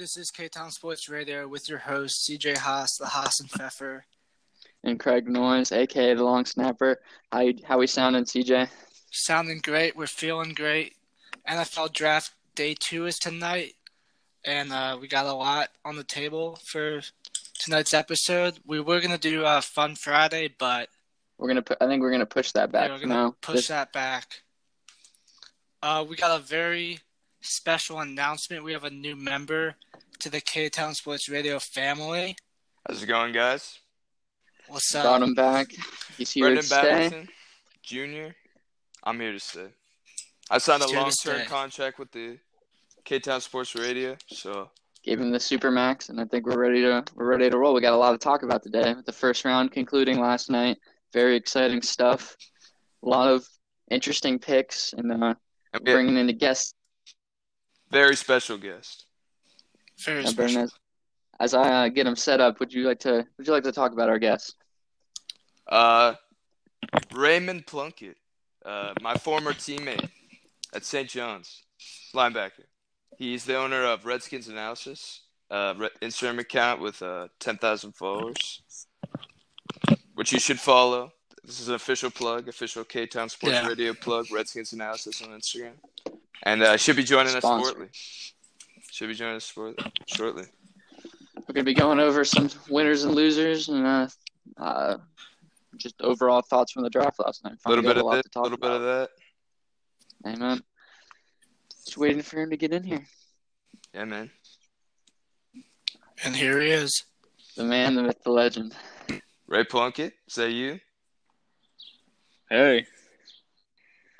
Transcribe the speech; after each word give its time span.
This 0.00 0.16
is 0.16 0.30
K 0.30 0.48
Town 0.48 0.70
Sports 0.70 1.10
Radio 1.10 1.46
with 1.46 1.68
your 1.68 1.76
host 1.80 2.26
CJ 2.26 2.56
Haas, 2.56 2.96
the 2.96 3.04
Haas 3.04 3.38
and 3.38 3.50
Pfeffer. 3.50 4.06
And 4.82 4.98
Craig 4.98 5.28
Noyes, 5.28 5.72
aka 5.72 6.14
the 6.14 6.24
long 6.24 6.46
snapper. 6.46 7.02
How 7.30 7.40
you, 7.40 7.58
how 7.66 7.76
we 7.76 7.86
sounding, 7.86 8.24
CJ? 8.24 8.70
Sounding 9.10 9.60
great. 9.62 9.94
We're 9.94 10.06
feeling 10.06 10.54
great. 10.54 10.94
NFL 11.46 11.92
draft 11.92 12.32
day 12.54 12.74
two 12.80 13.04
is 13.04 13.18
tonight, 13.18 13.74
and 14.42 14.72
uh, 14.72 14.96
we 14.98 15.06
got 15.06 15.26
a 15.26 15.34
lot 15.34 15.68
on 15.84 15.96
the 15.96 16.04
table 16.04 16.58
for 16.64 17.02
tonight's 17.58 17.92
episode. 17.92 18.58
We 18.64 18.80
were 18.80 19.02
gonna 19.02 19.18
do 19.18 19.44
a 19.44 19.60
fun 19.60 19.96
Friday, 19.96 20.48
but 20.58 20.88
We're 21.36 21.48
gonna. 21.48 21.60
Put, 21.60 21.76
I 21.78 21.86
think 21.86 22.00
we're 22.00 22.12
gonna 22.12 22.24
push 22.24 22.52
that 22.52 22.72
back 22.72 22.88
yeah, 22.88 22.94
we're 22.94 23.00
gonna 23.02 23.14
now. 23.14 23.34
push 23.42 23.56
This- 23.56 23.68
that 23.68 23.92
back. 23.92 24.40
Uh, 25.82 26.06
we 26.08 26.16
got 26.16 26.40
a 26.40 26.42
very 26.42 27.00
special 27.42 28.00
announcement. 28.00 28.64
We 28.64 28.72
have 28.72 28.84
a 28.84 28.90
new 28.90 29.14
member 29.14 29.76
to 30.20 30.30
the 30.30 30.40
K 30.40 30.68
Town 30.68 30.94
Sports 30.94 31.28
Radio 31.28 31.58
family. 31.58 32.36
How's 32.86 33.02
it 33.02 33.06
going, 33.06 33.32
guys? 33.32 33.78
What's 34.68 34.94
up? 34.94 35.04
Brought 35.04 35.22
him 35.22 35.34
back. 35.34 35.68
He's 36.16 36.30
here 36.30 36.44
Brendan 36.44 36.62
to 36.62 36.68
stay. 36.68 36.82
Babington, 36.82 37.28
Jr. 37.82 38.34
I'm 39.02 39.18
here 39.18 39.32
to 39.32 39.40
stay. 39.40 39.68
I 40.50 40.58
signed 40.58 40.82
a 40.82 40.86
He's 40.86 40.92
here 40.92 41.00
to 41.00 41.04
long-term 41.04 41.46
contract 41.46 41.98
with 41.98 42.12
the 42.12 42.38
K-Town 43.04 43.40
Sports 43.40 43.74
Radio, 43.74 44.16
so 44.26 44.70
Gave 45.02 45.18
him 45.18 45.30
the 45.30 45.40
super 45.40 45.70
max, 45.70 46.10
and 46.10 46.20
I 46.20 46.26
think 46.26 46.44
we're 46.44 46.60
ready 46.60 46.82
to 46.82 47.02
we're 47.14 47.24
ready 47.24 47.48
to 47.48 47.56
roll. 47.56 47.72
We 47.72 47.80
got 47.80 47.94
a 47.94 47.96
lot 47.96 48.12
to 48.12 48.18
talk 48.18 48.42
about 48.42 48.62
today. 48.62 48.94
The 49.06 49.12
first 49.12 49.46
round 49.46 49.72
concluding 49.72 50.20
last 50.20 50.50
night, 50.50 50.76
very 51.14 51.36
exciting 51.36 51.80
stuff. 51.80 52.36
A 53.02 53.08
lot 53.08 53.28
of 53.32 53.48
interesting 53.90 54.38
picks, 54.38 54.92
and 54.92 55.10
uh, 55.10 55.14
and 55.14 55.36
we 55.72 55.90
have 55.90 55.94
bringing 55.94 56.18
in 56.18 56.28
a 56.28 56.34
guest. 56.34 56.74
very 57.90 58.14
special 58.14 58.58
guest. 58.58 59.06
Very 60.04 60.22
Brendan, 60.22 60.32
special. 60.32 60.62
as, 60.62 60.72
as 61.40 61.54
I 61.54 61.86
uh, 61.86 61.88
get 61.88 62.06
him 62.06 62.16
set 62.16 62.40
up, 62.40 62.60
would 62.60 62.72
you 62.72 62.84
like 62.86 63.00
to 63.00 63.26
would 63.38 63.46
you 63.46 63.52
like 63.52 63.64
to 63.64 63.72
talk 63.72 63.92
about 63.92 64.08
our 64.08 64.18
guest? 64.18 64.56
Uh, 65.68 66.14
Raymond 67.12 67.66
Plunkett, 67.66 68.16
uh, 68.64 68.94
my 69.00 69.14
former 69.14 69.52
teammate 69.52 70.08
at 70.74 70.84
St. 70.84 71.08
John's, 71.08 71.62
linebacker. 72.14 72.64
He's 73.16 73.44
the 73.44 73.56
owner 73.56 73.84
of 73.84 74.06
Redskins 74.06 74.48
Analysis, 74.48 75.22
uh, 75.50 75.74
Instagram 76.02 76.38
account 76.38 76.80
with 76.80 77.02
uh, 77.02 77.28
10,000 77.38 77.92
followers, 77.92 78.62
which 80.14 80.32
you 80.32 80.40
should 80.40 80.58
follow. 80.58 81.12
This 81.44 81.60
is 81.60 81.68
an 81.68 81.74
official 81.74 82.10
plug, 82.10 82.48
official 82.48 82.84
K 82.84 83.06
Town 83.06 83.28
Sports 83.28 83.54
Yeah. 83.54 83.66
Radio 83.66 83.92
plug, 83.94 84.26
Redskins 84.32 84.72
Analysis 84.72 85.22
on 85.22 85.28
Instagram. 85.30 85.72
And 86.44 86.62
uh, 86.62 86.76
should 86.76 86.96
be 86.96 87.04
joining 87.04 87.34
us 87.34 87.42
shortly. 87.42 87.88
Should 89.00 89.08
be 89.08 89.14
joining 89.14 89.36
us 89.36 89.46
short- 89.46 89.78
shortly. 90.04 90.44
We're 91.34 91.54
gonna 91.54 91.64
be 91.64 91.72
going 91.72 91.98
over 92.00 92.22
some 92.22 92.50
winners 92.68 93.04
and 93.04 93.14
losers, 93.14 93.70
and 93.70 93.86
uh, 93.86 94.08
uh, 94.58 94.98
just 95.78 96.02
overall 96.02 96.42
thoughts 96.42 96.72
from 96.72 96.82
the 96.82 96.90
draft 96.90 97.18
last 97.18 97.42
night. 97.42 97.54
A 97.64 97.68
little 97.70 97.82
bit 97.82 97.94
got 97.94 98.00
of 98.00 98.04
lot 98.04 98.12
this, 98.16 98.24
to 98.24 98.28
a 98.28 98.32
talk 98.32 98.42
little 98.42 98.58
bit 98.58 98.70
of 98.70 98.82
about. 98.82 99.08
that. 100.22 100.30
Amen. 100.34 100.62
Just 101.86 101.96
waiting 101.96 102.20
for 102.20 102.42
him 102.42 102.50
to 102.50 102.58
get 102.58 102.74
in 102.74 102.84
here. 102.84 103.06
Yeah, 103.94 104.04
man. 104.04 104.30
And 106.22 106.36
here 106.36 106.60
he 106.60 106.68
is. 106.68 107.04
The 107.56 107.64
man, 107.64 107.94
the 107.94 108.02
myth, 108.02 108.22
the 108.22 108.32
legend. 108.32 108.76
Ray 109.46 109.64
Plunkett, 109.64 110.12
is 110.28 110.34
that 110.34 110.50
you? 110.50 110.78
Hey, 112.50 112.86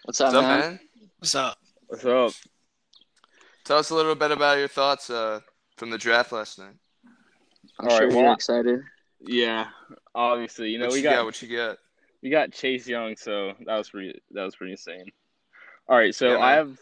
What's 0.05 0.23
up, 0.23 0.29
What's 0.33 0.37
up, 0.37 0.43
man? 0.43 0.59
man? 0.59 0.81
What's 1.19 1.35
up? 1.35 1.59
what's 1.87 2.05
up? 2.07 2.33
Tell 3.71 3.79
us 3.79 3.91
a 3.91 3.95
little 3.95 4.17
bit 4.17 4.33
about 4.33 4.59
your 4.59 4.67
thoughts 4.67 5.11
uh, 5.11 5.39
from 5.77 5.91
the 5.91 5.97
draft 5.97 6.33
last 6.33 6.59
night. 6.59 6.75
I'm 7.79 7.87
All 7.89 7.97
sure 7.97 8.09
right, 8.09 8.17
you're 8.17 8.33
excited. 8.33 8.81
Yeah, 9.21 9.69
obviously, 10.13 10.71
you 10.71 10.79
know 10.81 10.87
what 10.87 10.95
we 10.95 10.99
you 10.99 11.05
got, 11.05 11.25
What 11.25 11.41
you 11.41 11.57
got? 11.57 11.79
we 12.21 12.31
got 12.31 12.51
Chase 12.51 12.89
Young, 12.89 13.15
so 13.15 13.53
that 13.67 13.79
was 13.79 13.89
pretty 13.91 14.21
that 14.33 14.43
was 14.43 14.57
pretty 14.57 14.73
insane. 14.73 15.05
All 15.89 15.97
right, 15.97 16.13
so 16.13 16.33
Yeah. 16.33 16.39
I 16.45 16.53
have 16.55 16.77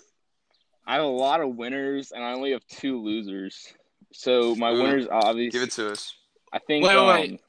I 0.87 0.95
have 0.95 1.03
a 1.03 1.09
lot 1.09 1.43
of 1.43 1.57
winners, 1.57 2.13
and 2.13 2.25
I 2.25 2.33
only 2.33 2.53
have 2.53 2.67
two 2.69 2.99
losers. 3.03 3.67
So 4.15 4.55
my 4.55 4.71
Ooh. 4.73 4.83
winners, 4.83 5.07
obviously, 5.13 5.51
Give 5.61 5.69
it 5.69 5.73
to 5.73 5.91
us. 5.93 6.15
I 6.55 6.59
think. 6.59 6.87
Wait, 6.87 6.97
um, 6.97 7.07
wait. 7.09 7.41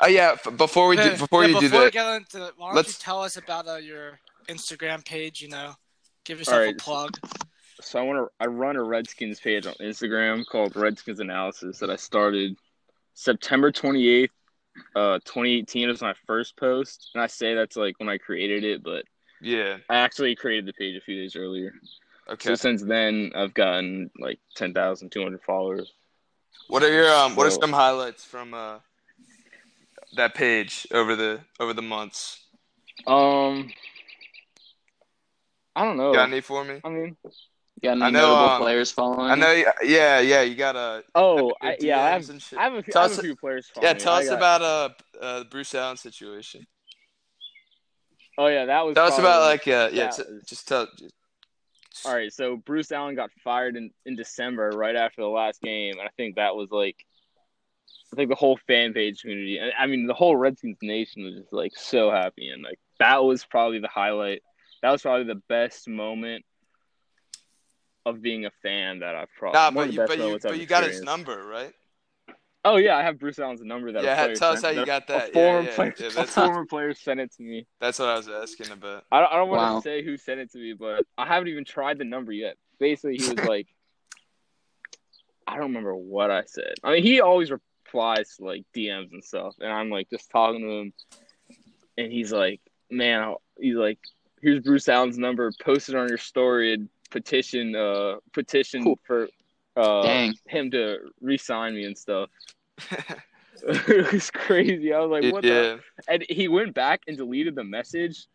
Oh 0.00 0.06
yeah. 0.06 0.36
f- 0.42 0.56
Before 0.56 0.88
we 0.88 0.96
do, 0.96 1.10
before 1.18 1.42
yeah, 1.42 1.48
you 1.48 1.54
do 1.60 1.60
before 1.68 1.80
we 1.80 1.84
that, 1.84 1.92
get 1.92 2.14
into 2.16 2.50
why 2.56 2.68
don't 2.68 2.76
let's- 2.76 2.98
you 2.98 3.04
tell 3.04 3.20
us 3.22 3.36
about 3.36 3.68
uh, 3.68 3.74
your 3.74 4.18
Instagram 4.48 5.04
page? 5.04 5.42
You 5.42 5.50
know, 5.50 5.74
give 6.24 6.38
yourself 6.38 6.60
Alright. 6.60 6.76
a 6.76 6.82
plug. 6.82 7.18
So 7.80 7.98
I 7.98 8.02
want 8.02 8.18
to 8.18 8.44
I 8.44 8.48
run 8.48 8.76
a 8.76 8.82
Redskins 8.82 9.40
page 9.40 9.66
on 9.66 9.74
Instagram 9.74 10.44
called 10.46 10.74
Redskins 10.74 11.20
Analysis 11.20 11.78
that 11.78 11.90
I 11.90 11.96
started 11.96 12.56
September 13.14 13.70
28th, 13.72 14.28
uh 14.94 15.18
2018 15.24 15.88
was 15.88 16.00
my 16.00 16.14
first 16.26 16.56
post. 16.56 17.10
And 17.14 17.22
I 17.22 17.26
say 17.26 17.54
that's 17.54 17.76
like 17.76 17.98
when 17.98 18.08
I 18.08 18.18
created 18.18 18.64
it, 18.64 18.82
but 18.82 19.04
yeah. 19.40 19.78
I 19.88 19.96
actually 19.96 20.34
created 20.34 20.66
the 20.66 20.72
page 20.72 20.96
a 20.96 21.00
few 21.00 21.16
days 21.16 21.36
earlier. 21.36 21.72
Okay. 22.28 22.48
So 22.48 22.54
since 22.54 22.82
then 22.82 23.32
I've 23.34 23.54
gotten 23.54 24.10
like 24.18 24.40
10,200 24.56 25.42
followers. 25.42 25.92
What 26.68 26.82
are 26.82 26.92
your 26.92 27.12
um? 27.12 27.34
What 27.36 27.46
are 27.46 27.50
some 27.50 27.72
highlights 27.72 28.24
from 28.24 28.54
uh 28.54 28.78
that 30.16 30.34
page 30.34 30.86
over 30.92 31.14
the 31.14 31.40
over 31.60 31.72
the 31.72 31.82
months? 31.82 32.40
Um 33.06 33.70
I 35.78 35.84
don't 35.84 35.96
know. 35.96 36.12
Got 36.12 36.28
any 36.28 36.40
for 36.40 36.64
me? 36.64 36.80
I 36.82 36.88
mean, 36.88 37.16
got 37.80 37.92
any 37.92 38.02
I 38.02 38.10
know, 38.10 38.20
notable 38.34 38.48
um, 38.50 38.60
players 38.62 38.90
following? 38.90 39.30
I 39.30 39.34
know. 39.34 39.52
you- 39.52 39.70
Yeah, 39.82 40.20
yeah. 40.20 40.42
You 40.42 40.54
got 40.54 40.76
a. 40.76 41.02
oh, 41.14 41.36
your 41.36 41.56
I, 41.62 41.76
yeah, 41.80 42.00
I 42.02 42.10
have, 42.10 42.28
and 42.30 42.40
shit. 42.42 42.58
I 42.58 42.64
have 42.64 42.74
a 42.74 42.82
few, 42.82 42.92
Tell 42.92 43.02
I 43.02 43.04
have 43.04 43.12
us- 43.12 43.18
a 43.18 43.22
few 43.22 43.36
players 43.36 43.70
Yeah, 43.76 43.80
following 43.82 43.98
tell 43.98 44.14
me. 44.14 44.22
Us 44.24 44.28
got- 44.30 44.36
about 44.36 44.62
uh, 44.62 44.88
uh 45.20 45.44
Bruce 45.44 45.74
Allen 45.74 45.96
situation. 45.96 46.66
Oh 48.36 48.46
yeah, 48.46 48.66
that 48.66 48.86
was 48.86 48.94
Tell 48.94 49.06
us 49.06 49.18
about 49.18 49.42
like 49.42 49.66
uh 49.66 49.90
yeah. 49.92 50.08
T- 50.10 50.22
was- 50.28 50.44
just 50.46 50.68
tell. 50.68 50.86
All 52.04 52.14
right, 52.14 52.32
so 52.32 52.56
Bruce 52.56 52.92
Allen 52.92 53.16
got 53.16 53.30
fired 53.42 53.74
in, 53.76 53.90
in 54.06 54.14
December, 54.14 54.70
right 54.70 54.94
after 54.94 55.20
the 55.20 55.26
last 55.28 55.60
game, 55.60 55.94
and 55.98 56.02
I 56.02 56.10
think 56.16 56.36
that 56.36 56.54
was 56.54 56.70
like, 56.70 56.94
I 58.12 58.16
think 58.16 58.28
the 58.30 58.36
whole 58.36 58.56
fan 58.68 58.92
page 58.94 59.22
community, 59.22 59.58
and 59.58 59.72
I 59.76 59.86
mean 59.86 60.06
the 60.06 60.14
whole 60.14 60.36
Redskins 60.36 60.78
nation 60.80 61.24
was 61.24 61.34
just 61.34 61.52
like 61.52 61.72
so 61.76 62.10
happy, 62.10 62.50
and 62.50 62.62
like 62.62 62.78
that 63.00 63.24
was 63.24 63.44
probably 63.44 63.80
the 63.80 63.88
highlight. 63.88 64.42
That 64.82 64.92
was 64.92 65.02
probably 65.02 65.24
the 65.24 65.42
best 65.48 65.88
moment 65.88 66.44
of 68.08 68.22
being 68.22 68.44
a 68.46 68.50
fan 68.62 69.00
that 69.00 69.14
I've 69.14 69.28
probably. 69.38 69.58
Nah, 69.58 69.70
one 69.70 69.74
but 69.88 69.92
you 69.92 69.98
but 70.06 70.18
you 70.18 70.38
but 70.42 70.58
you 70.58 70.66
got 70.66 70.84
his 70.84 71.02
number 71.02 71.46
right. 71.46 71.72
Oh 72.64 72.76
yeah, 72.76 72.96
I 72.96 73.02
have 73.02 73.18
Bruce 73.18 73.38
Allen's 73.38 73.62
number 73.62 73.92
that. 73.92 74.02
Yeah, 74.02 74.16
player 74.24 74.36
tell 74.36 74.52
us 74.52 74.62
how 74.62 74.70
you 74.70 74.84
got 74.84 75.06
that. 75.08 75.28
A 75.28 75.38
Yeah, 75.38 75.52
former 75.52 75.68
yeah, 75.68 75.74
player, 75.76 75.94
yeah, 75.98 76.06
a 76.08 76.10
that's- 76.10 76.34
former 76.34 76.66
player 76.70 76.92
sent 76.94 77.20
it 77.20 77.32
to 77.36 77.42
me. 77.42 77.66
That's 77.80 77.98
what 77.98 78.08
I 78.08 78.16
was 78.16 78.28
asking 78.28 78.70
about. 78.72 79.04
I 79.12 79.20
don't, 79.20 79.32
I 79.32 79.36
don't 79.36 79.48
want 79.48 79.60
Wow. 79.60 79.76
to 79.76 79.82
say 79.82 80.02
who 80.04 80.16
sent 80.16 80.40
it 80.40 80.50
to 80.52 80.58
me, 80.58 80.72
but 80.74 81.04
I 81.16 81.26
haven't 81.26 81.48
even 81.48 81.64
tried 81.64 81.98
the 81.98 82.04
number 82.04 82.32
yet. 82.32 82.56
Basically, 82.80 83.16
he 83.16 83.28
was 83.28 83.38
like, 83.44 83.68
I 85.46 85.52
don't 85.52 85.68
remember 85.68 85.94
what 85.94 86.30
I 86.30 86.44
said. 86.46 86.74
I 86.82 86.92
mean, 86.92 87.02
he 87.02 87.20
always 87.20 87.50
replies 87.50 88.36
to 88.36 88.44
like 88.44 88.64
DMs 88.76 89.12
and 89.12 89.24
stuff, 89.24 89.54
and 89.60 89.72
I'm 89.72 89.88
like 89.90 90.10
just 90.10 90.30
talking 90.30 90.60
to 90.60 90.70
him, 90.70 90.92
and 91.96 92.12
he's 92.12 92.32
like, 92.32 92.60
man, 92.90 93.34
he's 93.58 93.76
like, 93.76 93.98
here's 94.42 94.60
Bruce 94.60 94.88
Allen's 94.88 95.16
number, 95.18 95.50
post 95.64 95.88
it 95.88 95.94
on 95.94 96.08
your 96.08 96.18
story 96.18 96.74
and 96.74 96.88
petition, 97.10 97.74
uh, 97.74 98.16
petition 98.32 98.84
Cool. 98.84 98.98
for, 99.06 99.28
uh, 99.76 100.02
Dang. 100.02 100.34
him 100.46 100.70
to 100.72 100.98
re-sign 101.20 101.74
me 101.74 101.84
and 101.84 101.96
stuff. 101.96 102.30
it 103.66 104.12
was 104.12 104.30
crazy. 104.30 104.92
I 104.92 105.00
was 105.00 105.10
like, 105.10 105.32
what 105.32 105.42
the 105.42 105.48
yeah. 105.48 105.76
and 106.14 106.24
he 106.28 106.46
went 106.48 106.74
back 106.74 107.00
and 107.08 107.16
deleted 107.16 107.56
the 107.56 107.64
message, 107.64 108.26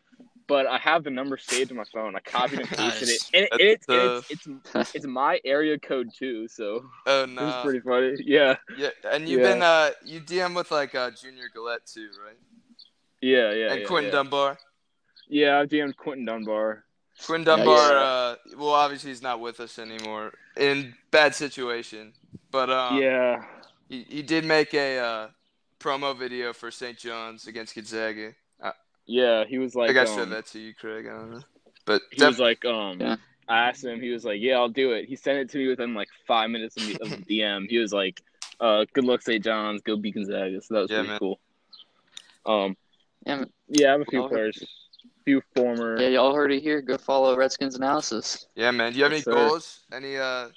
but 0.48 0.68
I 0.68 0.78
have 0.80 1.06
the 1.06 1.10
number 1.12 1.38
saved 1.38 1.72
in 1.72 1.78
my 1.78 1.86
phone. 1.94 2.14
I 2.16 2.20
copied 2.20 2.60
and 2.60 2.68
pasted 2.78 3.08
Nice. 3.08 3.30
it, 3.32 3.40
and, 3.40 3.48
That's 3.52 3.64
it's, 3.64 3.86
and 3.88 3.98
it's 4.42 4.68
tough. 4.74 4.86
it's 4.86 4.96
it's 4.96 5.06
my 5.08 5.40
area 5.46 5.80
code 5.80 6.10
too. 6.14 6.50
So 6.50 6.84
Oh 7.06 7.24
it 7.24 7.30
was 7.30 7.56
no. 7.56 7.62
pretty 7.64 7.80
funny. 7.80 8.16
Yeah, 8.20 8.58
Yeah, 8.78 8.90
and 9.10 9.28
you've 9.30 9.40
Yeah. 9.42 9.54
been 9.54 9.62
uh 9.64 9.92
you 10.04 10.20
DM 10.20 10.56
with 10.56 10.72
like 10.72 10.94
uh 10.94 11.12
Junior 11.12 11.46
Gillette 11.54 11.86
too, 11.86 12.10
right? 12.26 12.36
yeah, 13.22 13.54
yeah. 13.54 13.72
and 13.72 13.80
yeah, 13.82 13.88
Quinton 13.88 14.06
yeah. 14.06 14.12
Dunbar. 14.12 14.58
Yeah, 15.30 15.58
I've 15.60 15.70
DM'd 15.70 15.96
Quinton 15.96 16.26
Dunbar. 16.26 16.84
Quinton 17.26 17.48
Yeah, 17.48 17.56
Dunbar, 17.66 17.94
yeah. 17.94 18.00
uh, 18.02 18.36
well, 18.58 18.70
obviously 18.70 19.12
he's 19.12 19.22
not 19.22 19.40
with 19.40 19.60
us 19.60 19.80
anymore. 19.80 20.34
In 20.58 20.94
bad 21.12 21.34
situation, 21.36 22.14
but 22.52 22.70
um, 22.70 23.02
yeah, 23.02 23.44
he, 23.90 24.04
he 24.10 24.22
did 24.22 24.46
make 24.46 24.74
a 24.74 25.00
uh, 25.00 25.28
promo 25.80 26.18
video 26.18 26.54
for 26.54 26.72
St. 26.72 26.98
John's 26.98 27.48
against 27.48 27.76
Gonzaga. 27.76 28.34
yeah. 29.06 29.46
He 29.46 29.58
was 29.58 29.76
like, 29.76 29.90
I 29.92 29.94
think 29.94 30.08
I 30.08 30.12
um, 30.12 30.18
showed 30.18 30.30
that 30.32 30.46
to 30.48 30.60
you, 30.60 30.74
Craig. 30.74 31.06
I 31.08 31.10
don't 31.12 31.32
know, 31.32 31.42
but 31.86 32.02
He 32.12 32.18
def- 32.18 32.28
was 32.30 32.40
like, 32.40 32.64
um, 32.66 33.00
Yeah. 33.00 33.16
I 33.50 33.68
asked 33.70 33.84
him. 33.84 34.00
He 34.00 34.10
was 34.12 34.24
like, 34.24 34.40
yeah, 34.40 34.56
I'll 34.56 34.70
do 34.70 34.94
it. 34.94 35.06
He 35.10 35.16
sent 35.18 35.38
it 35.38 35.50
to 35.50 35.58
me 35.58 35.68
within 35.68 35.94
like 35.94 36.08
five 36.26 36.50
minutes 36.50 36.78
of, 36.78 36.88
the, 36.88 36.98
of 37.02 37.10
the 37.10 37.40
DM. 37.42 37.68
He 37.70 37.78
was 37.78 37.92
like, 37.92 38.22
uh, 38.62 38.86
good 38.94 39.04
luck, 39.04 39.22
St. 39.22 39.44
John's. 39.44 39.82
Go 39.82 39.98
beat 39.98 40.16
Gonzaga. 40.16 40.62
So 40.62 40.76
that 40.76 40.82
was 40.82 40.90
Yeah, 40.92 40.98
pretty 40.98 41.10
man. 41.10 41.20
cool. 41.20 41.40
Um, 42.46 42.78
Yeah, 43.26 43.44
yeah, 43.68 43.88
I 43.90 43.92
have 43.92 44.02
a 44.02 44.06
few 44.06 44.20
Well, 44.22 44.30
players, 44.30 44.64
few 45.26 45.42
former. 45.56 46.00
Yeah, 46.02 46.10
y'all 46.10 46.34
heard 46.34 46.52
it 46.52 46.62
here. 46.62 46.82
Go 46.82 46.98
follow 46.98 47.36
Redskins 47.36 47.76
Analysis. 47.76 48.48
yeah, 48.56 48.72
man. 48.72 48.92
Do 48.94 48.98
you 49.00 49.04
have 49.04 49.12
any 49.14 49.20
Yes, 49.20 49.26
sir. 49.26 49.32
goals? 49.32 49.80
Any 49.92 50.18
uh, 50.18 50.50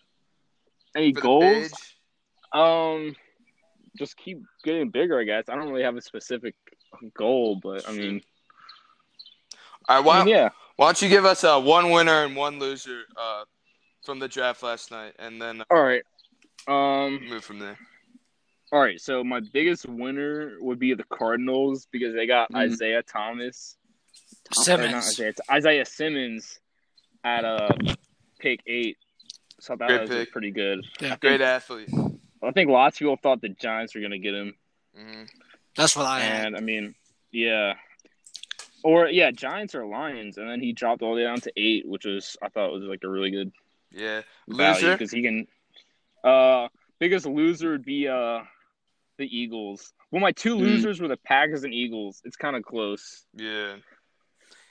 Any 0.94 1.12
goals? 1.12 1.72
Um, 2.52 3.14
just 3.96 4.16
keep 4.16 4.40
getting 4.64 4.90
bigger. 4.90 5.18
I 5.18 5.24
guess 5.24 5.44
I 5.48 5.54
don't 5.56 5.68
really 5.68 5.82
have 5.82 5.96
a 5.96 6.02
specific 6.02 6.54
goal, 7.14 7.60
but 7.62 7.88
I 7.88 7.92
mean, 7.92 8.22
All 9.88 9.96
right, 9.96 10.04
why, 10.04 10.20
I 10.20 10.24
mean, 10.24 10.34
yeah. 10.34 10.48
why 10.76 10.86
don't 10.88 11.02
you 11.02 11.08
give 11.08 11.24
us 11.24 11.44
uh, 11.44 11.60
one 11.60 11.90
winner 11.90 12.24
and 12.24 12.34
one 12.36 12.58
loser 12.58 13.02
uh, 13.16 13.44
from 14.04 14.18
the 14.18 14.28
draft 14.28 14.62
last 14.62 14.90
night, 14.90 15.14
and 15.18 15.40
then 15.40 15.62
All 15.70 15.82
right. 15.82 16.02
Um. 16.68 17.20
move 17.28 17.44
from 17.44 17.58
there. 17.58 17.78
All 18.72 18.80
right. 18.80 19.00
So 19.00 19.22
my 19.22 19.40
biggest 19.52 19.86
winner 19.88 20.56
would 20.60 20.80
be 20.80 20.92
the 20.94 21.04
Cardinals 21.04 21.86
because 21.92 22.14
they 22.14 22.26
got 22.26 22.50
Mhm. 22.50 22.56
Isaiah 22.56 23.02
Thomas. 23.02 23.76
Or 24.56 24.78
not 24.88 25.02
Simmons. 25.04 25.20
Isaiah, 25.20 25.32
Isaiah 25.50 25.84
Simmons 25.86 26.58
at 27.24 27.44
uh 27.44 27.70
pick 28.38 28.60
eight. 28.66 28.96
So 29.60 29.74
that 29.76 29.88
Great 29.88 30.08
was 30.10 30.26
pretty 30.32 30.50
good. 30.50 30.84
Yeah. 31.00 31.14
I 31.14 31.16
Great 31.16 31.40
think, 31.40 31.42
athlete. 31.42 31.88
I 32.42 32.50
think 32.52 32.70
lots 32.70 32.96
of 32.96 32.98
people 33.00 33.16
thought 33.22 33.40
the 33.40 33.48
Giants 33.48 33.94
were 33.94 34.00
gonna 34.02 34.18
get 34.18 34.34
him, 34.34 34.54
hmm 34.96 35.22
That's 35.76 35.96
what 35.96 36.06
I 36.06 36.20
had. 36.20 36.46
and 36.48 36.56
I 36.56 36.60
mean, 36.60 36.94
yeah. 37.32 37.74
Or 38.84 39.08
yeah, 39.08 39.30
Giants 39.32 39.74
or 39.74 39.86
Lions, 39.86 40.38
and 40.38 40.48
then 40.48 40.60
he 40.60 40.72
dropped 40.72 41.02
all 41.02 41.14
the 41.14 41.22
way 41.22 41.24
down 41.24 41.40
to 41.40 41.52
eight, 41.56 41.88
which 41.88 42.04
was 42.04 42.36
I 42.42 42.48
thought 42.48 42.70
was 42.72 42.84
like 42.84 43.02
a 43.02 43.08
really 43.08 43.30
good 43.30 43.50
Yeah. 43.90 44.22
value 44.48 44.74
Loser. 44.74 44.92
because 44.92 45.10
he 45.10 45.22
can. 45.22 45.46
Uh, 46.22 46.68
biggest 46.98 47.26
loser 47.26 47.72
would 47.72 47.84
be 47.84 48.06
uh 48.08 48.40
the 49.18 49.24
Eagles. 49.26 49.92
Well, 50.10 50.20
my 50.20 50.32
two 50.32 50.54
Hmm. 50.56 50.62
losers 50.62 51.00
were 51.00 51.08
the 51.08 51.16
Packers 51.16 51.64
and 51.64 51.72
Eagles. 51.74 52.20
It's 52.24 52.36
kind 52.36 52.54
of 52.56 52.62
close, 52.64 53.24
Yeah. 53.34 53.76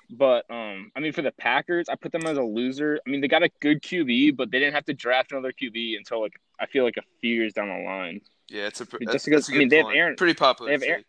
But 0.10 0.46
um, 0.52 0.92
I 0.96 1.00
mean 1.00 1.14
for 1.14 1.22
the 1.24 1.32
Packers, 1.32 1.90
I 1.90 1.96
put 1.96 2.12
them 2.12 2.26
as 2.26 2.38
a 2.38 2.44
loser. 2.44 3.00
I 3.06 3.10
mean 3.10 3.22
they 3.22 3.28
got 3.28 3.44
a 3.44 3.50
good 3.62 3.82
QB, 3.82 4.36
but 4.38 4.52
they 4.52 4.60
didn't 4.60 4.76
have 4.76 4.86
to 4.86 4.94
draft 4.94 5.32
another 5.32 5.52
QB 5.52 5.98
until 5.98 6.22
like 6.22 6.40
I 6.60 6.66
feel 6.68 6.84
like 6.84 6.98
a 6.98 7.04
few 7.22 7.34
years 7.34 7.54
down 7.54 7.70
the 7.70 7.84
line. 7.84 8.22
Yeah. 8.50 8.68
It's 8.68 8.82
a. 8.82 8.86
pr- 8.86 8.98
Just 8.98 9.06
that's- 9.08 9.26
because- 9.26 9.48
that's 9.48 9.56
I 9.56 9.58
mean, 9.60 9.70
they 9.70 9.78
have. 9.78 9.88
Aaron- 9.94 10.16
Pretty 10.16 10.36
popular. 10.36 10.70
they 10.70 10.74
have 10.74 10.84
Aaron- 10.84 11.06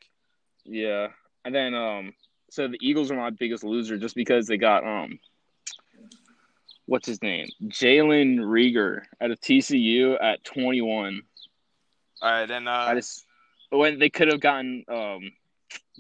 Yeah, 0.65 1.09
and 1.45 1.55
then 1.55 1.75
um, 1.75 2.15
so 2.51 2.69
the 2.69 2.79
Eagles 2.81 3.11
are 3.11 3.17
my 3.17 3.31
biggest 3.31 3.63
loser 3.65 3.99
just 3.99 4.15
because 4.17 4.47
they 4.47 4.57
got 4.57 4.85
um. 4.87 5.19
What's 6.87 7.07
his 7.09 7.21
name? 7.21 7.49
Jalen 7.65 8.39
Reagor 8.39 9.03
out 9.21 9.33
of 9.33 9.41
TCU 9.41 10.17
at 10.23 10.45
21. 10.45 11.21
All 12.23 12.31
right, 12.31 12.49
and 12.51 12.69
uh, 12.69 12.71
I 12.71 12.95
just 12.95 13.27
when 13.71 13.99
they 13.99 14.09
could 14.09 14.29
have 14.29 14.41
gotten 14.41 14.85
um 14.89 15.33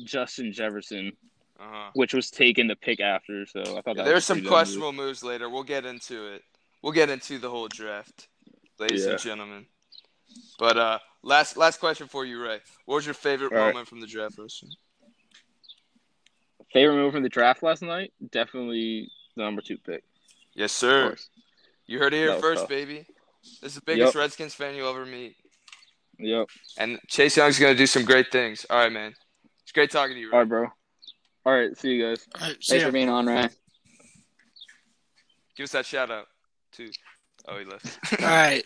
Justin 0.04 0.52
Jefferson, 0.52 1.12
uh-huh. 1.58 1.90
which 1.94 2.14
was 2.14 2.30
taken 2.30 2.68
to 2.68 2.76
pick 2.76 3.00
after. 3.00 3.46
So 3.46 3.60
I 3.60 3.80
thought 3.82 3.96
that 3.96 4.04
there's 4.04 4.24
some 4.24 4.44
questionable 4.44 4.92
moves 4.92 5.22
later. 5.22 5.48
We'll 5.48 5.62
get 5.62 5.84
into 5.86 6.34
it. 6.34 6.42
We'll 6.82 6.92
get 6.92 7.10
into 7.10 7.38
the 7.38 7.50
whole 7.50 7.68
draft, 7.68 8.28
ladies 8.78 9.04
Yeah. 9.04 9.12
and 9.12 9.20
gentlemen. 9.20 9.66
But 10.58 10.76
uh, 10.76 10.98
last 11.22 11.56
last 11.56 11.80
question 11.80 12.08
for 12.08 12.24
you, 12.24 12.42
Ray. 12.42 12.60
What 12.84 12.96
was 12.96 13.06
your 13.06 13.14
favorite 13.14 13.52
All 13.52 13.58
right. 13.58 13.68
moment 13.68 13.88
from 13.88 14.00
the 14.00 14.06
draft 14.06 14.38
last 14.38 14.62
night? 14.62 14.74
Favorite 16.72 16.96
move 16.96 17.12
from 17.12 17.22
the 17.22 17.28
draft 17.28 17.62
last 17.62 17.82
night? 17.82 18.12
Definitely 18.30 19.10
the 19.36 19.42
number 19.44 19.62
two 19.62 19.78
pick. 19.78 20.04
Yes, 20.54 20.72
sir. 20.72 21.16
You 21.86 21.98
heard 21.98 22.12
it 22.12 22.18
here 22.18 22.34
first, 22.40 22.62
tough. 22.62 22.68
baby. 22.68 23.06
This 23.62 23.72
is 23.72 23.74
the 23.76 23.82
biggest 23.82 24.14
Yep. 24.14 24.20
Redskins 24.20 24.54
fan 24.54 24.74
you'll 24.74 24.90
ever 24.90 25.06
meet. 25.06 25.36
Yep. 26.18 26.48
And 26.78 26.98
Chase 27.08 27.36
Young's 27.36 27.58
gonna 27.58 27.74
do 27.74 27.86
some 27.86 28.04
great 28.04 28.32
things. 28.32 28.66
All 28.68 28.78
right, 28.78 28.92
man. 28.92 29.14
It's 29.62 29.72
great 29.72 29.90
talking 29.90 30.14
to 30.14 30.20
you. 30.20 30.26
All 30.32 30.32
Ray. 30.32 30.38
right, 30.40 30.48
bro. 30.48 30.66
All 31.46 31.52
right, 31.54 31.78
see 31.78 31.92
you 31.92 32.04
guys. 32.04 32.26
All 32.40 32.48
right, 32.48 32.56
see 32.62 32.70
Thanks 32.72 32.82
ya. 32.82 32.88
for 32.88 32.92
being 32.92 33.08
on, 33.08 33.24
Ray. 33.26 33.48
Give 35.56 35.64
us 35.64 35.70
that 35.72 35.86
shout 35.86 36.10
out 36.10 36.26
too. 36.72 36.90
Oh, 37.46 37.56
he 37.56 37.64
left. 37.64 37.98
All 38.20 38.26
right. 38.28 38.64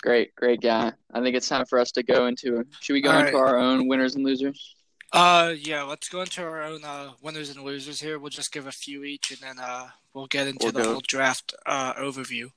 Great, 0.00 0.32
great 0.36 0.60
guy. 0.60 0.92
I 1.12 1.20
think 1.20 1.34
it's 1.34 1.48
time 1.48 1.66
for 1.66 1.80
us 1.80 1.90
to 1.92 2.04
go 2.04 2.26
into. 2.28 2.64
Should 2.80 2.92
we 2.92 3.00
go 3.00 3.10
All 3.10 3.18
into 3.18 3.32
right. 3.32 3.40
our 3.40 3.58
own 3.58 3.88
winners 3.88 4.14
and 4.14 4.24
losers? 4.24 4.76
Uh, 5.12 5.54
yeah. 5.58 5.82
Let's 5.82 6.08
go 6.08 6.20
into 6.20 6.40
our 6.44 6.62
own 6.62 6.84
uh, 6.84 7.10
winners 7.20 7.50
and 7.50 7.64
losers 7.64 8.00
here. 8.00 8.20
We'll 8.20 8.30
just 8.30 8.52
give 8.52 8.68
a 8.68 8.72
few 8.72 9.02
each, 9.02 9.32
and 9.32 9.40
then 9.40 9.58
uh, 9.58 9.88
we'll 10.14 10.28
get 10.28 10.46
into 10.46 10.66
We'll 10.66 10.72
the 10.72 10.82
go. 10.84 10.92
whole 10.92 11.02
draft 11.04 11.52
uh 11.66 11.94
overview. 11.94 12.48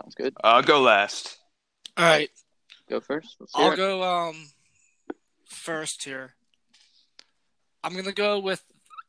Sounds 0.00 0.14
good. 0.14 0.32
I'll 0.44 0.62
go 0.62 0.80
last. 0.80 1.38
All 1.96 2.04
right. 2.04 2.30
Go 2.88 3.00
first. 3.00 3.34
Let's 3.40 3.50
I'll 3.56 3.72
it. 3.72 3.76
go 3.76 4.04
um 4.04 4.46
first 5.48 6.04
here. 6.04 6.34
I'm 7.84 7.94
gonna 7.94 8.12
go 8.12 8.38
with. 8.40 8.62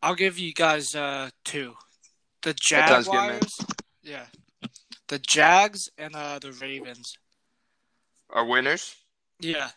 I'll 0.03 0.15
give 0.15 0.37
you 0.37 0.53
guys 0.53 0.93
uh 0.93 1.29
two. 1.43 1.73
The 2.43 2.53
That 2.69 2.89
sounds 2.89 3.07
good, 3.07 3.13
man. 3.13 3.39
Jaguars. 3.39 3.57
yeah. 4.03 4.25
The 5.07 5.19
Jags 5.19 5.89
and 5.97 6.15
uh 6.15 6.39
the 6.39 6.51
Ravens. 6.51 7.17
are 8.29 8.45
winners. 8.45 8.95
Yeah. 9.39 9.69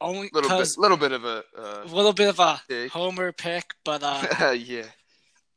Only 0.00 0.28
Little 0.32 0.58
bit, 0.58 0.68
little 0.76 0.96
bit 0.96 1.12
of 1.12 1.24
a. 1.24 1.44
a 1.56 1.60
Uh, 1.60 1.84
little 1.84 2.12
bit 2.12 2.28
of 2.28 2.38
a 2.40 2.60
Take. 2.68 2.90
homer 2.92 3.32
pick, 3.32 3.72
but 3.84 4.02
uh 4.02 4.50
yeah. 4.58 4.86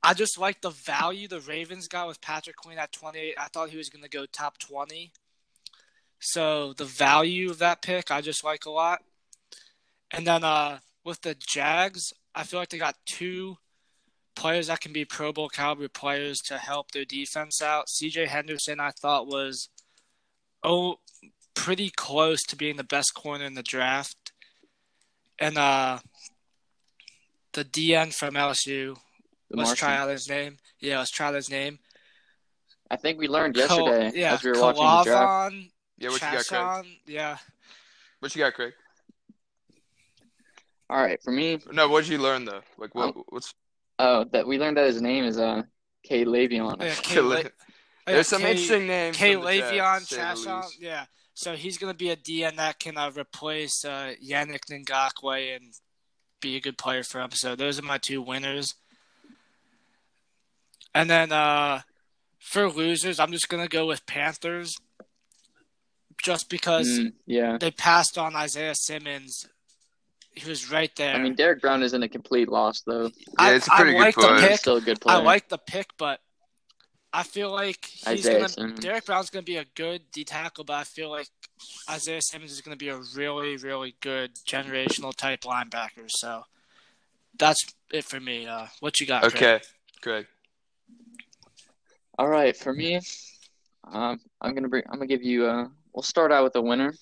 I 0.04 0.14
just 0.14 0.38
like 0.38 0.62
the 0.62 0.70
value 0.70 1.28
the 1.28 1.42
Ravens 1.42 1.88
got 1.88 2.08
with 2.08 2.22
Patrick 2.22 2.56
Queen 2.56 2.78
at 2.78 2.92
28. 2.94 3.34
I 3.38 3.48
thought 3.48 3.70
he 3.72 3.78
was 3.78 3.90
going 3.90 4.04
to 4.04 4.10
go 4.10 4.26
top 4.28 4.58
20. 4.60 5.12
So 6.20 6.74
the 6.74 6.86
value 6.86 7.50
of 7.50 7.58
that 7.60 7.82
pick, 7.82 8.12
I 8.12 8.22
just 8.22 8.44
like 8.44 8.66
a 8.66 8.70
lot. 8.70 9.00
And 10.12 10.26
then 10.26 10.44
uh, 10.44 10.80
with 11.08 11.22
the 11.22 11.36
Jags, 11.36 12.12
I 12.36 12.44
feel 12.44 12.60
like 12.60 12.68
they 12.68 12.78
got 12.78 12.98
two 13.06 13.56
players 14.36 14.68
that 14.68 14.82
can 14.82 14.92
be 14.92 15.06
Pro 15.06 15.32
Bowl 15.32 15.48
caliber 15.48 15.88
players 15.88 16.40
to 16.42 16.58
help 16.58 16.92
their 16.92 17.06
defense 17.06 17.62
out. 17.62 17.88
CJ 17.88 18.28
Henderson, 18.28 18.82
I 18.82 18.92
thought 18.92 19.26
was 19.26 19.70
oh 20.64 20.98
pretty 21.56 21.90
close 21.90 22.44
to 22.44 22.58
being 22.58 22.76
the 22.76 22.84
best 22.84 23.14
corner 23.16 23.46
in 23.46 23.54
the 23.54 23.64
draft. 23.64 24.34
And 25.40 25.58
uh, 25.58 26.00
the 27.54 27.64
DN 27.64 28.14
from 28.14 28.34
LSU, 28.34 28.98
The 29.50 29.58
let's 29.58 29.76
try 29.76 29.90
Martian. 29.90 30.04
out 30.04 30.12
his 30.12 30.30
name. 30.30 30.58
Yeah, 30.82 31.00
let's 31.00 31.12
try 31.12 31.28
out 31.28 31.36
his 31.36 31.50
name. 31.50 31.80
I 32.92 32.98
think 32.98 33.18
we 33.18 33.28
learned 33.30 33.56
Kal- 33.56 33.88
yesterday 33.88 34.20
yeah, 34.20 34.34
as 34.34 34.44
we 34.44 34.52
were 34.52 34.62
watching 34.62 34.84
the 34.84 35.04
draft. 35.04 35.56
Yeah. 35.98 36.10
What 36.10 36.22
you 36.22 36.32
got, 36.38 36.46
Craig? 36.84 36.86
Yeah, 37.08 37.38
What 38.20 38.36
you 38.36 38.44
got, 38.44 38.54
Craig? 38.54 38.74
All 40.90 41.02
right, 41.02 41.22
for 41.22 41.32
me, 41.32 41.60
No, 41.72 41.90
what 41.90 42.04
did 42.06 42.12
you 42.12 42.18
learn 42.20 42.46
though? 42.46 42.62
Like 42.78 42.96
what? 42.96 43.16
Um, 43.16 43.24
what's? 43.30 43.54
oh, 44.00 44.24
that 44.32 44.48
we 44.48 44.58
learned 44.58 44.78
that 44.78 44.88
his 44.88 45.02
name 45.02 45.26
is 45.26 45.38
uh 45.38 45.64
K'Lavon. 46.10 46.78
Oh, 46.80 46.86
yeah, 46.86 46.96
K- 46.96 47.16
Kill 47.16 47.26
La- 47.26 47.36
it. 47.38 47.54
oh, 47.60 47.64
yeah, 48.08 48.14
There's 48.14 48.28
some 48.28 48.42
K- 48.42 48.52
interesting 48.52 48.88
names. 48.88 49.18
K. 49.18 49.34
from 49.34 49.44
Le'Veon 49.44 50.00
to 50.00 50.06
say 50.06 50.18
the 50.18 50.24
Chaisson. 50.24 50.72
Yeah, 50.80 51.06
so 51.34 51.56
he's 51.56 51.78
gonna 51.78 51.94
be 51.94 52.10
a 52.10 52.16
DN 52.16 52.56
that 52.56 52.80
can 52.80 52.98
uh, 52.98 53.12
replace 53.18 53.84
uh, 53.84 54.14
Yannick 54.26 54.62
Ngakoue 54.72 55.56
and 55.58 55.74
be 56.40 56.56
a 56.56 56.62
good 56.62 56.78
player 56.78 57.04
for 57.04 57.20
him. 57.20 57.32
So 57.32 57.56
those 57.56 57.78
are 57.80 57.84
my 57.84 57.98
two 57.98 58.22
winners. 58.22 58.76
And 60.96 61.10
then 61.10 61.32
uh, 61.34 61.82
for 62.40 62.70
losers, 62.70 63.20
I'm 63.20 63.32
just 63.34 63.50
gonna 63.50 63.68
go 63.68 63.86
with 63.86 64.06
Panthers, 64.06 64.78
just 66.24 66.50
because 66.50 66.88
Mm, 66.88 67.14
yeah, 67.26 67.58
they 67.60 67.72
passed 67.72 68.18
on 68.18 68.36
Isaiah 68.38 68.74
Simmons. 68.76 69.48
He 70.38 70.50
was 70.50 70.72
right 70.72 70.96
there. 70.96 71.16
I 71.16 71.20
mean 71.20 71.36
Derrick 71.36 71.62
Brown 71.62 71.82
isn't 71.84 72.04
a 72.04 72.08
complete 72.10 72.50
loss 72.50 72.82
though. 72.82 73.12
Yeah, 73.40 73.52
it's 73.52 73.68
a 73.68 73.72
pretty 73.72 73.92
I 73.92 73.94
good 73.94 74.00
like 74.00 74.16
the 74.16 74.22
player. 74.22 74.48
Pick. 74.50 74.60
still 74.60 74.78
a 74.78 74.82
good 74.82 75.02
player. 75.02 75.18
I 75.18 75.22
like 75.22 75.50
the 75.50 75.58
pick, 75.58 75.88
but 75.98 76.20
I 77.14 77.24
feel 77.24 77.52
like 77.52 77.86
he's 77.86 78.08
Isaiah 78.08 78.38
gonna. 78.38 78.50
Simmons. 78.50 78.80
Derrick 78.80 79.06
Brown's 79.06 79.30
gonna 79.30 79.44
be 79.44 79.58
a 79.58 79.66
good 79.76 80.04
D 80.12 80.24
tackle, 80.24 80.64
but 80.64 80.74
I 80.74 80.84
feel 80.84 81.10
like 81.10 81.28
Isaiah 81.90 82.22
Simmons 82.22 82.52
is 82.52 82.62
gonna 82.62 82.76
be 82.76 82.90
a 82.90 83.00
really, 83.16 83.58
really 83.58 83.96
good 84.02 84.36
generational 84.48 85.16
type 85.16 85.42
linebacker. 85.42 86.10
So 86.10 86.44
that's 87.40 87.66
it 87.92 88.06
for 88.06 88.20
me. 88.20 88.46
Uh, 88.46 88.68
what 88.82 89.00
you 89.00 89.08
got? 89.08 89.24
Craig? 89.24 89.36
Okay, 89.36 89.60
Craig. 90.02 90.28
All 92.20 92.28
right, 92.28 92.56
for 92.56 92.74
me, 92.74 93.00
um, 93.92 94.20
I'm 94.42 94.54
gonna 94.54 94.68
bring. 94.68 94.84
I'm 94.88 94.96
gonna 94.96 95.08
give 95.08 95.24
you. 95.24 95.46
Uh, 95.46 95.68
we'll 95.94 96.04
start 96.04 96.32
out 96.32 96.44
with 96.44 96.56
a 96.56 96.62
winner. 96.62 96.94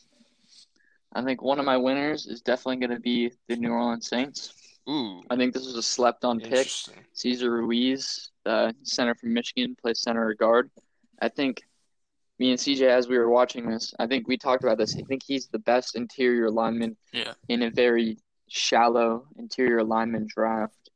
I 1.16 1.24
think 1.24 1.42
one 1.42 1.60
of 1.60 1.66
my 1.66 1.78
winners 1.78 2.28
is 2.28 2.42
definitely 2.42 2.86
gonna 2.86 3.00
be 3.00 3.32
the 3.48 3.56
New 3.56 3.72
Orleans 3.72 4.08
Saints. 4.08 4.54
Ooh, 4.88 5.24
I 5.30 5.36
think 5.36 5.54
this 5.54 5.66
was 5.66 5.76
a 5.78 5.82
slept-on 5.84 6.40
pick. 6.40 6.48
interesting. 6.52 7.04
Cesar 7.14 7.50
Ruiz, 7.50 8.30
the 8.44 8.76
center 8.84 9.16
from 9.16 9.34
Michigan, 9.34 9.76
plays 9.82 10.02
center 10.02 10.28
or 10.28 10.34
guard. 10.36 10.70
I 11.20 11.30
think 11.30 11.64
me 12.38 12.52
and 12.52 12.60
CJ, 12.60 12.82
as 12.90 13.08
we 13.08 13.18
were 13.18 13.30
watching 13.30 13.68
this, 13.68 13.94
I 13.98 14.06
think 14.08 14.28
we 14.28 14.38
talked 14.38 14.64
about 14.64 14.78
this. 14.78 14.96
I 14.96 15.02
think 15.08 15.24
he's 15.26 15.48
the 15.48 15.58
best 15.60 15.96
interior 15.96 16.52
lineman 16.52 16.98
Yeah. 17.14 17.34
in 17.48 17.64
a 17.64 17.72
very 17.72 18.18
shallow 18.48 19.26
interior 19.38 19.84
lineman 19.84 20.28
draft. 20.28 20.90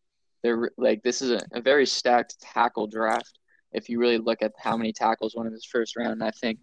They're 0.43 0.69
like 0.77 1.01
this 1.01 1.21
is 1.21 1.31
a, 1.31 1.41
a 1.53 1.61
very 1.61 1.85
stacked 1.85 2.39
tackle 2.41 2.88
draft. 2.88 3.39
If 3.71 3.89
you 3.89 3.99
really 3.99 4.17
look 4.17 4.41
at 4.41 4.51
how 4.57 4.75
many 4.77 4.91
tackles 4.93 5.35
went 5.35 5.47
in 5.47 5.53
this 5.53 5.65
first 5.65 5.95
round, 5.95 6.11
and 6.11 6.23
I 6.23 6.31
think 6.31 6.59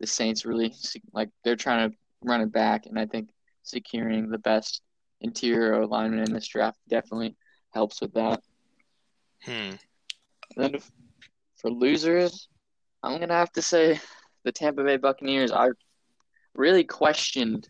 the 0.00 0.06
Saints 0.06 0.44
really 0.44 0.72
like 1.12 1.30
they're 1.44 1.56
trying 1.56 1.90
to 1.90 1.96
run 2.22 2.40
it 2.40 2.52
back, 2.52 2.86
and 2.86 2.98
I 2.98 3.06
think 3.06 3.30
securing 3.62 4.30
the 4.30 4.38
best 4.38 4.82
interior 5.20 5.86
lineman 5.86 6.20
in 6.20 6.32
this 6.32 6.48
draft 6.48 6.78
definitely 6.88 7.36
helps 7.72 8.00
with 8.00 8.14
that. 8.14 8.42
Hmm. 9.42 9.70
Then 10.56 10.76
for 11.56 11.70
losers, 11.70 12.48
I'm 13.02 13.18
gonna 13.20 13.34
have 13.34 13.52
to 13.52 13.62
say 13.62 14.00
the 14.44 14.52
Tampa 14.52 14.82
Bay 14.82 14.96
Buccaneers. 14.96 15.52
I 15.52 15.68
really 16.54 16.84
questioned 16.84 17.68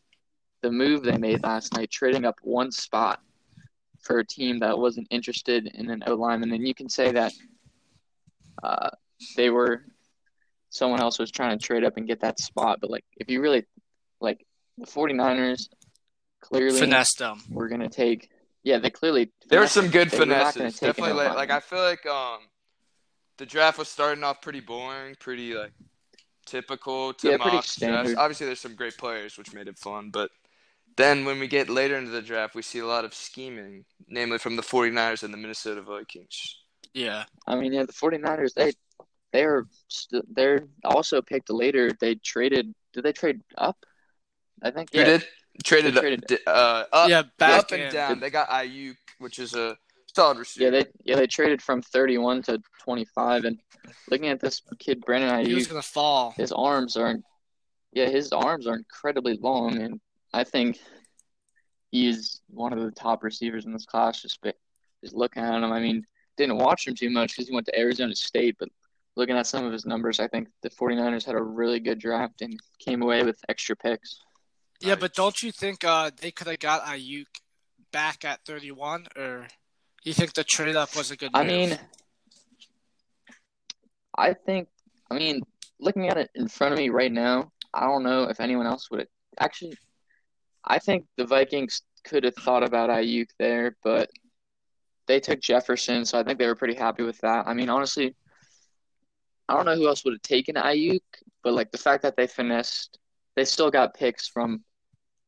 the 0.62 0.70
move 0.70 1.02
they 1.02 1.16
made 1.16 1.42
last 1.42 1.74
night, 1.76 1.90
trading 1.90 2.24
up 2.24 2.36
one 2.42 2.70
spot 2.70 3.20
for 4.00 4.18
a 4.18 4.26
team 4.26 4.58
that 4.60 4.78
wasn't 4.78 5.06
interested 5.10 5.66
in 5.74 5.90
an 5.90 6.02
O 6.06 6.14
lineman. 6.14 6.52
And 6.52 6.66
you 6.66 6.74
can 6.74 6.88
say 6.88 7.12
that 7.12 7.32
uh, 8.62 8.90
they 9.36 9.50
were 9.50 9.82
someone 10.70 11.00
else 11.00 11.18
was 11.18 11.30
trying 11.30 11.58
to 11.58 11.64
trade 11.64 11.84
up 11.84 11.96
and 11.96 12.06
get 12.06 12.20
that 12.20 12.38
spot. 12.38 12.78
But 12.80 12.90
like, 12.90 13.04
if 13.16 13.28
you 13.30 13.40
really 13.40 13.64
like 14.20 14.46
the 14.78 14.86
49ers, 14.86 15.68
clearly 16.40 16.78
Finesse 16.80 17.14
them. 17.14 17.40
we're 17.50 17.68
gonna 17.68 17.88
take. 17.88 18.30
Yeah, 18.62 18.78
they 18.78 18.90
clearly. 18.90 19.30
There 19.48 19.60
were 19.60 19.66
some 19.66 19.88
good 19.88 20.10
They 20.10 20.18
were 20.18 20.26
not 20.26 20.54
gonna 20.54 20.70
finesses. 20.70 20.80
take 20.80 20.88
an 20.98 21.04
Definitely, 21.04 21.24
like, 21.24 21.34
like 21.36 21.50
I 21.50 21.60
feel 21.60 21.80
like 21.82 22.04
um, 22.06 22.40
the 23.38 23.46
draft 23.46 23.78
was 23.78 23.88
starting 23.88 24.22
off 24.24 24.42
pretty 24.42 24.60
boring, 24.60 25.14
pretty 25.18 25.54
like 25.54 25.72
typical 26.46 27.12
to 27.14 27.28
Yeah, 27.28 27.36
pretty 27.36 27.44
mock 27.56 27.64
drafts. 27.64 27.70
standard. 27.72 28.16
Obviously, 28.16 28.46
there's 28.46 28.60
some 28.60 28.74
great 28.74 28.96
players, 28.98 29.38
which 29.38 29.54
made 29.54 29.68
it 29.68 29.78
fun. 29.78 30.10
But 30.10 30.30
then 30.96 31.24
when 31.24 31.38
we 31.38 31.46
get 31.48 31.70
later 31.70 31.96
into 31.96 32.10
the 32.10 32.20
draft, 32.22 32.54
we 32.54 32.62
see 32.62 32.80
a 32.80 32.86
lot 32.86 33.04
of 33.04 33.14
scheming, 33.14 33.84
namely 34.08 34.38
from 34.38 34.56
the 34.56 34.62
49ers 34.62 35.22
and 35.22 35.32
the 35.32 35.38
Minnesota 35.38 35.80
Vikings. 35.82 36.56
Yeah. 36.92 37.24
I 37.46 37.54
mean, 37.56 37.72
yeah, 37.72 37.84
the 37.84 37.92
49ers, 37.92 38.52
they 38.54 38.72
they're 39.32 39.66
st- 39.88 40.34
they're 40.34 40.64
also 40.84 41.22
picked 41.22 41.48
later. 41.50 41.92
They 42.00 42.16
traded. 42.16 42.74
Did 42.92 43.04
they 43.04 43.12
trade 43.12 43.40
up? 43.56 43.86
I 44.62 44.70
think. 44.70 44.92
You 44.94 45.00
yeah. 45.00 45.06
did 45.06 45.26
traded, 45.64 45.94
They 45.94 46.00
traded- 46.00 46.38
uh, 46.46 46.84
up, 46.92 47.08
yeah, 47.10 47.22
back 47.38 47.60
up 47.60 47.72
and 47.72 47.82
in. 47.82 47.92
down. 47.92 48.20
They 48.20 48.30
got 48.30 48.48
Aiyuk, 48.48 48.96
which 49.18 49.38
is 49.38 49.54
a 49.54 49.76
solid 50.14 50.38
receiver. 50.38 50.64
Yeah, 50.64 50.70
they 50.70 50.86
yeah 51.04 51.16
they 51.16 51.26
traded 51.26 51.60
from 51.62 51.82
31 51.82 52.42
to 52.44 52.60
25. 52.82 53.44
And 53.44 53.58
looking 54.10 54.28
at 54.28 54.40
this 54.40 54.62
kid, 54.78 55.00
Brandon 55.02 55.44
He 55.44 55.54
was 55.54 55.66
Aiyuk, 55.66 55.70
gonna 55.70 55.82
fall. 55.82 56.32
his 56.36 56.52
arms 56.52 56.96
are, 56.96 57.16
yeah, 57.92 58.08
his 58.08 58.32
arms 58.32 58.66
are 58.66 58.74
incredibly 58.76 59.36
long, 59.36 59.80
and 59.80 60.00
I 60.32 60.44
think 60.44 60.78
he's 61.90 62.40
one 62.48 62.72
of 62.72 62.80
the 62.80 62.90
top 62.90 63.22
receivers 63.22 63.66
in 63.66 63.72
this 63.72 63.86
class. 63.86 64.22
Just 64.22 64.40
ba- 64.40 64.54
just 65.02 65.14
looking 65.14 65.42
at 65.42 65.54
him, 65.62 65.72
I 65.72 65.80
mean, 65.80 66.06
didn't 66.36 66.58
watch 66.58 66.86
him 66.86 66.94
too 66.94 67.10
much 67.10 67.32
because 67.32 67.48
he 67.48 67.54
went 67.54 67.66
to 67.66 67.78
Arizona 67.78 68.14
State, 68.14 68.56
but 68.58 68.68
looking 69.16 69.36
at 69.36 69.46
some 69.46 69.64
of 69.64 69.72
his 69.72 69.86
numbers, 69.86 70.20
I 70.20 70.28
think 70.28 70.48
the 70.62 70.70
49ers 70.70 71.24
had 71.24 71.34
a 71.34 71.42
really 71.42 71.80
good 71.80 71.98
draft 71.98 72.42
and 72.42 72.58
came 72.78 73.02
away 73.02 73.22
with 73.24 73.38
extra 73.48 73.74
picks. 73.76 74.20
Yeah, 74.80 74.94
but 74.94 75.14
don't 75.14 75.42
you 75.42 75.52
think 75.52 75.84
uh, 75.84 76.10
they 76.20 76.30
could 76.30 76.46
have 76.46 76.58
got 76.58 76.84
Aiyuk 76.84 77.26
back 77.92 78.24
at 78.24 78.44
31, 78.46 79.08
or 79.16 79.46
you 80.02 80.14
think 80.14 80.32
the 80.32 80.44
trade 80.44 80.76
up 80.76 80.96
was 80.96 81.10
a 81.10 81.16
good 81.16 81.32
move? 81.32 81.42
I 81.42 81.46
mean, 81.46 81.78
I 84.16 84.32
think, 84.32 84.68
I 85.10 85.14
mean, 85.14 85.42
looking 85.78 86.08
at 86.08 86.16
it 86.16 86.30
in 86.34 86.48
front 86.48 86.72
of 86.72 86.78
me 86.78 86.88
right 86.88 87.12
now, 87.12 87.52
I 87.74 87.86
don't 87.86 88.02
know 88.02 88.24
if 88.24 88.40
anyone 88.40 88.66
else 88.66 88.90
would 88.90 89.00
have 89.00 89.08
actually. 89.38 89.74
I 90.64 90.78
think 90.78 91.06
the 91.16 91.24
Vikings 91.24 91.82
could 92.04 92.24
have 92.24 92.34
thought 92.34 92.62
about 92.62 92.90
Aiyuk 92.90 93.28
there, 93.38 93.76
but 93.82 94.10
they 95.06 95.20
took 95.20 95.40
Jefferson, 95.40 96.04
so 96.04 96.18
I 96.18 96.22
think 96.22 96.38
they 96.38 96.46
were 96.46 96.54
pretty 96.54 96.74
happy 96.74 97.02
with 97.02 97.18
that. 97.18 97.46
I 97.46 97.54
mean, 97.54 97.70
honestly, 97.70 98.14
I 99.48 99.54
don't 99.54 99.64
know 99.64 99.74
who 99.74 99.88
else 99.88 100.04
would 100.04 100.14
have 100.14 100.22
taken 100.22 100.56
Aiyuk, 100.56 101.00
but 101.42 101.54
like 101.54 101.70
the 101.70 101.78
fact 101.78 102.02
that 102.02 102.16
they 102.16 102.26
finessed, 102.26 102.98
they 103.36 103.44
still 103.44 103.70
got 103.70 103.94
picks 103.94 104.28
from 104.28 104.62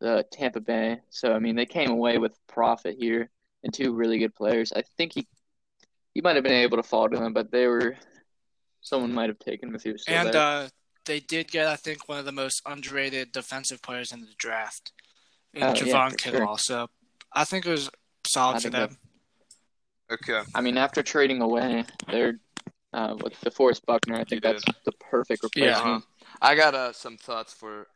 the 0.02 0.26
Tampa 0.32 0.61
Bay, 0.61 0.99
so 1.11 1.32
I 1.32 1.38
mean, 1.38 1.54
they 1.54 1.64
came 1.64 1.90
away 1.90 2.18
with 2.18 2.37
profit 2.49 2.97
here 2.99 3.30
and 3.62 3.73
two 3.73 3.94
really 3.94 4.18
good 4.18 4.35
players. 4.35 4.73
I 4.75 4.82
think 4.97 5.12
he 5.14 5.26
he 6.12 6.21
might 6.21 6.35
have 6.35 6.44
been 6.44 6.52
able 6.52 6.76
to 6.76 6.82
fall 6.82 7.09
to 7.09 7.16
them, 7.16 7.32
but 7.32 7.52
they 7.52 7.68
were 7.68 7.97
someone 8.80 9.14
might 9.14 9.28
have 9.28 9.38
taken 9.38 9.68
him 9.68 9.76
if 9.76 9.82
he 9.85 9.92
was 9.92 10.02
still 10.02 10.14
and 10.16 10.35
there. 10.35 10.42
uh, 10.42 10.68
they 11.04 11.21
did 11.21 11.50
get, 11.50 11.68
I 11.68 11.76
think, 11.76 12.09
one 12.09 12.18
of 12.18 12.25
the 12.25 12.32
most 12.32 12.61
underrated 12.66 13.32
defensive 13.32 13.80
players 13.80 14.12
in 14.12 14.21
the 14.21 14.35
draft, 14.38 14.92
in 15.54 15.62
Oh, 15.62 15.73
Javon 15.73 16.11
for 16.11 16.16
Kinlaw. 16.16 16.47
sure. 16.47 16.59
So 16.59 16.90
I 17.32 17.44
think 17.44 17.64
it 17.64 17.71
was 17.71 17.88
solid 18.26 18.56
I 18.56 18.59
for 18.59 18.62
think 18.62 18.75
them. 18.75 18.99
Okay. 20.12 20.42
I 20.54 20.61
mean, 20.61 20.76
after 20.76 21.02
trading 21.02 21.40
away, 21.40 21.85
they're 22.11 22.38
uh, 22.92 23.16
with 23.23 23.40
DeForest 23.40 23.87
Buckner. 23.87 24.16
I 24.16 24.25
think 24.25 24.42
that's 24.42 24.64
the 24.85 24.92
perfect 25.00 25.42
replacement. 25.44 25.87
Uh-huh. 25.87 26.00
I 26.42 26.54
got 26.56 26.75
uh, 26.75 26.92
some 26.92 27.16
thoughts 27.16 27.52
for 27.52 27.87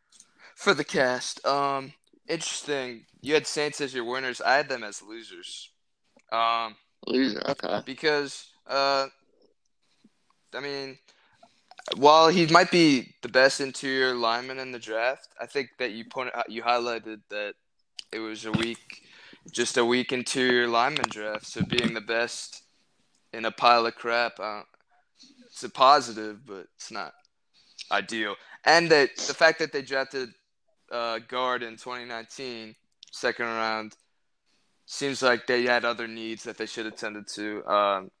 for 0.57 0.73
the 0.73 0.83
cast. 0.83 1.45
Um, 1.45 1.93
interesting. 2.27 3.05
You 3.21 3.35
had 3.35 3.45
Saints 3.45 3.79
as 3.79 3.93
your 3.93 4.03
winners. 4.03 4.41
I 4.41 4.55
had 4.55 4.67
them 4.67 4.83
as 4.83 5.01
losers. 5.01 5.69
Um, 6.31 6.75
Loser. 7.05 7.41
Okay. 7.47 7.81
because 7.85 8.47
uh, 8.67 9.05
I 10.53 10.59
mean, 10.59 10.97
while 11.95 12.27
he 12.27 12.47
might 12.47 12.71
be 12.71 13.13
the 13.21 13.29
best 13.29 13.61
interior 13.61 14.15
lineman 14.15 14.59
in 14.59 14.71
the 14.71 14.79
draft, 14.79 15.29
I 15.39 15.45
think 15.45 15.69
that 15.77 15.91
you 15.91 16.05
pointed 16.05 16.33
you 16.49 16.63
highlighted 16.63 17.21
that 17.29 17.53
it 18.11 18.19
was 18.19 18.45
a 18.45 18.51
weak, 18.51 19.03
just 19.51 19.77
a 19.77 19.85
weak 19.85 20.11
interior 20.11 20.67
lineman 20.67 21.07
draft. 21.09 21.45
So 21.45 21.61
being 21.61 21.93
the 21.93 22.01
best 22.01 22.63
in 23.31 23.45
a 23.45 23.51
pile 23.51 23.85
of 23.85 23.95
crap, 23.95 24.39
uh, 24.39 24.63
it's 25.45 25.63
a 25.63 25.69
positive, 25.69 26.45
but 26.45 26.67
it's 26.75 26.91
not 26.91 27.13
ideal. 27.91 28.35
And 28.65 28.89
that 28.89 29.15
the 29.15 29.35
fact 29.35 29.59
that 29.59 29.71
they 29.71 29.83
drafted 29.83 30.29
uh, 30.91 31.19
guard 31.27 31.63
in 31.63 31.73
2019, 31.73 32.75
second 33.11 33.45
round, 33.45 33.95
seems 34.85 35.21
like 35.21 35.47
they 35.47 35.63
had 35.63 35.85
other 35.85 36.07
needs 36.07 36.43
that 36.43 36.57
they 36.57 36.65
should 36.65 36.85
have 36.85 36.95
tended 36.95 37.27
to. 37.27 37.65
Um, 37.67 38.11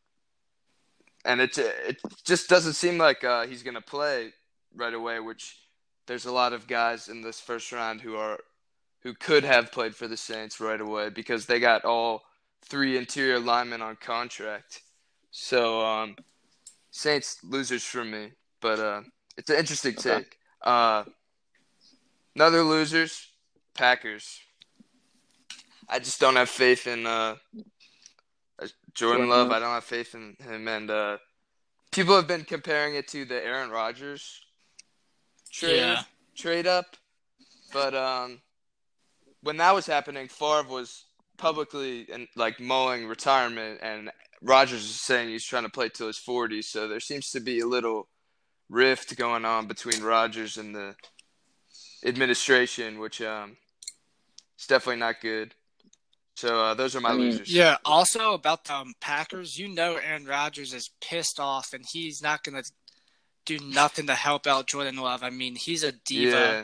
and 1.25 1.41
it 1.41 1.57
it 1.57 1.97
just 2.23 2.49
doesn't 2.49 2.73
seem 2.73 2.97
like 2.97 3.23
uh, 3.23 3.45
he's 3.45 3.63
gonna 3.63 3.81
play 3.81 4.33
right 4.75 4.93
away. 4.93 5.19
Which 5.19 5.59
there's 6.05 6.25
a 6.25 6.31
lot 6.31 6.53
of 6.53 6.67
guys 6.67 7.09
in 7.09 7.21
this 7.21 7.39
first 7.39 7.71
round 7.71 8.01
who 8.01 8.15
are 8.15 8.39
who 9.01 9.13
could 9.13 9.43
have 9.43 9.71
played 9.71 9.95
for 9.95 10.07
the 10.07 10.17
Saints 10.17 10.59
right 10.59 10.79
away 10.81 11.09
because 11.09 11.45
they 11.45 11.59
got 11.59 11.85
all 11.85 12.23
three 12.63 12.97
interior 12.97 13.39
linemen 13.39 13.81
on 13.81 13.95
contract. 13.97 14.81
So 15.31 15.85
um, 15.85 16.15
Saints 16.91 17.37
losers 17.43 17.83
for 17.83 18.03
me, 18.03 18.31
but 18.61 18.79
uh, 18.79 19.01
it's 19.37 19.49
an 19.49 19.57
interesting 19.57 19.95
Okay. 19.97 20.23
take. 20.23 20.37
Uh, 20.63 21.03
another 22.37 22.61
losers, 22.61 23.31
Packers. 23.73 24.39
I 25.89 25.97
just 25.97 26.19
don't 26.19 26.35
have 26.35 26.49
faith 26.49 26.85
in 26.85 27.07
uh, 27.07 27.35
Jordan. 28.93 29.27
Love. 29.27 29.49
I 29.49 29.57
don't 29.57 29.73
have 29.73 29.83
faith 29.83 30.13
in 30.13 30.35
him, 30.39 30.67
and 30.67 30.91
uh, 30.91 31.17
people 31.91 32.15
have 32.15 32.27
been 32.27 32.43
comparing 32.43 32.93
it 32.93 33.07
to 33.07 33.25
the 33.25 33.43
Aaron 33.43 33.71
Rodgers 33.71 34.39
trade 35.51 35.77
Yeah. 35.77 36.03
trade 36.35 36.67
up, 36.67 36.95
but 37.73 37.95
um, 37.95 38.39
when 39.41 39.57
that 39.57 39.73
was 39.73 39.87
happening, 39.87 40.27
Favre 40.27 40.69
was 40.69 41.05
publicly 41.39 42.05
and 42.13 42.27
like 42.35 42.59
mowing 42.59 43.07
retirement, 43.07 43.79
and 43.81 44.11
Rodgers 44.43 44.83
is 44.83 45.01
saying 45.01 45.29
he's 45.29 45.43
trying 45.43 45.63
to 45.63 45.69
play 45.69 45.89
till 45.89 46.05
his 46.05 46.19
40s. 46.19 46.65
So 46.65 46.87
there 46.87 46.99
seems 46.99 47.31
to 47.31 47.39
be 47.39 47.61
a 47.61 47.65
little 47.65 48.09
rift 48.69 49.17
going 49.17 49.43
on 49.43 49.65
between 49.65 50.03
Rodgers 50.03 50.57
and 50.57 50.75
the 50.75 50.95
administration, 52.05 52.99
which 52.99 53.21
um, 53.21 53.57
is 54.59 54.67
definitely 54.67 54.99
not 54.99 55.21
good. 55.21 55.53
So 56.35 56.61
uh, 56.61 56.73
those 56.75 56.95
are 56.95 57.01
my 57.01 57.09
I 57.09 57.13
mean, 57.13 57.21
losers. 57.31 57.51
Yeah. 57.51 57.77
Also 57.83 58.33
about 58.33 58.63
the 58.65 58.75
um, 58.75 58.93
Packers, 59.01 59.57
you 59.57 59.67
know, 59.67 59.95
Aaron 59.95 60.25
Rodgers 60.25 60.71
is 60.73 60.91
pissed 61.01 61.39
off, 61.39 61.73
and 61.73 61.83
he's 61.91 62.21
not 62.21 62.43
gonna 62.43 62.61
do 63.45 63.57
nothing 63.59 64.05
to 64.07 64.13
help 64.13 64.45
out 64.45 64.67
Jordan 64.67 64.97
Love. 64.97 65.23
I 65.23 65.31
mean, 65.31 65.55
he's 65.55 65.83
a 65.83 65.93
diva, 66.05 66.29
yeah, 66.31 66.63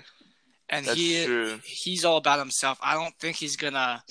and 0.69 0.85
he 0.85 1.25
true. 1.25 1.59
he's 1.65 2.05
all 2.05 2.17
about 2.17 2.37
himself. 2.37 2.77
I 2.83 2.93
don't 2.93 3.17
think 3.19 3.37
he's 3.37 3.55
gonna 3.55 4.03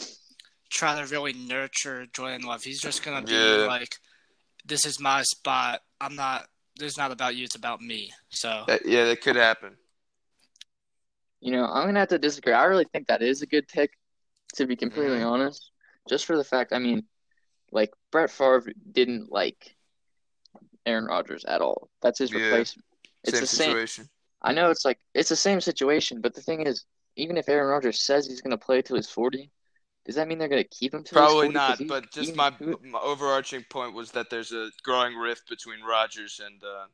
try 0.68 1.00
to 1.00 1.06
really 1.06 1.32
nurture 1.34 2.06
Jordan 2.12 2.42
Love. 2.42 2.64
He's 2.64 2.80
just 2.80 3.04
gonna 3.04 3.24
be 3.24 3.32
Yeah. 3.32 3.66
like, 3.66 3.98
"This 4.64 4.84
is 4.84 4.98
my 4.98 5.22
spot. 5.22 5.82
I'm 6.00 6.16
not. 6.16 6.48
This 6.76 6.92
is 6.92 6.98
not 6.98 7.12
about 7.12 7.36
you. 7.36 7.44
It's 7.44 7.54
about 7.54 7.80
me." 7.80 8.12
So 8.30 8.64
That, 8.66 8.84
yeah, 8.84 9.04
that 9.04 9.20
could 9.20 9.36
happen. 9.36 9.76
You 11.42 11.50
know, 11.50 11.64
I'm 11.66 11.86
gonna 11.86 11.98
have 11.98 12.08
to 12.10 12.18
disagree. 12.20 12.52
I 12.52 12.64
really 12.64 12.86
think 12.92 13.08
that 13.08 13.20
is 13.20 13.42
a 13.42 13.46
good 13.46 13.66
pick, 13.66 13.90
to 14.54 14.66
be 14.66 14.76
completely 14.76 15.18
Mhm. 15.18 15.26
honest. 15.26 15.70
Just 16.08 16.24
for 16.24 16.36
the 16.36 16.44
fact, 16.44 16.72
I 16.72 16.78
mean, 16.78 17.08
like 17.72 17.92
Brett 18.12 18.30
Favre 18.30 18.72
didn't 18.92 19.30
like 19.30 19.76
Aaron 20.86 21.06
Rodgers 21.06 21.44
at 21.44 21.60
all. 21.60 21.90
That's 22.00 22.18
his 22.20 22.32
Yeah. 22.32 22.42
replacement. 22.42 22.86
It's 23.24 23.32
Same 23.32 23.40
the 23.40 23.46
same. 23.46 23.58
situation. 23.66 24.10
I 24.40 24.52
know 24.52 24.70
it's 24.70 24.84
like 24.84 25.00
it's 25.14 25.28
the 25.28 25.36
same 25.36 25.60
situation, 25.60 26.20
but 26.20 26.34
the 26.34 26.42
thing 26.42 26.62
is, 26.66 26.84
even 27.16 27.36
if 27.36 27.48
Aaron 27.48 27.68
Rodgers 27.68 28.02
says 28.02 28.26
he's 28.26 28.40
gonna 28.40 28.58
play 28.58 28.80
till 28.82 28.96
he's 28.96 29.10
40, 29.10 29.50
does 30.04 30.14
that 30.14 30.28
mean 30.28 30.38
they're 30.38 30.48
gonna 30.48 30.64
keep 30.64 30.94
him 30.94 31.02
till 31.02 31.18
Probably 31.18 31.48
he's 31.48 31.54
40? 31.54 31.58
'Cause 31.58 31.68
not, 31.68 31.78
he- 31.78 31.84
but 31.86 32.12
just 32.12 32.36
my, 32.36 32.50
my 32.82 33.00
overarching 33.00 33.64
point 33.64 33.94
was 33.94 34.12
that 34.12 34.30
there's 34.30 34.52
a 34.52 34.70
growing 34.82 35.16
rift 35.16 35.48
between 35.48 35.82
Rodgers 35.82 36.40
and 36.40 36.62
uh, 36.62 36.86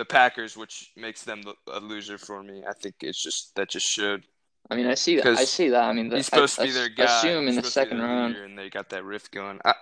the 0.00 0.04
Packers, 0.06 0.56
which 0.56 0.92
makes 0.96 1.24
them 1.24 1.42
a 1.70 1.78
loser 1.78 2.16
for 2.16 2.42
me. 2.42 2.62
I 2.66 2.72
think 2.72 2.94
it's 3.02 3.22
just 3.22 3.54
that 3.56 3.68
just 3.68 3.86
showed 3.86 4.24
I 4.70 4.76
mean, 4.76 4.86
I 4.86 4.94
see 4.94 5.16
that. 5.16 5.26
I 5.26 5.44
see 5.44 5.68
that. 5.68 5.82
I 5.82 5.92
mean, 5.92 6.08
the, 6.08 6.16
he's 6.16 6.26
supposed 6.26 6.58
I, 6.58 6.62
to 6.62 6.68
be 6.68 6.72
their 6.72 6.88
guy. 6.88 7.04
Assume 7.04 7.48
in 7.48 7.56
the 7.56 7.62
supposed 7.62 7.74
to 7.74 7.80
be 7.80 7.84
second 7.84 8.00
round. 8.00 8.36
and 8.36 8.58
they 8.58 8.70
got 8.70 8.88
that 8.90 9.04
rift 9.04 9.30
going. 9.30 9.58
I, 9.62 9.74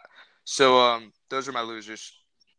so 0.43 0.77
um, 0.79 1.13
those 1.31 1.49
are 1.49 1.53
my 1.53 1.61
losers. 1.61 2.13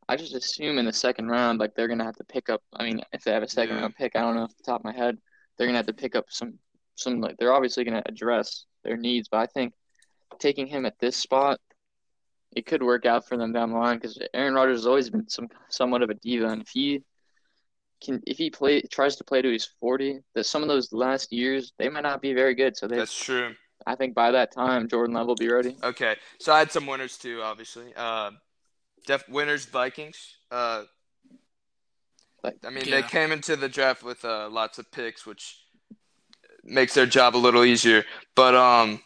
I 0.07 0.15
just 0.15 0.33
assume 0.33 0.77
in 0.77 0.85
the 0.85 0.93
second 0.93 1.27
round, 1.27 1.59
like 1.59 1.75
they're 1.75 1.89
gonna 1.89 2.05
have 2.05 2.15
to 2.15 2.23
pick 2.23 2.49
up. 2.49 2.61
I 2.73 2.85
mean, 2.85 3.01
if 3.11 3.23
they 3.23 3.31
have 3.31 3.43
a 3.43 3.47
second 3.47 3.75
Yeah. 3.75 3.81
round 3.81 3.95
pick, 3.95 4.15
I 4.15 4.21
don't 4.21 4.35
know 4.35 4.43
off 4.43 4.55
the 4.55 4.63
top 4.63 4.81
of 4.81 4.85
my 4.85 4.93
head. 4.93 5.17
they're 5.57 5.67
gonna 5.67 5.77
have 5.77 5.87
to 5.87 5.93
pick 5.93 6.15
up 6.15 6.25
some 6.29 6.53
some 6.95 7.19
like 7.19 7.35
they're 7.37 7.53
obviously 7.53 7.83
gonna 7.83 8.03
address 8.05 8.65
their 8.85 8.95
needs, 8.95 9.27
but 9.27 9.39
I 9.39 9.47
think 9.47 9.73
taking 10.39 10.65
him 10.67 10.85
at 10.85 10.97
this 10.99 11.17
spot, 11.17 11.59
it 12.55 12.65
could 12.65 12.81
work 12.81 13.05
out 13.05 13.27
for 13.27 13.35
them 13.35 13.51
down 13.51 13.71
the 13.71 13.77
line 13.77 13.97
because 13.97 14.17
Aaron 14.33 14.53
Rodgers 14.53 14.79
has 14.79 14.87
always 14.87 15.09
been 15.09 15.27
some 15.27 15.49
somewhat 15.67 16.03
of 16.03 16.09
a 16.09 16.13
diva, 16.13 16.47
and 16.47 16.61
if 16.61 16.69
he 16.69 17.03
can 18.01 18.21
if 18.25 18.37
he 18.37 18.49
play 18.49 18.81
tries 18.81 19.15
to 19.17 19.23
play 19.23 19.41
to 19.41 19.51
his 19.51 19.65
forty, 19.79 20.19
that 20.35 20.45
some 20.45 20.61
of 20.61 20.67
those 20.67 20.91
last 20.93 21.31
years 21.31 21.73
they 21.77 21.89
might 21.89 22.03
not 22.03 22.21
be 22.21 22.33
very 22.33 22.55
good. 22.55 22.77
So 22.77 22.87
they, 22.87 22.97
That's 22.97 23.17
true. 23.17 23.53
I 23.85 23.95
think 23.95 24.13
by 24.13 24.31
that 24.31 24.51
time 24.51 24.87
Jordan 24.87 25.15
Love 25.15 25.27
will 25.27 25.35
be 25.35 25.49
ready. 25.49 25.75
Okay, 25.83 26.15
so 26.39 26.53
I 26.53 26.59
had 26.59 26.71
some 26.71 26.85
winners 26.85 27.17
too, 27.17 27.41
obviously. 27.41 27.93
Uh, 27.95 28.31
def 29.05 29.27
winners 29.29 29.65
Vikings. 29.65 30.37
Uh, 30.51 30.83
Like, 32.43 32.55
I 32.65 32.69
mean, 32.69 32.85
Yeah. 32.85 33.01
they 33.01 33.07
came 33.07 33.33
into 33.33 33.57
the 33.57 33.67
draft 33.67 34.01
with 34.01 34.23
uh, 34.23 34.47
lots 34.49 34.79
of 34.79 34.89
picks, 34.91 35.25
which 35.25 35.57
makes 36.63 36.93
their 36.93 37.05
job 37.05 37.35
a 37.35 37.41
little 37.45 37.65
easier. 37.65 38.05
But 38.35 38.55
um, 38.55 39.01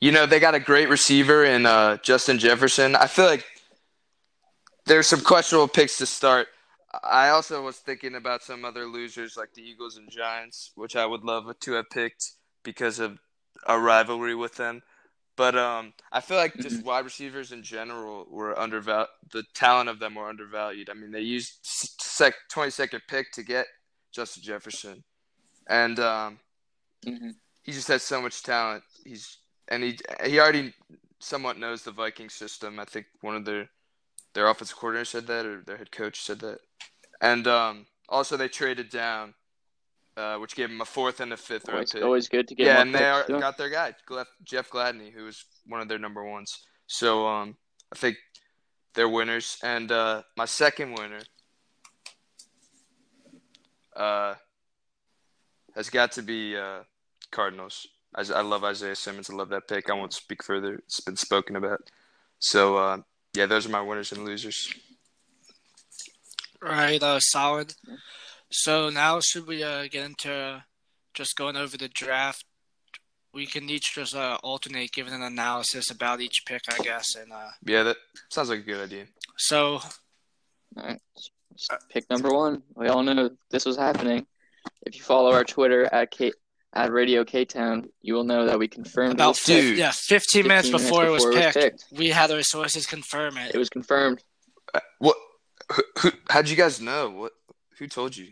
you 0.00 0.10
know, 0.12 0.24
they 0.26 0.40
got 0.40 0.54
a 0.54 0.60
great 0.60 0.88
receiver 0.88 1.44
in 1.44 1.66
uh, 1.66 1.98
Justin 1.98 2.38
Jefferson. 2.38 2.96
I 2.96 3.06
feel 3.06 3.26
like 3.26 3.44
there's 4.86 5.06
some 5.06 5.20
questionable 5.20 5.68
picks 5.68 5.98
to 5.98 6.06
start. 6.06 6.48
I 7.02 7.30
also 7.30 7.62
was 7.62 7.78
thinking 7.78 8.14
about 8.14 8.42
some 8.42 8.64
other 8.64 8.86
losers 8.86 9.36
like 9.36 9.54
the 9.54 9.62
Eagles 9.62 9.96
and 9.96 10.10
Giants, 10.10 10.72
which 10.74 10.96
I 10.96 11.06
would 11.06 11.24
love 11.24 11.58
to 11.60 11.72
have 11.72 11.90
picked 11.90 12.32
because 12.62 12.98
of 12.98 13.18
a 13.66 13.78
rivalry 13.78 14.34
with 14.34 14.56
them. 14.56 14.82
But 15.36 15.56
um, 15.56 15.94
I 16.12 16.20
feel 16.20 16.38
like 16.38 16.60
just 16.60 16.82
wide 16.82 17.04
receivers 17.04 17.52
in 17.52 17.62
general 17.62 18.26
were 18.30 18.58
undervalued. 18.58 19.08
The 19.32 19.44
talent 19.54 19.88
of 19.90 19.98
them 19.98 20.14
were 20.14 20.28
undervalued. 20.28 20.90
I 20.90 20.94
mean, 20.94 21.12
they 21.12 21.20
used 21.20 21.58
sec- 21.62 22.34
22nd 22.52 23.00
pick 23.08 23.32
to 23.32 23.42
get 23.42 23.66
Justin 24.12 24.42
Jefferson, 24.42 25.04
and 25.68 25.98
um, 26.00 26.40
hmm 27.04 27.30
he 27.62 27.72
just 27.72 27.88
has 27.88 28.02
so 28.02 28.20
much 28.22 28.42
talent. 28.42 28.84
He's 29.04 29.38
and 29.68 29.82
he 29.82 29.98
he 30.24 30.38
already 30.40 30.72
somewhat 31.20 31.58
knows 31.58 31.82
the 31.82 31.92
Viking 31.92 32.28
system. 32.30 32.78
I 32.80 32.84
think 32.84 33.06
one 33.20 33.36
of 33.36 33.44
their 33.44 33.68
their 34.36 34.48
offensive 34.48 34.76
coordinator 34.76 35.06
said 35.06 35.26
that, 35.26 35.46
or 35.46 35.62
their 35.62 35.78
head 35.78 35.90
coach 35.90 36.20
said 36.20 36.40
that. 36.40 36.58
And 37.22 37.46
um, 37.46 37.86
also 38.06 38.36
they 38.36 38.48
traded 38.48 38.90
down, 38.90 39.32
uh, 40.16 40.36
which 40.36 40.54
gave 40.54 40.68
them 40.68 40.82
a 40.82 40.84
fourth 40.84 41.20
and 41.20 41.32
a 41.32 41.38
fifth 41.38 41.66
round 41.68 41.78
Always, 41.78 41.92
pick. 41.92 42.02
always 42.04 42.28
good 42.28 42.46
to 42.48 42.54
get 42.54 42.66
yeah, 42.66 42.82
and 42.82 42.94
they 42.94 43.08
are, 43.08 43.24
got 43.26 43.56
their 43.56 43.70
guy, 43.70 43.94
Jeff 44.44 44.70
Gladney, 44.70 45.10
who 45.10 45.24
was 45.24 45.42
one 45.66 45.80
of 45.80 45.88
their 45.88 45.98
number 45.98 46.22
ones. 46.22 46.66
So 46.86 47.26
um, 47.26 47.56
I 47.90 47.96
think 47.96 48.18
they're 48.94 49.08
winners. 49.08 49.56
And 49.62 49.90
uh, 49.90 50.22
my 50.36 50.44
second 50.44 50.98
winner 50.98 51.20
uh, 53.96 54.34
has 55.74 55.88
got 55.88 56.12
to 56.12 56.22
be 56.22 56.58
uh, 56.58 56.80
Cardinals. 57.30 57.86
I, 58.14 58.20
I 58.34 58.42
love 58.42 58.64
Isaiah 58.64 58.96
Simmons. 58.96 59.30
I 59.30 59.34
love 59.34 59.48
that 59.48 59.66
pick. 59.66 59.88
I 59.88 59.94
won't 59.94 60.12
speak 60.12 60.42
further. 60.42 60.74
It's 60.74 61.00
been 61.00 61.16
spoken 61.16 61.56
about. 61.56 61.80
So 62.38 62.76
uh, 62.76 62.98
yeah, 63.36 63.46
those 63.46 63.66
are 63.66 63.70
my 63.70 63.82
winners 63.82 64.12
and 64.12 64.24
losers. 64.24 64.72
Right, 66.62 67.02
uh, 67.02 67.20
solid. 67.20 67.74
So 68.50 68.88
now 68.88 69.20
should 69.20 69.46
we 69.46 69.62
uh, 69.62 69.88
get 69.90 70.04
into 70.06 70.64
just 71.14 71.36
going 71.36 71.56
over 71.56 71.76
the 71.76 71.88
draft? 71.88 72.44
We 73.34 73.46
can 73.46 73.68
each 73.68 73.94
just 73.94 74.16
uh, 74.16 74.38
alternate 74.42 74.92
giving 74.92 75.12
an 75.12 75.22
analysis 75.22 75.90
about 75.90 76.20
each 76.20 76.44
pick, 76.46 76.62
I 76.68 76.82
guess. 76.82 77.14
And 77.14 77.30
uh, 77.32 77.50
Yeah, 77.64 77.82
that 77.82 77.98
sounds 78.30 78.48
like 78.48 78.60
a 78.60 78.62
good 78.62 78.82
idea. 78.82 79.04
so 79.36 79.80
All 80.76 80.82
right. 80.82 81.00
Pick 81.90 82.08
number 82.10 82.30
one. 82.32 82.62
We 82.74 82.88
all 82.88 83.02
know 83.02 83.30
this 83.50 83.66
was 83.66 83.76
happening. 83.76 84.26
If 84.82 84.96
you 84.96 85.02
follow 85.02 85.32
our 85.32 85.44
Twitter 85.44 85.84
at 85.92 86.10
K 86.10 86.32
at 86.76 86.92
Radio 86.92 87.24
K 87.24 87.44
Town, 87.44 87.88
you 88.02 88.14
will 88.14 88.24
know 88.24 88.46
that 88.46 88.58
we 88.58 88.68
confirmed 88.68 89.14
about 89.14 89.34
this 89.34 89.44
fif- 89.44 89.60
Dude. 89.62 89.78
yeah, 89.78 89.92
15 89.94 90.46
minutes 90.46 90.68
15 90.68 90.86
before, 90.86 91.06
it 91.06 91.10
was 91.10 91.24
picked, 91.34 91.54
picked. 91.54 91.84
we 91.92 92.10
had 92.10 92.30
our 92.30 92.42
sources 92.42 92.86
confirm 92.86 93.36
it. 93.38 93.54
It 93.54 93.58
was 93.58 93.68
confirmed. 93.70 94.22
Uh, 94.74 94.80
What? 94.98 95.16
Who, 95.72 95.82
who? 96.00 96.10
How'd 96.30 96.48
you 96.48 96.56
guys 96.56 96.80
know? 96.80 97.10
What? 97.10 97.32
Who 97.78 97.86
told 97.88 98.16
you? 98.16 98.28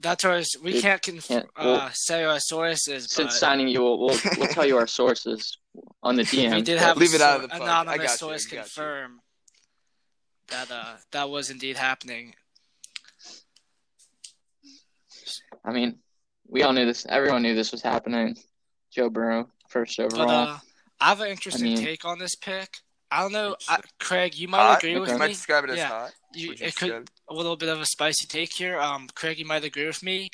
That's 0.00 0.24
our. 0.24 0.42
We 0.62 0.74
It 0.76 0.82
can't 0.82 1.00
conf- 1.02 1.28
can't- 1.28 1.46
uh, 1.56 1.64
well, 1.64 1.90
say 1.92 2.24
our 2.24 2.40
sources, 2.40 3.06
Since 3.12 3.32
but 3.34 3.38
signing 3.38 3.68
you, 3.68 3.82
we'll, 3.82 3.98
we'll 4.00 4.18
we'll 4.38 4.48
tell 4.48 4.66
you 4.66 4.76
our 4.76 4.86
sources 5.00 5.56
on 6.02 6.16
the 6.16 6.22
DM. 6.24 6.54
we 6.56 6.62
did 6.62 6.78
but 6.78 6.84
have 6.86 6.96
Leave 6.96 7.12
a 7.12 7.16
it 7.16 7.20
out 7.22 7.36
of 7.36 7.42
the 7.42 7.48
plug. 7.48 7.60
I 7.62 7.64
anonymous 7.82 7.96
got 7.98 8.10
you, 8.12 8.16
source 8.18 8.46
I 8.46 8.56
you. 8.56 8.62
confirm 8.62 9.20
that 10.48 10.70
uh, 10.70 10.94
that 11.12 11.30
was 11.30 11.50
indeed 11.50 11.76
happening. 11.76 12.34
I 15.64 15.72
mean, 15.72 15.98
we 16.48 16.62
all 16.62 16.72
knew 16.72 16.86
this. 16.86 17.06
Everyone 17.08 17.42
knew 17.42 17.54
this 17.54 17.72
was 17.72 17.82
happening. 17.82 18.36
Joe 18.92 19.10
Burrow, 19.10 19.48
first 19.68 19.98
overall. 19.98 20.26
But 20.26 20.30
uh, 20.50 20.58
I 21.00 21.08
have 21.08 21.20
an 21.20 21.28
interesting 21.28 21.64
mean- 21.74 21.78
take 21.84 22.04
on 22.04 22.18
this 22.18 22.34
pick. 22.36 22.78
I 23.10 23.20
don't 23.20 23.32
know, 23.32 23.54
I, 23.68 23.78
Craig. 24.00 24.34
You 24.36 24.48
might 24.48 24.58
Hot? 24.58 24.78
agree 24.78 24.98
with 24.98 25.08
You 25.08 25.14
Okay. 25.14 25.18
might 25.20 25.26
me. 25.28 25.32
describe 25.34 25.64
it 25.64 25.70
as 25.70 25.76
Yeah. 25.76 25.88
hot. 25.88 26.12
You, 26.34 26.48
Would 26.48 26.60
you 26.60 26.66
it 26.66 26.74
could 26.76 27.10
a 27.30 27.34
little 27.34 27.54
bit 27.56 27.68
of 27.68 27.80
a 27.80 27.86
spicy 27.86 28.26
take 28.26 28.52
here. 28.52 28.80
Um, 28.80 29.08
Craig, 29.14 29.38
you 29.38 29.44
might 29.46 29.62
agree 29.62 29.86
with 29.86 30.02
me. 30.02 30.30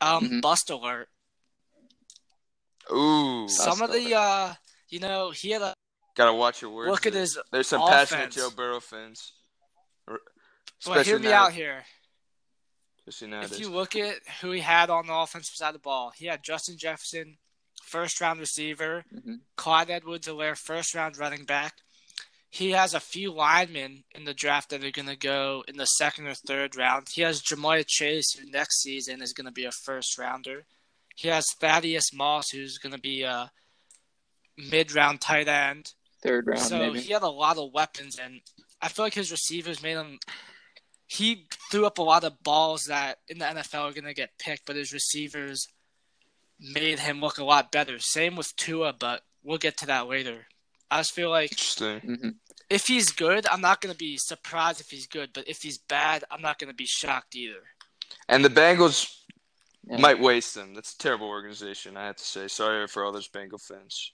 Um, 0.00 0.24
Mhm. 0.28 0.40
bust 0.40 0.70
alert. 0.70 1.08
it? 2.88 2.92
Ooh, 2.94 3.46
Some 3.48 3.82
of 3.82 3.92
the 3.92 4.14
uh, 4.14 4.54
you 4.88 5.00
know, 5.00 5.30
he 5.30 5.50
had 5.50 5.60
a 5.62 5.74
gotta 6.16 6.32
watch 6.32 6.62
your 6.62 6.70
words. 6.70 6.90
look 6.90 7.04
at 7.06 7.12
there. 7.12 7.20
his. 7.22 7.38
There's 7.50 7.68
some 7.68 7.82
offense. 7.82 8.10
passionate 8.10 8.30
Joe 8.32 8.50
Burrow 8.50 8.80
fans. 8.80 9.32
Or- 10.08 10.20
Well, 10.86 11.04
hear 11.04 11.18
me 11.18 11.28
now- 11.28 11.44
out 11.46 11.52
here. 11.52 11.84
Especially 13.06 13.36
If 13.38 13.58
you 13.60 13.68
look 13.70 13.96
at 13.96 14.16
who 14.40 14.52
he 14.52 14.60
had 14.60 14.88
on 14.90 15.06
the 15.06 15.14
offensive 15.14 15.54
side 15.56 15.68
of 15.68 15.74
the 15.74 15.78
ball, 15.80 16.12
he 16.16 16.26
had 16.26 16.44
Justin 16.44 16.78
Jefferson, 16.78 17.38
first 17.82 18.20
round 18.20 18.38
receiver, 18.38 19.04
Mhm. 19.12 19.40
Clyde 19.56 19.90
Edwards-Helaire, 19.90 20.56
first 20.56 20.94
round 20.94 21.16
running 21.16 21.44
back. 21.44 21.78
He 22.48 22.70
has 22.72 22.94
a 22.94 23.00
few 23.00 23.32
linemen 23.32 24.04
in 24.12 24.24
the 24.24 24.34
draft 24.34 24.70
that 24.70 24.84
are 24.84 24.90
going 24.90 25.06
to 25.08 25.16
go 25.16 25.64
in 25.66 25.78
the 25.78 25.86
second 25.86 26.26
or 26.28 26.34
third 26.34 26.76
round. 26.76 27.08
He 27.08 27.22
has 27.22 27.42
Ja'Marr 27.42 27.84
Chase, 27.86 28.34
who 28.34 28.48
next 28.50 28.82
season 28.82 29.22
is 29.22 29.32
going 29.32 29.46
to 29.46 29.50
be 29.52 29.64
a 29.64 29.72
first 29.72 30.16
rounder. 30.18 30.66
He 31.16 31.28
has 31.28 31.46
Thaddeus 31.58 32.12
Moss, 32.12 32.50
who's 32.50 32.78
going 32.78 32.92
to 32.94 33.00
be 33.00 33.22
a 33.22 33.50
mid 34.56 34.92
round 34.92 35.20
tight 35.20 35.48
end. 35.48 35.94
Third 36.22 36.46
round, 36.46 36.60
So 36.60 36.78
maybe. 36.78 37.00
he 37.00 37.12
had 37.12 37.22
a 37.22 37.28
lot 37.28 37.56
of 37.58 37.72
weapons, 37.72 38.18
and 38.18 38.42
I 38.80 38.88
feel 38.88 39.04
like 39.06 39.14
his 39.14 39.32
receivers 39.32 39.82
made 39.82 39.94
him. 39.96 40.20
He 41.12 41.46
threw 41.70 41.84
up 41.84 41.98
a 41.98 42.02
lot 42.02 42.24
of 42.24 42.42
balls 42.42 42.84
that 42.86 43.18
in 43.28 43.38
the 43.38 43.44
NFL 43.44 43.90
are 43.90 43.92
going 43.92 44.04
to 44.04 44.14
get 44.14 44.38
picked, 44.38 44.64
but 44.66 44.76
his 44.76 44.92
receivers 44.94 45.68
made 46.58 47.00
him 47.00 47.20
look 47.20 47.36
a 47.38 47.44
lot 47.44 47.70
better. 47.70 47.98
Same 47.98 48.34
with 48.34 48.54
Tua, 48.56 48.94
but 48.98 49.22
we'll 49.42 49.58
get 49.58 49.76
to 49.78 49.86
that 49.86 50.08
later. 50.08 50.46
I 50.90 51.00
just 51.00 51.12
feel 51.12 51.30
like 51.30 51.52
Interesting. 51.52 52.00
hmm 52.00 52.28
if 52.70 52.86
he's 52.86 53.12
good, 53.12 53.46
I'm 53.46 53.60
not 53.60 53.82
going 53.82 53.92
to 53.92 53.98
be 53.98 54.16
surprised 54.16 54.80
if 54.80 54.88
he's 54.88 55.06
good, 55.06 55.30
but 55.34 55.46
if 55.46 55.58
he's 55.60 55.76
bad, 55.76 56.24
I'm 56.30 56.40
not 56.40 56.58
going 56.58 56.70
to 56.70 56.74
be 56.74 56.86
shocked 56.86 57.36
either. 57.36 57.60
And 58.30 58.42
the 58.42 58.48
Bengals 58.48 59.14
Yeah. 59.86 59.98
might 59.98 60.18
waste 60.18 60.54
them. 60.54 60.72
That's 60.72 60.94
a 60.94 60.98
terrible 60.98 61.28
organization. 61.28 61.98
I 61.98 62.06
have 62.06 62.16
to 62.16 62.24
say. 62.24 62.48
Sorry 62.48 62.86
for 62.88 63.04
all 63.04 63.12
those 63.12 63.28
Bengal 63.28 63.58
fans. 63.58 64.12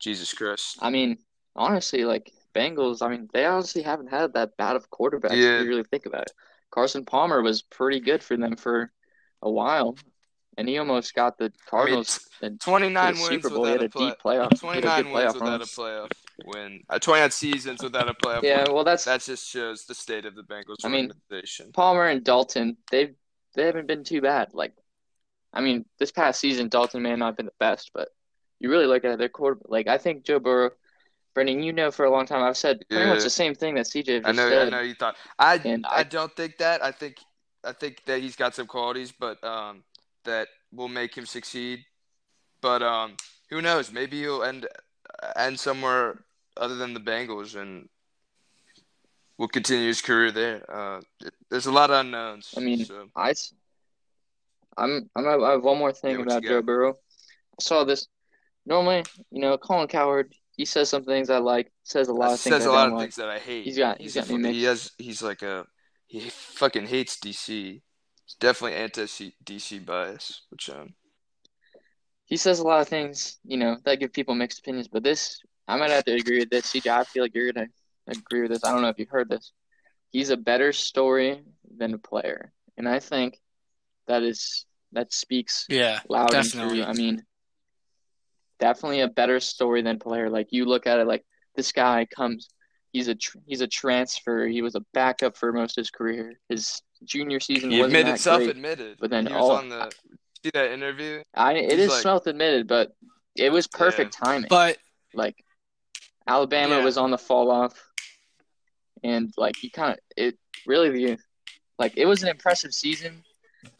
Jesus 0.00 0.32
Christ. 0.32 0.78
I 0.80 0.90
mean, 0.90 1.18
honestly, 1.54 2.04
like 2.04 2.32
Bengals, 2.54 3.02
I 3.02 3.08
mean, 3.08 3.28
they 3.32 3.44
honestly 3.44 3.82
haven't 3.82 4.08
had 4.08 4.34
that 4.34 4.56
bad 4.56 4.76
of 4.76 4.88
quarterback 4.90 5.32
Yeah. 5.32 5.58
if 5.58 5.62
you 5.64 5.68
really 5.68 5.84
think 5.84 6.06
about 6.06 6.22
it. 6.22 6.32
Carson 6.70 7.04
Palmer 7.04 7.42
was 7.42 7.62
pretty 7.62 8.00
good 8.00 8.22
for 8.22 8.36
them 8.36 8.56
for 8.56 8.92
a 9.42 9.50
while, 9.50 9.96
and 10.56 10.68
he 10.68 10.78
almost 10.78 11.14
got 11.14 11.36
the 11.38 11.44
I 11.44 11.48
mean, 11.48 11.52
Cardinals 11.68 12.28
the 12.40 12.50
29 12.50 13.06
wins 13.14 13.26
Super 13.28 13.50
Bowl. 13.50 13.64
He 13.66 13.72
without 13.72 13.80
had 13.82 13.82
a 13.82 13.88
play. 13.90 14.08
deep 14.08 14.18
playoff. 14.24 14.52
a 14.52 14.56
29 14.56 15.04
wins 15.04 15.14
playoff 15.16 15.34
without 15.34 15.46
run. 15.48 15.60
a 15.60 15.64
playoff 15.64 16.10
win. 16.46 16.80
Uh, 16.88 16.98
29 16.98 17.30
seasons 17.30 17.82
without 17.82 18.08
a 18.08 18.14
playoff 18.14 18.42
Yeah, 18.42 18.64
win. 18.64 18.74
well, 18.74 18.84
that's 18.84 19.04
That 19.04 19.20
just 19.20 19.48
shows 19.48 19.84
the 19.84 19.94
state 19.94 20.24
of 20.24 20.34
the 20.34 20.42
Bengals 20.42 20.76
I 20.84 20.88
mean, 20.88 21.12
organization. 21.30 21.72
Palmer 21.72 22.06
and 22.06 22.24
Dalton. 22.24 22.76
They've 22.90 23.14
they 23.54 23.66
haven't 23.66 23.86
been 23.86 24.02
too 24.02 24.20
bad. 24.20 24.52
Like, 24.52 24.74
I 25.52 25.60
mean, 25.60 25.84
this 26.00 26.10
past 26.10 26.40
season, 26.40 26.68
Dalton 26.68 27.02
may 27.02 27.14
not 27.14 27.26
have 27.26 27.36
been 27.36 27.46
the 27.46 27.52
best, 27.60 27.92
but 27.94 28.08
you 28.58 28.68
really 28.68 28.86
look 28.86 29.04
at 29.04 29.16
their 29.18 29.28
quarter. 29.28 29.60
Like, 29.66 29.86
I 29.86 29.98
think 29.98 30.24
Joe 30.24 30.40
Burrow. 30.40 30.70
Brendan, 31.34 31.62
you 31.62 31.72
know, 31.72 31.90
for 31.90 32.04
a 32.04 32.10
long 32.10 32.26
time, 32.26 32.42
I've 32.42 32.56
said 32.56 32.84
pretty 32.88 33.06
much 33.08 33.22
the 33.24 33.30
same 33.30 33.54
thing 33.54 33.74
that 33.74 33.86
CJ 33.86 34.22
just 34.22 34.26
I 34.26 34.32
know. 34.32 34.46
I 34.46 34.50
said. 34.50 34.70
know 34.70 34.80
you 34.80 34.94
thought. 34.94 35.16
I, 35.38 35.56
And 35.64 35.84
I 35.86 35.98
I- 35.98 36.02
don't 36.04 36.34
think 36.36 36.58
that. 36.58 36.82
I 36.82 36.92
think 36.92 37.16
I 37.64 37.72
think 37.72 38.04
that 38.06 38.20
he's 38.20 38.36
got 38.36 38.54
some 38.54 38.66
qualities, 38.66 39.12
but 39.12 39.42
um, 39.42 39.82
that 40.24 40.48
will 40.72 40.88
make 40.88 41.14
him 41.16 41.26
succeed. 41.26 41.84
But 42.60 42.82
um, 42.82 43.16
who 43.50 43.60
knows? 43.62 43.90
Maybe 43.92 44.20
he'll 44.20 44.42
end 44.44 44.66
end 45.36 45.58
somewhere 45.58 46.20
other 46.56 46.76
than 46.76 46.94
the 46.94 47.00
Bengals, 47.00 47.56
and 47.60 47.88
will 49.38 49.48
continue 49.48 49.88
his 49.88 50.00
career 50.02 50.30
there. 50.30 50.62
Uh, 50.72 51.00
there's 51.50 51.66
a 51.66 51.72
lot 51.72 51.90
of 51.90 52.00
unknowns. 52.00 52.54
I 52.56 52.60
mean, 52.60 52.84
so. 52.84 53.08
I, 53.16 53.34
I'm, 54.76 55.08
I'm, 55.16 55.26
I 55.42 55.50
have 55.52 55.64
one 55.64 55.78
more 55.78 55.92
thing 55.92 56.16
Yeah, 56.16 56.22
about? 56.22 56.42
Joe 56.42 56.62
Burrow. 56.62 56.90
I 56.92 57.62
saw 57.62 57.84
this. 57.84 58.06
Normally, 58.66 59.04
you 59.30 59.40
know, 59.40 59.58
Colin 59.58 59.88
Cowherd, 59.88 60.32
he 60.56 60.64
says 60.64 60.88
some 60.88 61.04
things 61.04 61.30
I 61.30 61.38
like, 61.38 61.72
says 61.82 62.08
a 62.08 62.12
lot 62.12 62.32
of 62.32 62.40
things 62.40 62.54
says 62.56 62.66
I 62.66 62.70
a 62.70 62.72
lot 62.72 62.88
of 62.88 62.94
like. 62.94 63.02
things 63.02 63.16
that 63.16 63.28
I 63.28 63.38
hate. 63.38 63.64
He's 63.64 63.78
got- 63.78 64.00
he's 64.00 64.14
got 64.14 64.28
a 64.30 64.38
me 64.38 64.42
fu- 64.48 64.52
he 64.52 64.64
has 64.64 64.92
he's 64.98 65.22
like 65.22 65.42
a 65.42 65.66
he 66.06 66.20
fucking 66.30 66.86
hates 66.86 67.18
DC. 67.18 67.82
He's 68.26 68.34
definitely 68.40 68.76
anti 68.78 69.06
DC 69.44 69.84
bias, 69.84 70.42
which 70.50 70.70
um, 70.70 70.94
he 72.24 72.36
says 72.36 72.58
a 72.60 72.64
lot 72.64 72.80
of 72.80 72.88
things, 72.88 73.38
you 73.44 73.56
know, 73.56 73.76
that 73.84 74.00
give 74.00 74.12
people 74.12 74.34
mixed 74.34 74.60
opinions. 74.60 74.88
But 74.88 75.02
this, 75.02 75.40
I 75.68 75.76
might 75.76 75.90
have 75.90 76.04
to 76.04 76.14
agree 76.14 76.38
with 76.38 76.50
this. 76.50 76.66
CJ, 76.72 76.90
I 76.90 77.04
feel 77.04 77.22
like 77.24 77.34
you're 77.34 77.52
gonna 77.52 77.66
agree 78.06 78.42
with 78.42 78.50
this. 78.52 78.64
I 78.64 78.70
don't 78.72 78.82
know 78.82 78.88
if 78.88 78.98
you've 78.98 79.08
heard 79.10 79.28
this. 79.28 79.52
He's 80.10 80.30
a 80.30 80.36
better 80.36 80.72
story 80.72 81.42
than 81.76 81.94
a 81.94 81.98
player, 81.98 82.52
and 82.78 82.88
I 82.88 83.00
think 83.00 83.40
that 84.06 84.22
is 84.22 84.64
that 84.92 85.12
speaks 85.12 85.66
Yeah, 85.68 86.00
loud 86.08 86.30
definitely. 86.30 86.82
and 86.82 86.86
true. 86.86 86.90
I 86.90 86.92
mean, 86.92 87.22
definitely 88.58 89.00
a 89.00 89.08
better 89.08 89.40
story 89.40 89.82
than 89.82 89.98
player. 89.98 90.30
Like 90.30 90.48
you 90.50 90.64
look 90.64 90.86
at 90.86 90.98
it, 90.98 91.06
like 91.06 91.24
this 91.56 91.72
guy 91.72 92.06
comes. 92.06 92.48
He's 92.92 93.08
a 93.08 93.14
tr- 93.14 93.38
he's 93.46 93.60
a 93.60 93.66
transfer. 93.66 94.46
He 94.46 94.62
was 94.62 94.74
a 94.76 94.80
backup 94.92 95.36
for 95.36 95.52
most 95.52 95.76
of 95.76 95.82
his 95.82 95.90
career. 95.90 96.38
His 96.48 96.80
junior 97.04 97.40
season 97.40 97.70
he 97.70 97.78
wasn't 97.80 97.96
admitted, 97.96 98.06
that 98.06 98.10
great. 98.12 98.20
self-admitted. 98.20 98.96
but 99.00 99.10
then 99.10 99.26
he 99.26 99.32
was 99.32 99.42
all- 99.42 99.50
on 99.52 99.68
the 99.68 99.90
see 100.44 100.50
that 100.54 100.70
interview. 100.70 101.22
I 101.34 101.54
it 101.54 101.72
He's 101.72 101.80
is 101.80 101.88
like- 101.90 102.02
self 102.02 102.26
admitted, 102.26 102.68
but 102.68 102.92
it 103.36 103.50
was 103.50 103.66
perfect 103.66 104.12
timing. 104.12 104.46
but 104.48 104.78
like 105.12 105.36
Alabama 106.26 106.76
Yeah. 106.78 106.84
was 106.84 106.96
on 106.96 107.10
the 107.10 107.18
fall 107.18 107.50
off, 107.50 107.74
and 109.02 109.32
like 109.36 109.56
he 109.56 109.70
kind 109.70 109.92
of 109.94 109.98
it 110.16 110.38
really 110.66 110.90
the 110.90 111.18
like 111.78 111.94
it 111.96 112.06
was 112.06 112.22
an 112.22 112.28
impressive 112.28 112.72
season 112.72 113.23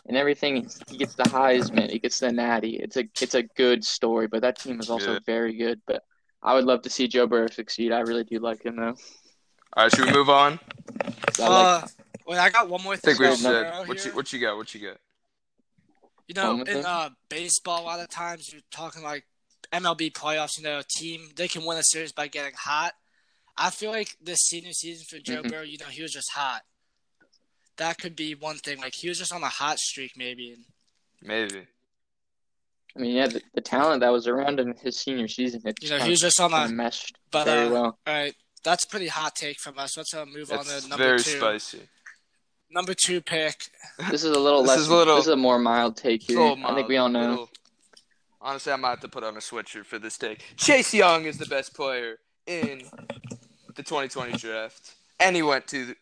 and 0.07 0.16
everything. 0.16 0.68
He 0.88 0.99
gets 0.99 1.14
the 1.14 1.25
Heisman, 1.25 1.90
he 1.90 1.99
gets 1.99 2.18
the 2.20 2.31
Natty. 2.33 2.77
It's 2.77 2.97
a 2.97 3.05
it's 3.20 3.35
a 3.35 3.42
good 3.42 3.85
story, 3.85 4.27
but 4.27 4.42
that 4.42 4.59
team 4.59 4.81
is 4.81 4.90
also 4.90 5.12
Yeah. 5.12 5.18
very 5.27 5.57
good. 5.57 5.81
But 5.87 6.03
I 6.42 6.55
would 6.55 6.64
love 6.64 6.83
to 6.83 6.90
see 6.90 7.09
Joe 7.09 7.27
Burrow 7.27 7.49
succeed. 7.49 7.92
I 7.92 8.01
really 8.01 8.25
do 8.25 8.38
like 8.38 8.64
him 8.64 8.77
though. 8.77 8.94
All 9.77 9.85
right, 9.85 9.92
should 9.92 10.07
we 10.07 10.12
move 10.12 10.29
on? 10.31 10.61
I 11.40 11.49
like 11.49 11.66
uh, 11.66 11.87
wait, 12.27 12.38
I 12.38 12.51
got 12.51 12.68
one 12.68 12.83
more 12.83 12.94
I 12.94 12.97
thing. 12.97 13.16
think 13.16 13.20
we 13.20 13.27
Well, 13.27 13.37
should. 13.37 13.88
What 13.88 14.05
you 14.05 14.11
what 14.12 14.33
you 14.33 14.40
got? 14.40 14.57
What 14.57 14.75
you 14.75 14.88
got? 14.88 14.99
You 16.27 16.35
know, 16.35 16.62
in 16.62 16.87
uh, 16.87 17.11
baseball, 17.29 17.83
a 17.83 17.85
lot 17.85 18.01
of 18.01 18.09
times 18.09 18.51
you're 18.53 18.62
talking 18.70 19.03
like 19.03 19.27
MLB 19.73 20.12
playoffs. 20.12 20.57
You 20.57 20.64
know, 20.64 20.79
a 20.79 20.85
team 20.85 21.29
they 21.37 21.49
can 21.49 21.64
win 21.64 21.77
a 21.77 21.83
series 21.83 22.12
by 22.12 22.29
getting 22.29 22.55
hot. 22.57 22.94
I 23.57 23.70
feel 23.70 23.90
like 23.90 24.16
this 24.23 24.40
senior 24.40 24.73
season 24.73 25.07
for 25.09 25.23
Joe 25.23 25.42
Mhm. 25.42 25.51
Burrow, 25.51 25.62
you 25.62 25.79
know, 25.79 25.87
he 25.87 26.03
was 26.03 26.12
just 26.12 26.33
hot. 26.33 26.62
That 27.77 27.99
could 27.99 28.15
be 28.17 28.35
one 28.35 28.57
thing. 28.57 28.81
Like 28.81 28.95
he 28.95 29.09
was 29.09 29.19
just 29.19 29.33
on 29.33 29.43
a 29.43 29.49
hot 29.49 29.79
streak, 29.79 30.13
maybe. 30.17 30.57
Maybe. 31.23 31.67
I 32.97 33.01
mean, 33.01 33.17
yeah, 33.17 33.27
the, 33.27 33.43
the 33.55 33.61
talent 33.61 34.01
that 34.03 34.11
was 34.13 34.29
around 34.29 34.61
him 34.61 34.75
his 34.81 34.97
senior 34.97 35.27
season, 35.27 35.63
it 35.65 35.77
you 35.83 35.91
know, 35.91 35.99
he 35.99 36.11
was 36.11 36.21
just 36.21 36.41
on 36.41 36.55
of 36.55 36.71
a. 36.71 36.73
meshed 36.73 37.17
But 37.33 37.45
very 37.47 37.67
uh, 37.67 37.71
well. 37.71 37.99
all 38.07 38.15
right, 38.15 38.35
that's 38.63 38.85
a 38.85 38.89
pretty 38.89 39.09
hot 39.09 39.35
take 39.35 39.59
from 39.59 39.79
us. 39.79 39.97
Let's 39.97 40.15
uh, 40.15 40.25
move 40.27 40.53
on 40.53 40.65
to 40.65 40.81
number 40.89 40.97
very 41.05 41.19
two. 41.19 41.39
spicy. 41.39 41.81
Number 42.71 42.95
two 42.95 43.21
pick. 43.21 43.69
This 44.11 44.23
is 44.25 44.31
a 44.37 44.39
little 44.39 44.63
This 44.63 44.69
less. 44.71 44.79
is 44.81 44.89
a 44.89 44.95
little- 44.95 45.17
this 45.17 45.27
is 45.27 45.33
a 45.33 45.37
more 45.37 45.59
mild 45.59 45.97
take 45.97 46.23
here. 46.23 46.39
little 46.39 46.65
I 46.67 46.75
think 46.75 46.89
we 46.89 46.97
all 46.97 47.09
know. 47.09 47.29
little- 47.31 47.51
Honestly, 48.41 48.73
I 48.73 48.77
might 48.77 48.91
have 48.91 49.01
to 49.01 49.09
put 49.09 49.25
on 49.25 49.37
a 49.37 49.41
sweatshirt 49.41 49.87
for 49.87 49.99
this 49.99 50.19
take. 50.19 50.45
Chase 50.57 50.93
Young 50.95 51.25
is 51.25 51.39
the 51.39 51.47
best 51.47 51.75
player 51.75 52.19
in 52.47 52.83
the 53.75 53.83
2020 53.83 54.33
draft, 54.39 54.95
and 55.19 55.35
he 55.35 55.43
went 55.43 55.67
to 55.69 55.87
the- 55.87 55.97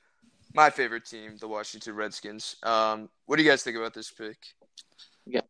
my 0.55 0.71
favorite 0.71 1.05
team, 1.07 1.37
the 1.41 1.49
Washington 1.49 1.95
Redskins. 1.95 2.57
Um, 2.63 3.09
what 3.27 3.37
do 3.37 3.43
you 3.43 3.51
guys 3.51 3.63
think 3.63 3.77
about 3.77 3.95
this 3.95 4.11
pick? 4.11 4.37
Yeah. 5.27 5.41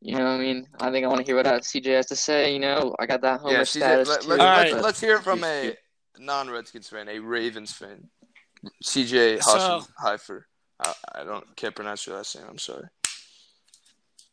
You 0.00 0.16
know, 0.16 0.24
what 0.24 0.30
I 0.32 0.38
mean, 0.38 0.66
I 0.80 0.90
think 0.90 1.04
I 1.04 1.08
want 1.08 1.20
to 1.20 1.26
hear 1.26 1.36
what 1.36 1.46
uh, 1.46 1.60
CJ 1.60 1.86
has 1.96 2.06
to 2.06 2.16
say. 2.16 2.52
You 2.52 2.58
know, 2.58 2.94
I 2.98 3.06
got 3.06 3.22
that 3.22 3.40
homer 3.40 3.54
yeah, 3.54 3.60
CJ, 3.62 3.66
status 3.66 4.08
let, 4.08 4.20
too. 4.22 4.28
let, 4.28 4.40
Alright. 4.40 4.72
us 4.74 4.82
let's 4.82 5.00
hear 5.00 5.16
it 5.16 5.22
from 5.22 5.42
a 5.44 5.74
non-Redskins 6.18 6.88
fan, 6.88 7.08
a 7.08 7.18
Ravens 7.20 7.72
fan. 7.72 8.08
CJ 8.84 9.36
Hassan 9.36 9.82
So- 9.82 9.86
Heifer. 9.98 10.46
I, 10.80 10.92
I 11.14 11.24
don't 11.24 11.44
can't 11.56 11.74
pronounce 11.74 12.06
your 12.06 12.16
last 12.16 12.36
name. 12.36 12.46
I'm 12.50 12.58
sorry. 12.58 12.84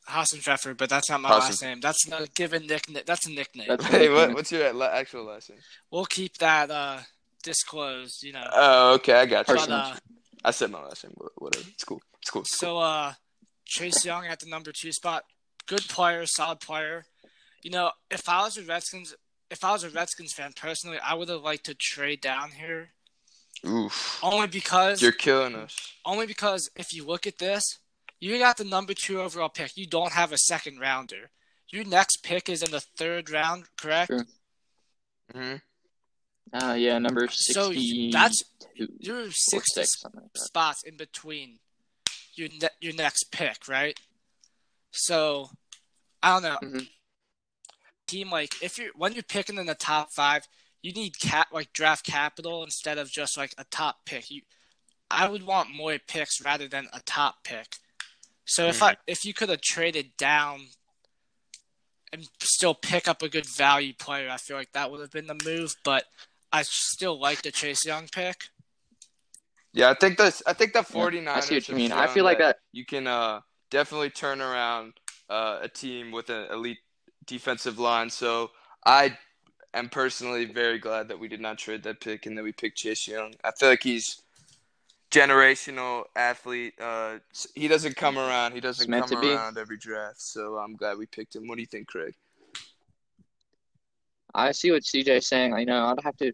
Hassan 0.08 0.40
Pfeffer, 0.40 0.74
but 0.74 0.90
that's 0.90 1.10
not 1.10 1.22
my 1.22 1.30
Hassan. 1.30 1.50
last 1.50 1.62
name. 1.64 1.80
That's 1.80 2.08
not 2.08 2.22
a 2.24 2.28
given 2.32 2.66
nickname. 2.66 3.04
That's 3.06 3.28
a 3.28 3.32
nickname. 3.32 3.68
That's- 3.70 3.90
Hey, 3.90 4.10
what, 4.10 4.34
what's 4.34 4.52
your 4.52 4.84
actual 4.84 5.26
last 5.26 5.50
name? 5.52 5.60
we'll 5.92 6.06
keep 6.06 6.38
that 6.40 6.72
uh, 6.72 7.00
disclosed. 7.42 8.24
You 8.24 8.34
know. 8.34 8.48
Oh, 8.52 8.94
okay, 8.96 9.14
I 9.14 9.26
got 9.26 9.48
you. 9.48 9.56
But, 9.56 9.70
uh, 9.70 9.96
I 10.44 10.52
said 10.52 10.72
my 10.72 10.82
last 10.82 11.04
name. 11.04 11.14
wh- 11.18 11.42
Whatever. 11.42 11.66
It's 11.74 11.84
cool. 11.84 12.02
It's 12.22 12.30
cool. 12.30 12.42
It's 12.42 12.58
cool. 12.58 12.68
So 12.68 12.78
uh 12.80 13.14
Chase 13.66 14.04
Young 14.06 14.26
at 14.26 14.40
the 14.40 14.48
number 14.50 14.72
two 14.72 14.92
spot. 14.92 15.24
Good 15.68 15.88
player, 15.88 16.26
solid 16.26 16.60
player. 16.60 17.06
You 17.64 17.72
know, 17.72 17.92
if 18.10 18.28
I 18.28 18.42
was 18.44 18.58
a 18.58 18.64
Redskins 18.64 19.16
if 19.50 19.64
I 19.64 19.72
was 19.72 19.84
a 19.84 19.90
Redskins 19.90 20.34
fan 20.34 20.54
personally, 20.56 20.98
I 21.04 21.14
would 21.14 21.30
have 21.30 21.42
liked 21.42 21.66
to 21.66 21.74
trade 21.76 22.22
down 22.22 22.52
here. 22.52 22.92
Oof. 23.68 24.20
Only 24.24 24.48
because 24.48 25.02
You're 25.02 25.12
killing 25.12 25.56
us. 25.56 25.76
only 26.06 26.26
because 26.26 26.70
if 26.76 26.94
you 26.94 27.06
look 27.06 27.28
at 27.28 27.38
this, 27.38 27.78
you 28.20 28.38
got 28.40 28.58
the 28.58 28.64
number 28.64 28.94
two 28.94 29.22
overall 29.22 29.50
pick. 29.50 29.76
You 29.76 29.86
don't 29.86 30.14
have 30.14 30.32
a 30.32 30.38
second 30.38 30.80
rounder. 30.80 31.30
Your 31.70 31.84
next 31.86 32.24
pick 32.24 32.50
is 32.50 32.64
in 32.64 32.72
the 32.72 32.80
third 32.80 33.30
round, 33.30 33.66
correct? 33.78 34.08
Sure. 34.12 34.26
hmm 35.34 35.56
Uh, 36.54 36.74
yeah, 36.78 36.98
number 36.98 37.28
So 37.30 37.72
that's 38.12 38.44
two 38.78 38.88
you're 39.00 39.32
six 39.32 39.74
six, 39.74 40.04
like 40.04 40.24
spots 40.36 40.84
in 40.84 40.98
between 40.98 41.60
your 42.36 42.50
ne- 42.62 42.68
your 42.80 42.94
next 42.94 43.32
pick, 43.32 43.68
right? 43.68 43.98
So 44.92 45.50
I 46.22 46.34
don't 46.34 46.44
know. 46.44 46.58
Mhm. 46.80 46.90
Team 48.08 48.30
like 48.30 48.62
if 48.62 48.78
you're 48.78 48.92
when 48.96 49.14
you're 49.14 49.24
picking 49.24 49.58
in 49.58 49.66
the 49.66 49.76
top 49.76 50.12
five, 50.12 50.44
you 50.82 50.92
need 50.92 51.20
cap 51.20 51.48
like 51.54 51.72
draft 51.74 52.06
capital 52.06 52.64
instead 52.64 52.98
of 52.98 53.10
just 53.10 53.38
like 53.38 53.54
a 53.58 53.64
top 53.66 54.06
pick. 54.06 54.30
You, 54.30 54.42
I 55.10 55.30
would 55.30 55.44
want 55.44 55.70
more 55.74 55.98
picks 56.08 56.42
rather 56.44 56.68
than 56.68 56.88
a 56.92 57.00
top 57.06 57.44
pick. 57.44 57.78
So 58.46 58.68
if 58.68 58.84
I 58.84 58.98
if 59.08 59.24
you 59.24 59.34
could 59.34 59.50
have 59.50 59.62
traded 59.62 60.18
down 60.18 60.68
and 62.12 62.28
still 62.42 62.74
pick 62.74 63.08
up 63.08 63.22
a 63.22 63.30
good 63.30 63.46
value 63.46 63.94
player, 63.94 64.30
I 64.30 64.36
feel 64.38 64.58
like 64.58 64.74
that 64.74 64.92
would 64.92 65.00
have 65.00 65.12
been 65.12 65.28
the 65.28 65.40
move. 65.46 65.76
But 65.86 66.04
I 66.52 66.64
still 66.64 67.20
like 67.20 67.42
the 67.42 67.52
Chase 67.52 67.86
Young 67.86 68.08
pick. 68.08 68.36
Yeah, 69.74 69.90
I 69.90 69.94
think 69.94 70.18
that's. 70.18 70.44
I 70.46 70.54
think 70.54 70.74
the 70.74 70.80
Yeah, 70.80 70.96
49ers. 70.96 71.28
I 71.28 71.40
see 71.40 71.56
what 71.56 71.70
you 71.70 71.76
mean. 71.76 71.92
I 71.92 72.08
feel 72.08 72.26
like 72.26 72.40
that. 72.40 72.58
you 72.72 72.86
can 72.86 73.08
uh, 73.08 73.40
definitely 73.70 74.10
turn 74.10 74.42
around 74.42 74.94
uh, 75.30 75.60
a 75.62 75.70
team 75.70 76.12
with 76.12 76.30
an 76.30 76.52
elite 76.52 76.80
defensive 77.26 77.80
line. 77.80 78.10
So 78.10 78.52
I 78.86 79.18
am 79.74 79.88
personally 79.88 80.46
very 80.46 80.78
glad 80.78 81.08
that 81.08 81.20
we 81.20 81.28
did 81.30 81.40
not 81.40 81.58
trade 81.58 81.84
that 81.84 82.02
pick 82.02 82.26
and 82.26 82.38
that 82.38 82.44
we 82.44 82.52
picked 82.52 82.78
Chase 82.78 83.08
Young. 83.08 83.34
I 83.44 83.52
feel 83.52 83.70
like 83.70 83.84
he's 83.84 84.22
generational 85.10 86.04
athlete. 86.16 86.74
Uh, 86.80 87.20
he 87.56 87.68
doesn't 87.68 87.96
come 87.96 88.18
around. 88.18 88.54
He 88.54 88.60
doesn't 88.60 88.92
come 88.92 89.08
to 89.08 89.20
be. 89.20 89.34
around 89.34 89.58
every 89.58 89.78
draft. 89.78 90.22
So 90.22 90.58
I'm 90.58 90.76
glad 90.76 90.98
we 90.98 91.06
picked 91.06 91.36
him. 91.36 91.48
What 91.48 91.56
do 91.56 91.62
you 91.62 91.68
think, 91.68 91.88
Craig? 91.88 92.14
I 94.34 94.52
see 94.52 94.72
what 94.72 94.84
CJ's 94.84 95.28
saying. 95.28 95.54
I 95.54 95.64
know 95.64 95.86
I'd 95.86 96.04
have 96.04 96.18
to, 96.18 96.34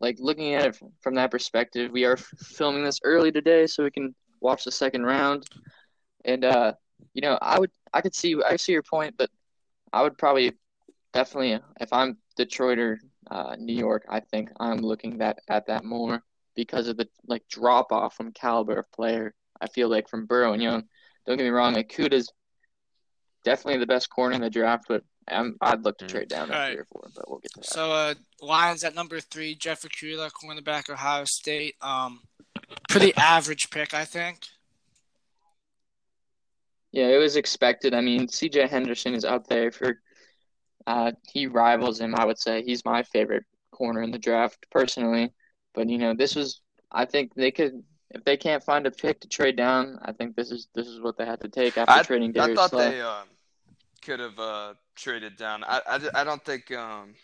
like, 0.00 0.16
looking 0.18 0.54
at 0.54 0.66
it 0.66 0.82
from 1.00 1.14
that 1.14 1.30
perspective. 1.30 1.90
We 1.90 2.04
are 2.04 2.16
filming 2.38 2.84
this 2.84 3.00
early 3.04 3.32
today, 3.32 3.66
so 3.66 3.84
we 3.84 3.90
can 3.90 4.14
watch 4.40 4.64
the 4.64 4.72
second 4.72 5.04
round. 5.04 5.46
And 6.24 6.44
uh, 6.44 6.74
you 7.14 7.22
know, 7.22 7.38
I 7.40 7.58
would, 7.58 7.70
I 7.92 8.00
could 8.00 8.14
see, 8.14 8.36
I 8.46 8.56
see 8.56 8.72
your 8.72 8.82
point, 8.82 9.14
but 9.16 9.30
I 9.92 10.02
would 10.02 10.18
probably, 10.18 10.52
definitely, 11.12 11.58
if 11.80 11.92
I'm 11.92 12.18
Detroit 12.36 12.78
or 12.78 13.00
uh, 13.30 13.56
New 13.58 13.74
York, 13.74 14.04
I 14.08 14.20
think 14.20 14.50
I'm 14.58 14.78
looking 14.78 15.18
that 15.18 15.40
at 15.48 15.66
that 15.66 15.84
more 15.84 16.22
because 16.54 16.88
of 16.88 16.96
the 16.96 17.08
like 17.26 17.46
drop 17.48 17.92
off 17.92 18.16
from 18.16 18.32
caliber 18.32 18.78
of 18.78 18.90
player. 18.92 19.34
I 19.60 19.68
feel 19.68 19.88
like 19.88 20.08
from 20.08 20.26
Burrow 20.26 20.52
and 20.52 20.62
Young. 20.62 20.84
Don't 21.26 21.36
get 21.36 21.44
me 21.44 21.50
wrong, 21.50 21.74
like 21.74 21.92
Kuda's 21.94 22.32
definitely 23.44 23.78
the 23.78 23.86
best 23.86 24.10
corner 24.10 24.34
in 24.34 24.40
the 24.40 24.50
draft, 24.50 24.84
but 24.88 25.04
I'm, 25.30 25.56
I'd 25.60 25.84
look 25.84 25.98
to 25.98 26.04
Mm. 26.04 26.08
trade 26.08 26.28
down 26.28 26.48
to 26.48 26.54
Alright. 26.54 26.72
three 26.72 26.80
or 26.80 26.84
four, 26.86 27.08
but 27.14 27.28
we'll 27.28 27.38
get 27.40 27.52
to 27.52 27.60
that. 27.60 27.66
So 27.66 27.92
uh 27.92 28.14
Lions 28.40 28.84
at 28.84 28.94
number 28.94 29.20
three, 29.20 29.54
Jeff 29.54 29.82
Okudah, 29.82 30.30
cornerback, 30.32 30.90
Ohio 30.90 31.24
State. 31.26 31.76
Um 31.80 32.22
pretty 32.88 33.14
average 33.16 33.70
pick, 33.70 33.94
I 33.94 34.04
think. 34.04 34.40
Yeah, 36.92 37.08
it 37.08 37.18
was 37.18 37.36
expected. 37.36 37.94
I 37.94 38.00
mean, 38.00 38.26
CJ 38.26 38.68
Henderson 38.68 39.14
is 39.14 39.24
out 39.24 39.48
there 39.48 39.70
for 39.70 40.00
uh 40.86 41.12
he 41.30 41.46
rivals 41.46 42.00
him, 42.00 42.14
I 42.14 42.24
would 42.24 42.38
say. 42.38 42.62
He's 42.62 42.84
my 42.84 43.02
favorite 43.02 43.44
corner 43.70 44.02
in 44.02 44.10
the 44.10 44.18
draft 44.18 44.66
personally. 44.70 45.32
But 45.74 45.88
you 45.88 45.98
know, 45.98 46.14
this 46.14 46.34
was 46.34 46.60
I 46.90 47.04
think 47.04 47.34
they 47.34 47.50
could 47.50 47.82
if 48.12 48.24
they 48.24 48.36
can't 48.36 48.62
find 48.64 48.86
a 48.86 48.90
pick 48.90 49.20
to 49.20 49.28
trade 49.28 49.56
down, 49.56 49.98
I 50.02 50.12
think 50.12 50.34
this 50.34 50.50
is 50.50 50.66
this 50.74 50.88
is 50.88 51.00
what 51.00 51.16
they 51.16 51.24
had 51.24 51.40
to 51.42 51.48
take 51.48 51.78
after 51.78 51.92
I, 51.92 52.02
trading 52.02 52.38
I 52.38 52.54
thought 52.54 52.70
Slay. 52.70 52.90
they 52.90 53.00
um, 53.00 53.28
could 54.02 54.18
have 54.18 54.38
uh, 54.38 54.74
traded 55.00 55.36
down. 55.36 55.64
I, 55.64 55.80
I, 55.86 56.20
I 56.20 56.24
don't 56.24 56.44
think 56.44 56.70
um, 56.72 57.14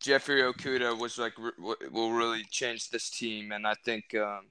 Jeffrey 0.00 0.42
Okudah 0.42 0.98
was 0.98 1.18
like 1.18 1.34
r- 1.38 1.52
w- 1.56 1.90
will 1.92 2.12
really 2.12 2.44
change 2.50 2.90
this 2.90 3.10
team, 3.10 3.52
and 3.52 3.66
I 3.66 3.74
think 3.84 4.14
um, 4.14 4.46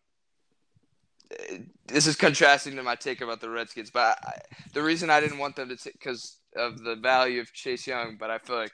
this 1.87 2.07
is 2.07 2.15
contrasting 2.15 2.75
to 2.75 2.83
my 2.83 2.95
take 2.95 3.21
about 3.21 3.41
the 3.41 3.49
Redskins. 3.49 3.89
But 3.89 4.17
I, 4.23 4.33
the 4.73 4.83
reason 4.83 5.09
I 5.09 5.19
didn't 5.19 5.39
want 5.39 5.55
them 5.55 5.69
to 5.69 5.91
because 5.91 6.37
of 6.55 6.83
the 6.83 6.95
value 6.95 7.41
of 7.41 7.51
Chase 7.51 7.87
Young, 7.87 8.17
but 8.19 8.29
I 8.29 8.37
feel 8.37 8.57
like 8.57 8.73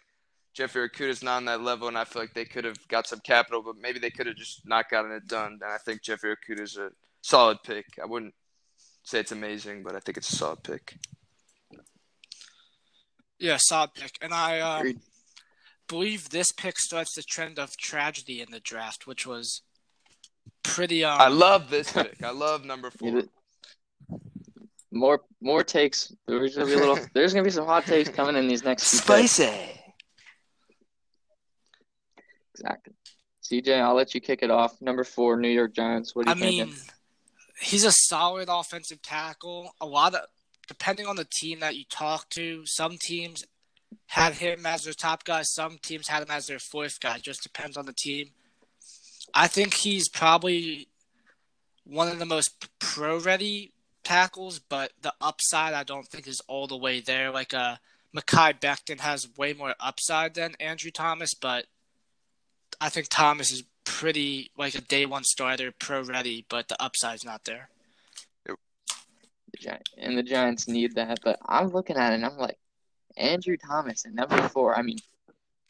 Jeffrey 0.53 0.89
Okudah's 0.89 1.23
not 1.23 1.37
on 1.37 1.45
that 1.45 1.61
level, 1.61 1.87
and 1.87 1.97
I 1.97 2.03
feel 2.03 2.21
like 2.21 2.33
they 2.33 2.45
could 2.45 2.65
have 2.65 2.87
got 2.87 3.07
some 3.07 3.19
capital, 3.19 3.61
but 3.63 3.77
maybe 3.77 3.99
they 3.99 4.09
could 4.09 4.27
have 4.27 4.35
just 4.35 4.67
not 4.67 4.89
gotten 4.89 5.11
it 5.11 5.27
done. 5.27 5.59
And 5.61 5.71
I 5.71 5.77
think 5.77 6.01
Jeffrey 6.01 6.35
Okudah's 6.35 6.77
a 6.77 6.89
solid 7.21 7.63
pick. 7.63 7.85
I 8.01 8.05
wouldn't 8.05 8.33
say 9.03 9.19
it's 9.19 9.31
amazing, 9.31 9.83
but 9.83 9.95
I 9.95 9.99
think 9.99 10.17
it's 10.17 10.31
a 10.31 10.35
solid 10.35 10.63
pick. 10.63 10.95
Yeah, 13.41 13.57
solid 13.59 13.93
pick. 13.95 14.11
And 14.21 14.33
I 14.33 14.59
um, 14.59 15.01
believe 15.87 16.29
this 16.29 16.51
pick 16.51 16.77
starts 16.77 17.15
the 17.15 17.23
trend 17.23 17.57
of 17.57 17.75
tragedy 17.75 18.39
in 18.39 18.51
the 18.51 18.59
draft, 18.59 19.07
which 19.07 19.25
was 19.25 19.63
pretty. 20.63 21.03
Um, 21.03 21.19
I 21.19 21.27
love 21.27 21.69
this 21.69 21.91
pick. 21.91 22.23
I 22.23 22.31
love 22.31 22.63
number 22.63 22.91
four. 22.99 23.23
More 24.91 25.21
more 25.41 25.63
takes. 25.63 26.13
There's 26.27 26.55
gonna 26.55 26.67
be 26.67 26.73
a 26.73 26.77
little. 26.77 26.99
There's 27.13 27.33
gonna 27.33 27.43
be 27.43 27.49
some 27.49 27.65
hot 27.65 27.85
takes 27.85 28.09
coming 28.09 28.35
in 28.35 28.47
these 28.47 28.63
next 28.63 28.89
few 28.89 28.99
picks. 28.99 29.31
Spicy. 29.31 29.51
Exactly. 32.53 32.93
CJ, 33.43 33.81
I'll 33.81 33.95
let 33.95 34.13
you 34.13 34.21
kick 34.21 34.43
it 34.43 34.51
off. 34.51 34.79
Number 34.81 35.03
four, 35.03 35.35
New 35.35 35.49
York 35.49 35.73
Giants. 35.73 36.15
What 36.15 36.25
do 36.25 36.31
I 36.31 36.35
you 36.35 36.41
think? 36.41 36.69
mean, 36.69 36.77
he's 37.59 37.83
a 37.83 37.91
solid 37.91 38.49
offensive 38.51 39.01
tackle. 39.01 39.73
A 39.81 39.85
lot 39.85 40.13
of, 40.13 40.21
depending 40.71 41.05
on 41.05 41.17
the 41.17 41.25
team 41.25 41.59
that 41.59 41.75
you 41.75 41.83
talk 41.89 42.29
to, 42.29 42.65
some 42.65 42.97
teams 42.97 43.43
had 44.07 44.35
him 44.35 44.65
as 44.65 44.85
their 44.85 44.93
top 44.93 45.25
guy. 45.25 45.41
Some 45.41 45.77
teams 45.81 46.07
had 46.07 46.23
him 46.23 46.31
as 46.31 46.47
their 46.47 46.59
fourth 46.59 47.01
guy. 47.01 47.17
Just 47.17 47.43
depends 47.43 47.75
on 47.75 47.85
the 47.85 47.93
team. 47.93 48.29
I 49.33 49.47
think 49.47 49.73
he's 49.73 50.07
probably 50.07 50.87
one 51.83 52.07
of 52.07 52.19
the 52.19 52.25
most 52.25 52.69
pro-ready 52.79 53.73
tackles, 54.05 54.59
but 54.59 54.93
the 55.01 55.13
upside 55.19 55.73
I 55.73 55.83
don't 55.83 56.07
think 56.07 56.25
is 56.25 56.41
all 56.47 56.67
the 56.67 56.77
way 56.77 57.01
there. 57.01 57.31
Like 57.31 57.53
uh, 57.53 57.75
Mekhi 58.15 58.57
Becton 58.61 59.01
has 59.01 59.27
way 59.37 59.51
more 59.51 59.75
upside 59.77 60.35
than 60.35 60.55
Andrew 60.57 60.91
Thomas, 60.91 61.33
but 61.33 61.65
I 62.79 62.87
think 62.87 63.07
Thomas 63.09 63.51
is 63.51 63.63
pretty 63.83 64.51
like 64.57 64.75
a 64.75 64.81
day 64.81 65.05
one 65.05 65.25
starter, 65.25 65.73
pro 65.77 66.01
ready, 66.01 66.45
but 66.47 66.69
the 66.69 66.81
upside's 66.81 67.25
not 67.25 67.43
there. 67.43 67.67
And 69.97 70.17
the 70.17 70.23
Giants 70.23 70.67
need 70.67 70.95
that, 70.95 71.19
but 71.23 71.39
I'm 71.45 71.67
looking 71.67 71.97
at 71.97 72.11
it 72.11 72.15
and 72.15 72.25
I'm 72.25 72.37
like, 72.37 72.57
Andrew 73.17 73.57
Thomas 73.57 74.05
at 74.05 74.13
number 74.13 74.47
four. 74.49 74.77
I 74.77 74.81
mean, 74.81 74.97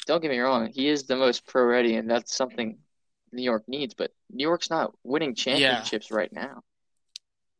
don't 0.06 0.21
get 0.21 0.32
me 0.32 0.39
wrong, 0.39 0.71
he 0.73 0.88
is 0.88 1.04
the 1.04 1.15
most 1.15 1.45
pro 1.47 1.63
ready, 1.65 1.95
and 1.95 2.10
that's 2.10 2.36
something 2.36 2.77
New 3.32 3.43
York 3.43 3.63
needs. 3.67 3.93
But 3.93 4.12
New 4.32 4.43
York's 4.43 4.69
not 4.69 4.93
winning 5.04 5.36
championships 5.36 6.12
right 6.12 6.32
now. 6.32 6.62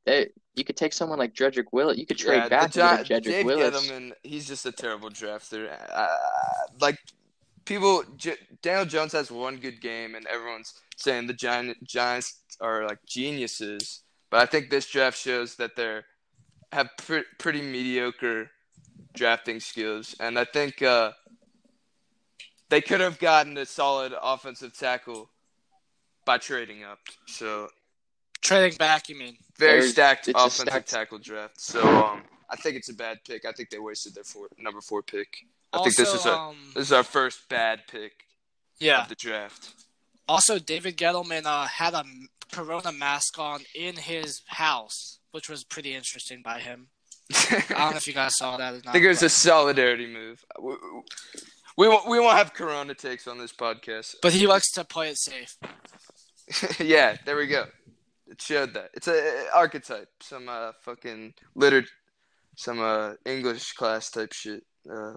They, 0.06 0.30
you 0.56 0.64
could 0.64 0.78
take 0.78 0.94
someone 0.94 1.20
like 1.20 1.34
Jedrick 1.34 1.68
Willett. 1.72 1.98
You 1.98 2.06
could 2.06 2.18
trade 2.18 2.38
Yeah, 2.44 2.50
back 2.50 2.64
and 2.64 2.74
Gi- 2.74 2.80
get 2.80 3.02
a 3.02 3.04
Jedrick 3.04 3.24
Dave 3.24 3.46
Willett. 3.46 3.74
Gettleman, 3.74 4.12
he's 4.24 4.48
just 4.48 4.66
a 4.66 4.72
terrible 4.72 5.10
drafter. 5.10 5.70
Uh, 5.94 6.08
like 6.80 6.98
people, 7.66 8.04
J- 8.18 8.38
Daniel 8.62 8.86
Jones 8.86 9.12
has 9.14 9.32
one 9.32 9.58
good 9.58 9.80
game, 9.82 10.16
and 10.16 10.26
everyone's 10.28 10.74
saying 10.98 11.28
the 11.28 11.34
Giant, 11.34 11.84
Giants 11.84 12.40
are 12.60 12.88
like 12.88 13.00
geniuses. 13.06 14.02
But 14.32 14.42
I 14.42 14.46
think 14.46 14.70
this 14.70 14.88
draft 14.90 15.18
shows 15.18 15.56
that 15.56 15.76
they're 15.76 16.06
have 16.72 16.90
pre- 16.98 17.24
pretty 17.38 17.62
mediocre 17.62 18.50
drafting 19.14 19.60
skills, 19.60 20.16
and 20.20 20.40
I 20.40 20.46
think 20.46 20.82
uh, 20.82 21.12
they 22.70 22.82
could 22.82 23.02
have 23.02 23.20
gotten 23.20 23.58
a 23.58 23.66
solid 23.66 24.14
offensive 24.22 24.78
tackle 24.78 25.30
by 26.26 26.38
trading 26.38 26.84
up. 26.84 27.00
So 27.28 27.70
Trading 28.42 28.76
back, 28.78 29.08
you 29.10 29.16
mean? 29.18 29.38
very 29.58 29.80
There's- 29.80 29.92
stacked 29.92 30.28
it's 30.28 30.38
offensive 30.40 30.68
stacked- 30.68 30.90
tackle 30.90 31.20
draft. 31.20 31.60
So 31.62 31.82
um, 31.82 32.24
I 32.50 32.56
think 32.56 32.76
it's 32.76 32.90
a 32.90 32.94
bad 32.94 33.20
pick. 33.26 33.46
I 33.46 33.52
think 33.52 33.70
they 33.70 33.80
wasted 33.80 34.16
their 34.16 34.24
four, 34.24 34.48
number 34.58 34.82
four 34.82 35.04
pick. 35.04 35.28
I 35.74 35.84
think 35.84 35.96
this 35.96 36.14
is 36.14 36.26
our 36.26 36.50
um, 36.50 36.56
this 36.76 36.88
is 36.88 36.92
our 36.92 37.04
first 37.04 37.48
bad 37.50 37.82
pick 37.90 38.12
yeah. 38.80 39.04
of 39.04 39.10
the 39.10 39.16
draft. 39.16 39.74
Also, 40.28 40.60
David 40.60 40.98
Gettleman 40.98 41.46
uh, 41.46 41.66
had 41.66 41.94
a 41.94 42.04
Corona 42.52 42.92
mask 42.92 43.40
on 43.40 43.62
in 43.74 43.96
his 43.96 44.42
house, 44.48 45.20
which 45.32 45.50
was 45.50 45.64
pretty 45.64 45.94
interesting 45.96 46.42
by 46.44 46.60
him. 46.60 46.88
I 47.34 47.64
don't 47.70 47.92
know 47.92 47.98
if 47.98 48.08
you 48.08 48.14
guys 48.14 48.38
saw 48.38 48.58
that 48.58 48.74
or 48.74 48.78
not. 48.78 48.88
I 48.88 48.92
think 48.92 49.06
it 49.06 49.10
was 49.10 49.24
a 49.24 49.30
solidarity 49.30 50.08
move. 50.08 50.44
We, 50.62 50.76
we 51.78 51.88
won't 51.88 52.08
we 52.08 52.20
won't 52.20 52.38
have 52.38 52.54
Corona 52.54 52.94
takes 52.94 53.28
on 53.28 53.38
this 53.38 53.54
podcast. 53.54 54.16
but 54.22 54.34
he 54.34 54.48
likes 54.48 54.72
to 54.74 54.84
play 54.84 55.10
it 55.10 55.18
safe. 55.18 55.58
yeah, 56.80 57.18
there 57.26 57.38
we 57.38 57.48
go. 57.48 57.66
It 58.28 58.42
showed 58.42 58.74
that 58.74 58.90
it's 58.94 59.08
a 59.08 59.46
archetype. 59.56 60.10
Some 60.22 60.50
uh 60.50 60.74
fucking 60.82 61.34
liter, 61.56 61.86
some 62.58 62.80
uh 62.82 63.14
English 63.26 63.74
class 63.74 64.10
type 64.12 64.34
shit. 64.34 64.64
Uh, 64.90 65.14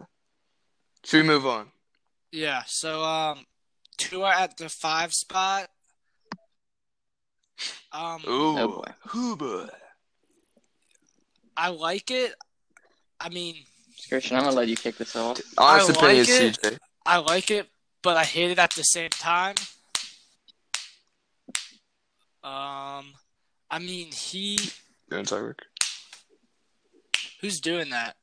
should 1.05 1.23
we 1.23 1.29
move 1.29 1.47
on? 1.47 1.69
Yeah. 2.31 2.63
So, 2.67 3.03
um, 3.05 3.47
Tua 3.97 4.31
at 4.37 4.57
the 4.57 4.69
five 4.69 5.13
spot. 5.13 5.69
Um, 7.93 8.23
Ooh, 8.27 8.59
Oh, 8.59 8.69
boy. 8.69 9.19
Ooh, 9.19 9.37
boy. 9.37 9.67
I 11.57 11.69
like 11.69 12.11
it. 12.11 12.35
I 13.21 13.29
mean, 13.29 13.57
Christian, 14.09 14.37
I'm 14.37 14.45
gonna 14.45 14.57
let 14.57 14.69
you 14.69 14.77
kick 14.77 14.97
this 14.97 15.17
off. 15.17 15.41
Honest 15.57 15.91
I 15.91 15.93
opinion, 15.93 16.19
like 16.19 16.29
it. 16.29 16.61
CJ. 16.61 16.79
I 17.07 17.17
like 17.19 17.51
it, 17.51 17.69
but 18.03 18.17
I 18.17 18.25
hate 18.25 18.51
it 18.51 18.59
at 18.59 18.75
the 18.75 18.83
same 18.83 19.11
time. 19.11 19.55
Um, 22.43 23.15
I 23.71 23.79
mean, 23.79 24.13
he 24.13 24.59
You 25.11 25.17
wanna 25.17 25.25
talk, 25.25 25.63
who's 27.41 27.61
doing 27.61 27.91
that? 27.91 28.17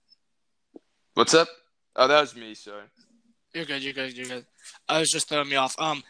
What's 1.13 1.33
up? 1.33 1.47
Oh, 1.95 2.07
that 2.07 2.21
was 2.21 2.35
me. 2.35 2.53
Sorry. 2.53 2.83
You're 3.53 3.65
good. 3.65 3.83
You're 3.83 3.93
good. 3.93 4.15
You're 4.15 4.27
good. 4.27 4.45
I 4.87 4.99
was 4.99 5.09
just 5.09 5.27
throwing 5.27 5.49
me 5.49 5.55
off. 5.55 5.75
Um, 5.79 6.03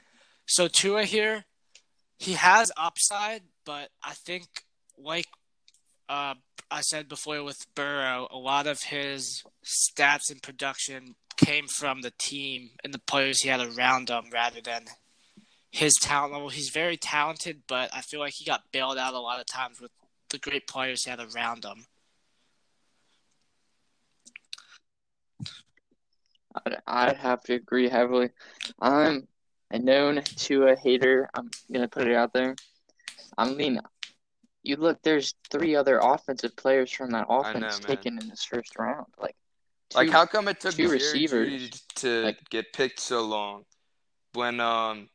so 0.46 0.68
Tua 0.68 1.06
here, 1.06 1.46
he 2.20 2.34
has 2.34 2.72
upside, 2.78 3.44
but 3.66 3.90
I 4.04 4.14
think 4.14 4.46
like 4.98 5.26
uh 6.12 6.36
I 6.70 6.82
said 6.82 7.10
before 7.10 7.44
with 7.44 7.66
Burrow, 7.76 8.28
a 8.32 8.38
lot 8.38 8.68
of 8.68 8.82
his 8.82 9.44
stats 9.66 10.32
and 10.32 10.42
production 10.42 11.16
came 11.38 11.68
from 11.68 12.02
the 12.02 12.14
team 12.18 12.70
and 12.84 12.94
the 12.94 13.00
players 13.00 13.42
he 13.42 13.50
had 13.50 13.60
around 13.60 14.10
him 14.10 14.26
rather 14.32 14.62
than 14.62 14.86
his 15.72 15.94
talent 16.02 16.34
level. 16.34 16.50
He's 16.50 16.70
very 16.70 16.98
talented, 16.98 17.64
but 17.68 17.90
I 17.94 18.02
feel 18.02 18.20
like 18.20 18.34
he 18.36 18.46
got 18.46 18.72
bailed 18.72 18.98
out 18.98 19.14
a 19.14 19.20
lot 19.20 19.40
of 19.40 19.46
times 19.48 19.82
with 19.82 19.92
the 20.30 20.38
great 20.38 20.68
players 20.68 21.04
he 21.04 21.10
had 21.10 21.20
around 21.20 21.66
him. 21.66 21.86
I'd, 26.88 27.18
have 27.18 27.42
to 27.44 27.54
agree 27.56 27.90
heavily. 27.90 28.30
I'm 28.80 29.28
a 29.72 29.80
known 29.80 30.22
Tua 30.24 30.76
hater. 30.76 31.30
I'm 31.34 31.50
gonna 31.72 31.88
put 31.88 32.08
it 32.08 32.16
out 32.16 32.34
there. 32.34 32.56
I'm 33.38 33.56
mean, 33.56 33.80
you 34.64 34.76
look. 34.76 35.02
There's 35.04 35.34
three 35.50 35.76
other 35.76 36.00
offensive 36.00 36.56
players 36.56 36.92
from 36.92 37.12
that 37.12 37.26
offense 37.30 37.82
know, 37.82 37.88
taken 37.88 38.20
in 38.20 38.30
this 38.30 38.44
first 38.44 38.78
round. 38.78 39.08
Like, 39.20 39.36
Like, 39.96 40.10
how 40.10 40.26
come 40.26 40.48
it 40.48 40.60
took 40.60 40.76
two 40.76 40.90
receivers, 40.90 41.82
to 41.96 42.24
like- 42.24 42.50
get 42.50 42.72
picked 42.74 43.00
so 43.00 43.24
long? 43.24 43.66
When 44.34 44.60
um, 44.60 45.10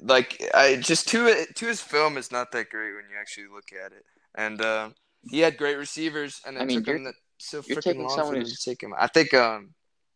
like 0.00 0.42
I 0.54 0.76
just 0.76 1.08
to 1.08 1.46
to 1.46 1.66
his 1.66 1.80
film 1.80 2.16
is 2.16 2.32
not 2.32 2.52
that 2.52 2.70
great 2.70 2.94
when 2.94 3.04
you 3.10 3.16
actually 3.20 3.48
look 3.52 3.70
at 3.72 3.92
it, 3.92 4.04
and 4.34 4.60
um, 4.62 4.94
he 5.30 5.40
had 5.40 5.56
great 5.58 5.76
receivers, 5.76 6.40
and 6.46 6.56
it 6.56 6.62
I 6.62 6.64
mean, 6.64 6.78
took 6.84 6.94
him 6.96 7.02
you're- 7.02 7.12
so 7.38 7.60
freaking 7.60 7.98
long 7.98 8.08
for 8.08 8.14
someone 8.14 8.34
them 8.34 8.42
who's- 8.44 8.62
to 8.62 8.70
take 8.70 8.82
him. 8.82 8.94
I 8.96 9.08
think 9.08 9.34
um, 9.34 9.74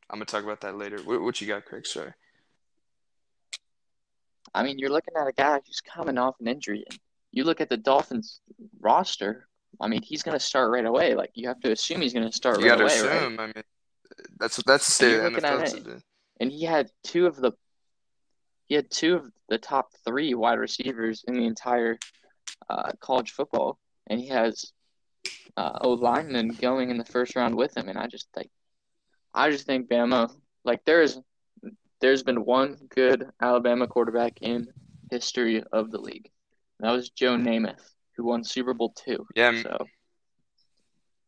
I'm 0.09 0.19
gonna 0.19 0.25
talk 0.27 0.45
about 0.45 0.61
that 0.63 0.77
later. 0.79 0.99
What, 1.03 1.21
what 1.21 1.41
you 1.41 1.47
got, 1.49 1.65
Craig? 1.67 1.87
Sorry. 1.87 2.13
I 4.55 4.63
mean, 4.63 4.79
you're 4.79 4.91
looking 4.91 5.15
at 5.21 5.27
a 5.27 5.33
guy 5.33 5.61
who's 5.67 5.81
coming 5.81 6.17
off 6.19 6.37
an 6.41 6.49
injury. 6.49 6.85
And 6.89 6.99
you 7.37 7.45
look 7.45 7.61
at 7.61 7.69
the 7.69 7.77
Dolphins 7.77 8.41
roster. 8.81 9.47
I 9.79 9.89
mean, 9.89 10.01
he's 10.03 10.23
gonna 10.23 10.41
start 10.41 10.71
right 10.73 10.87
away. 10.87 11.15
Like, 11.15 11.31
you 11.35 11.49
have 11.49 11.61
to 11.61 11.71
assume 11.71 12.01
he's 12.01 12.15
gonna 12.15 12.33
start 12.33 12.61
You 12.61 12.71
right 12.71 12.79
You 12.81 12.87
gotta 12.87 12.95
away, 13.03 13.09
right? 13.09 13.17
assume. 13.19 13.39
I 13.39 13.47
mean, 13.47 13.63
that's 14.39 14.57
that's 14.65 14.87
the 14.87 14.93
state 14.93 15.21
of 15.21 15.35
the 15.35 15.41
NFL 15.41 16.03
and 16.41 16.51
he 16.51 16.65
had 16.65 16.91
two 17.05 17.27
of 17.27 17.37
the 17.37 17.53
he 18.65 18.75
had 18.75 18.91
two 18.91 19.17
of 19.17 19.31
the 19.51 19.59
top 19.59 19.91
three 20.05 20.33
wide 20.35 20.59
receivers 20.59 21.25
in 21.29 21.35
the 21.35 21.45
entire 21.45 21.99
uh, 22.71 22.93
college 23.01 23.33
football, 23.33 23.79
and 24.07 24.19
he 24.19 24.29
has 24.29 24.73
uh, 25.59 25.79
O 25.83 25.91
lineman 25.91 26.49
going 26.49 26.91
in 26.91 26.97
the 26.97 27.05
first 27.05 27.37
round 27.37 27.55
with 27.55 27.77
him, 27.77 27.89
and 27.91 27.99
I 27.99 28.07
just 28.07 28.29
think 28.35 28.49
I 29.35 29.51
just 29.51 29.67
think 29.67 29.91
Bama 29.91 30.31
like 30.65 30.81
there's 30.87 31.21
there's 32.01 32.23
been 32.23 32.47
one 32.47 32.79
good 32.89 33.29
Alabama 33.43 33.87
quarterback 33.87 34.39
in 34.41 34.69
history 35.11 35.63
of 35.73 35.91
the 35.91 35.99
league. 35.99 36.31
That 36.81 36.93
was 36.93 37.11
Joe 37.11 37.37
Namath, 37.37 37.93
who 38.17 38.25
won 38.25 38.45
Super 38.45 38.75
Bowl 38.75 38.91
two. 38.91 39.27
Yeah, 39.35 39.63
So 39.63 39.87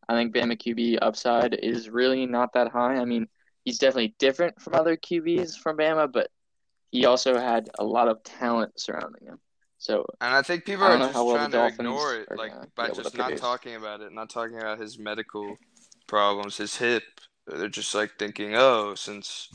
I 0.08 0.14
think 0.14 0.34
Bama 0.34 0.56
QB 0.56 0.98
upside 1.02 1.54
is 1.54 1.90
really 1.90 2.26
not 2.26 2.52
that 2.54 2.68
high. 2.70 2.96
I 2.96 3.04
mean, 3.04 3.28
he's 3.64 3.78
definitely 3.78 4.14
different 4.18 4.60
from 4.60 4.74
other 4.74 4.96
QBs 4.96 5.58
from 5.58 5.76
Bama, 5.76 6.10
but 6.10 6.30
he 6.90 7.04
also 7.04 7.38
had 7.38 7.68
a 7.78 7.84
lot 7.84 8.08
of 8.08 8.22
talent 8.22 8.78
surrounding 8.80 9.26
him. 9.26 9.38
So 9.78 10.04
And 10.20 10.34
I 10.34 10.42
think 10.42 10.64
people 10.64 10.84
I 10.84 10.94
are 10.94 10.98
just 10.98 11.14
well 11.14 11.36
trying 11.36 11.50
to 11.52 11.66
ignore 11.66 12.16
it, 12.16 12.28
like 12.36 12.52
by 12.74 12.86
be 12.86 12.92
able 12.92 12.96
to 12.96 13.02
just 13.04 13.16
not 13.16 13.24
produce. 13.26 13.40
talking 13.40 13.74
about 13.76 14.00
it, 14.00 14.12
not 14.12 14.30
talking 14.30 14.58
about 14.58 14.80
his 14.80 14.98
medical 14.98 15.56
problems, 16.06 16.56
his 16.56 16.76
hip. 16.76 17.04
They're 17.46 17.68
just 17.68 17.94
like 17.94 18.18
thinking, 18.18 18.56
oh, 18.56 18.94
since 18.94 19.48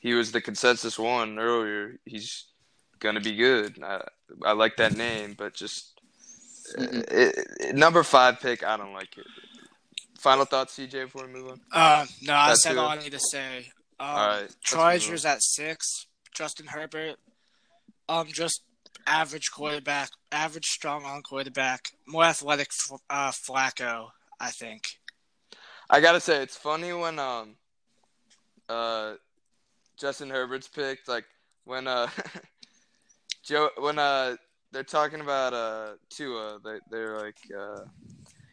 he 0.00 0.14
was 0.14 0.32
the 0.32 0.40
consensus 0.40 0.98
one 0.98 1.38
earlier, 1.38 2.00
he's 2.04 2.46
gonna 2.98 3.20
be 3.20 3.36
good. 3.36 3.82
I, 3.82 4.02
I 4.44 4.52
like 4.52 4.76
that 4.76 4.96
name, 4.96 5.34
but 5.36 5.54
just 5.54 6.00
it- 6.76 7.08
it- 7.60 7.74
number 7.74 8.02
five 8.02 8.40
pick, 8.40 8.62
I 8.64 8.76
don't 8.76 8.92
like 8.92 9.16
it. 9.16 9.26
Final 10.18 10.44
thoughts, 10.44 10.74
CJ, 10.76 11.04
before 11.04 11.26
we 11.26 11.32
move 11.32 11.50
on. 11.52 11.60
Uh, 11.72 12.06
no, 12.22 12.34
I 12.34 12.48
That's 12.48 12.62
said 12.64 12.72
it. 12.72 12.78
all 12.78 12.88
I 12.88 12.96
need 12.98 13.12
to 13.12 13.20
say. 13.20 13.70
Um, 14.00 14.06
All 14.08 14.16
right, 14.28 14.40
let's 14.42 14.56
Troy 14.64 14.94
move 14.94 15.02
on. 15.02 15.08
Aikers 15.08 15.24
at 15.24 15.42
six. 15.42 16.06
Justin 16.34 16.66
Herbert. 16.66 17.16
Um, 18.08 18.26
just 18.28 18.62
average 19.06 19.50
quarterback, 19.52 20.10
average 20.32 20.66
strong 20.66 21.04
on 21.04 21.22
quarterback, 21.22 21.90
more 22.06 22.24
athletic. 22.24 22.68
Uh, 23.10 23.30
Flacco, 23.32 24.08
I 24.40 24.50
think. 24.50 24.84
I 25.90 26.00
gotta 26.00 26.20
say, 26.20 26.42
it's 26.42 26.56
funny 26.56 26.92
when 26.92 27.18
um, 27.18 27.54
uh, 28.68 29.14
Justin 29.98 30.30
Herbert's 30.30 30.68
picked. 30.68 31.08
Like 31.08 31.24
when 31.64 31.86
uh, 31.86 32.08
Joe 33.48 33.70
when 33.78 33.98
uh, 33.98 34.36
they're 34.72 34.84
talking 34.84 35.20
about 35.20 35.54
uh 35.54 35.92
Tua, 36.10 36.58
they 36.62 36.78
they're 36.90 37.18
like 37.18 37.38
uh, 37.58 37.80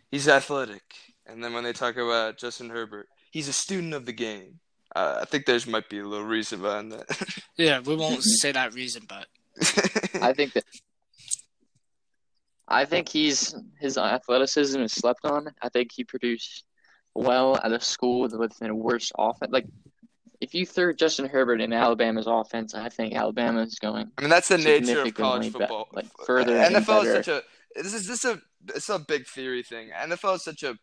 he's 0.09 0.29
athletic, 0.29 0.83
and 1.25 1.43
then 1.43 1.53
when 1.53 1.65
they 1.65 1.73
talk 1.73 1.97
about 1.97 2.37
Justin 2.37 2.69
Herbert, 2.69 3.07
he's 3.31 3.49
a 3.49 3.53
student 3.53 3.93
of 3.93 4.05
the 4.05 4.13
game. 4.13 4.59
Uh, 4.95 5.19
I 5.21 5.25
think 5.25 5.45
there's 5.45 5.67
might 5.67 5.89
be 5.89 5.99
a 5.99 6.07
little 6.07 6.25
reason 6.25 6.61
behind 6.61 6.93
that. 6.93 7.05
Yeah, 7.57 7.79
we 7.79 7.95
won't 7.95 8.21
say 8.21 8.51
that 8.51 8.73
reason, 8.73 9.03
but 9.07 9.27
I 10.21 10.33
think 10.33 10.53
that 10.53 10.65
I 12.67 12.83
think 12.85 13.09
he's 13.09 13.55
his 13.79 13.97
athleticism 13.97 14.79
is 14.81 14.93
slept 14.93 15.25
on. 15.25 15.47
I 15.61 15.69
think 15.69 15.91
he 15.93 16.03
produced 16.03 16.65
well 17.13 17.57
at 17.63 17.71
a 17.71 17.79
school 17.79 18.21
with, 18.21 18.33
with 18.33 18.61
a 18.61 18.73
worse 18.75 19.11
offense. 19.17 19.51
Like 19.51 19.67
if 20.41 20.53
you 20.53 20.65
threw 20.65 20.93
Justin 20.93 21.27
Herbert 21.27 21.61
in 21.61 21.73
Alabama's 21.73 22.27
offense, 22.27 22.73
I 22.73 22.89
think 22.89 23.15
Alabama 23.15 23.61
is 23.61 23.79
going. 23.79 24.11
I 24.17 24.21
mean, 24.21 24.29
that's 24.29 24.49
the 24.49 24.57
nature 24.57 25.01
of 25.01 25.13
college 25.13 25.43
be- 25.43 25.49
football. 25.49 25.87
like, 25.93 26.05
further 26.25 26.57
and 26.57 26.75
NFL 26.75 27.05
is 27.05 27.13
such 27.13 27.27
a 27.27 27.41
this 27.75 27.93
is 27.93 28.07
this 28.07 28.25
a 28.25 28.39
it's 28.67 28.89
a 28.89 28.99
big 28.99 29.27
theory 29.27 29.63
thing. 29.63 29.89
NFL 29.89 30.35
is 30.35 30.43
such 30.43 30.63
a 30.63 30.77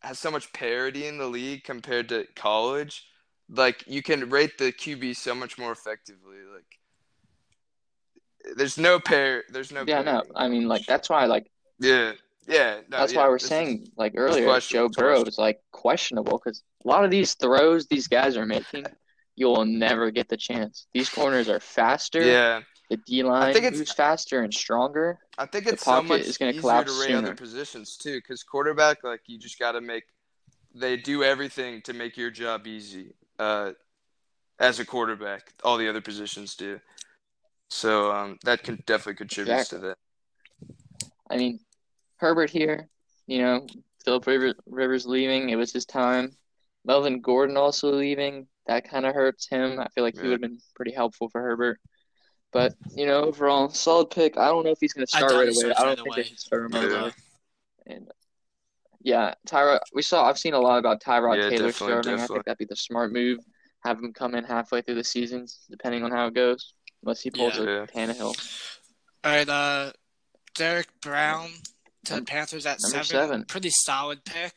has 0.00 0.18
so 0.18 0.30
much 0.30 0.52
parity 0.52 1.06
in 1.06 1.18
the 1.18 1.26
league 1.26 1.64
compared 1.64 2.08
to 2.10 2.26
college. 2.36 3.06
Like 3.48 3.84
you 3.86 4.02
can 4.02 4.30
rate 4.30 4.58
the 4.58 4.72
QB 4.72 5.16
so 5.16 5.34
much 5.34 5.58
more 5.58 5.72
effectively. 5.72 6.38
Like 6.52 8.56
there's 8.56 8.78
no 8.78 9.00
pair. 9.00 9.44
There's 9.50 9.72
no. 9.72 9.84
Yeah, 9.86 10.02
no. 10.02 10.22
I 10.34 10.48
mean, 10.48 10.68
like 10.68 10.86
that's 10.86 11.08
why, 11.08 11.26
like 11.26 11.46
Yeah, 11.78 12.12
yeah. 12.46 12.80
No, 12.88 12.98
that's 12.98 13.12
yeah, 13.12 13.20
why 13.22 13.28
we're 13.28 13.38
saying, 13.38 13.88
like 13.96 14.14
earlier, 14.16 14.58
Joe 14.60 14.88
Burrow 14.88 15.22
is 15.24 15.38
like 15.38 15.60
questionable 15.72 16.40
because 16.42 16.62
a 16.84 16.88
lot 16.88 17.04
of 17.04 17.10
these 17.10 17.34
throws 17.34 17.86
these 17.86 18.08
guys 18.08 18.36
are 18.36 18.46
making, 18.46 18.86
you 19.36 19.46
will 19.46 19.64
never 19.64 20.10
get 20.10 20.28
the 20.28 20.36
chance. 20.36 20.86
These 20.92 21.08
corners 21.08 21.48
are 21.48 21.60
faster. 21.60 22.22
yeah, 22.22 22.60
The 22.90 22.98
D 22.98 23.22
line 23.22 23.52
think 23.52 23.64
it's- 23.64 23.78
moves 23.78 23.92
faster 23.92 24.42
and 24.42 24.52
stronger. 24.52 25.18
I 25.38 25.46
think 25.46 25.64
The 25.64 25.72
it's 25.72 25.84
so 25.84 25.92
pocket 25.92 26.08
much 26.08 26.20
is 26.22 26.38
gonna 26.38 26.50
easier 26.52 26.60
collapse 26.60 26.94
to 26.94 27.00
rate 27.00 27.06
sooner. 27.08 27.18
other 27.18 27.34
positions 27.34 27.96
too, 27.96 28.16
because 28.18 28.42
quarterback, 28.42 29.02
like 29.04 29.22
you 29.26 29.38
just 29.38 29.58
got 29.58 29.72
to 29.72 29.80
make. 29.80 30.04
They 30.76 30.96
do 30.96 31.22
everything 31.22 31.82
to 31.82 31.92
make 31.92 32.16
your 32.16 32.30
job 32.30 32.66
easy. 32.66 33.14
Uh, 33.38 33.72
as 34.60 34.78
a 34.78 34.84
quarterback, 34.84 35.52
all 35.64 35.76
the 35.76 35.88
other 35.88 36.00
positions 36.00 36.54
do. 36.54 36.80
So 37.70 38.12
um, 38.12 38.38
that 38.44 38.62
can 38.62 38.76
definitely 38.86 39.14
contribute 39.16 39.52
Exactly. 39.54 39.78
to 39.80 39.86
that. 39.86 39.98
I 41.30 41.36
mean, 41.36 41.58
Herbert 42.16 42.50
here, 42.50 42.88
you 43.26 43.38
know, 43.38 43.66
Philip 44.04 44.26
Rivers, 44.26 44.54
Rivers 44.66 45.06
leaving. 45.06 45.50
It 45.50 45.56
was 45.56 45.72
his 45.72 45.86
time. 45.86 46.32
Melvin 46.84 47.20
Gordon 47.20 47.56
also 47.56 47.92
leaving. 47.92 48.46
That 48.66 48.88
kind 48.88 49.06
of 49.06 49.14
hurts 49.14 49.48
him. 49.48 49.78
I 49.80 49.88
feel 49.94 50.04
like 50.04 50.14
he 50.16 50.22
would 50.22 50.32
have 50.32 50.40
been 50.40 50.58
pretty 50.74 50.92
helpful 50.92 51.28
for 51.30 51.40
Herbert. 51.40 51.80
But, 52.52 52.74
you 52.94 53.06
know, 53.06 53.22
overall, 53.24 53.68
solid 53.70 54.10
pick. 54.10 54.38
I 54.38 54.46
don't 54.46 54.64
know 54.64 54.70
if 54.70 54.78
he's 54.80 54.92
going 54.92 55.06
to 55.06 55.10
start 55.10 55.32
right 55.32 55.48
away. 55.48 55.74
I 55.76 55.84
don't 55.84 55.96
think 55.96 56.08
away. 56.08 56.16
they 56.16 56.28
should 56.28 56.38
start 56.38 56.66
him 56.66 56.72
right 56.72 57.00
away. 57.00 57.12
And 57.86 58.08
yeah, 59.02 59.34
Tyrod. 59.46 59.80
We 59.92 60.02
saw. 60.02 60.24
I've 60.26 60.38
seen 60.38 60.54
a 60.54 60.60
lot 60.60 60.78
about 60.78 61.02
Tyrod 61.02 61.36
Yeah, 61.36 61.50
Taylor 61.50 61.70
definitely, 61.70 61.72
starting. 61.72 62.14
I 62.20 62.26
think 62.26 62.44
that'd 62.44 62.58
be 62.58 62.64
the 62.64 62.76
smart 62.76 63.12
move. 63.12 63.40
Have 63.84 63.98
him 63.98 64.12
come 64.14 64.34
in 64.34 64.44
halfway 64.44 64.80
through 64.80 64.94
the 64.94 65.04
season, 65.04 65.46
depending 65.70 66.04
on 66.04 66.10
how 66.10 66.26
it 66.28 66.34
goes. 66.34 66.72
Unless 67.02 67.20
he 67.20 67.30
pulls 67.30 67.56
Yeah. 67.56 67.62
a 67.64 67.66
Yeah. 67.80 67.86
Tannehill. 67.86 68.68
all 69.24 69.30
right. 69.36 69.48
Uh, 69.48 69.92
Derrick 70.54 70.88
Brown 71.02 71.50
to 72.04 72.14
the 72.16 72.22
Panthers 72.22 72.66
at 72.66 72.80
seven. 72.80 73.04
seven. 73.04 73.44
Pretty 73.44 73.70
solid 73.70 74.24
pick. 74.24 74.52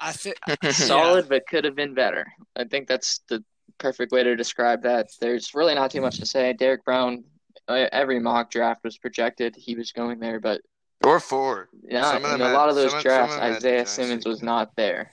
I 0.00 0.12
think 0.12 0.36
solid, 0.72 1.28
but 1.28 1.46
could 1.46 1.64
have 1.64 1.76
been 1.76 1.94
better. 1.94 2.26
I 2.56 2.64
think 2.64 2.88
that's 2.88 3.20
the 3.28 3.42
perfect 3.78 4.12
way 4.12 4.22
to 4.22 4.36
describe 4.36 4.82
that. 4.82 5.08
There's 5.20 5.54
really 5.54 5.74
not 5.74 5.90
too 5.90 6.00
much 6.00 6.18
to 6.18 6.26
say. 6.26 6.52
Derrick 6.52 6.84
Brown, 6.84 7.24
uh, 7.68 7.86
every 7.92 8.18
mock 8.20 8.50
draft 8.50 8.84
was 8.84 8.98
projected 8.98 9.54
he 9.56 9.74
was 9.76 9.92
going 9.92 10.18
there, 10.20 10.40
but 10.40 10.60
Or 11.04 11.20
four. 11.20 11.68
yeah, 11.88 12.02
Some 12.12 12.24
of 12.24 12.24
in 12.24 12.30
them 12.38 12.40
a 12.42 12.44
had- 12.50 12.54
lot 12.54 12.68
of 12.68 12.74
those 12.74 12.90
some 12.90 12.98
of- 12.98 13.02
some 13.04 13.12
of 13.12 13.28
drafts, 13.28 13.34
had 13.36 13.52
Isaiah 13.56 13.86
Simmons 13.86 14.26
was 14.26 14.42
not 14.42 14.74
there. 14.76 15.12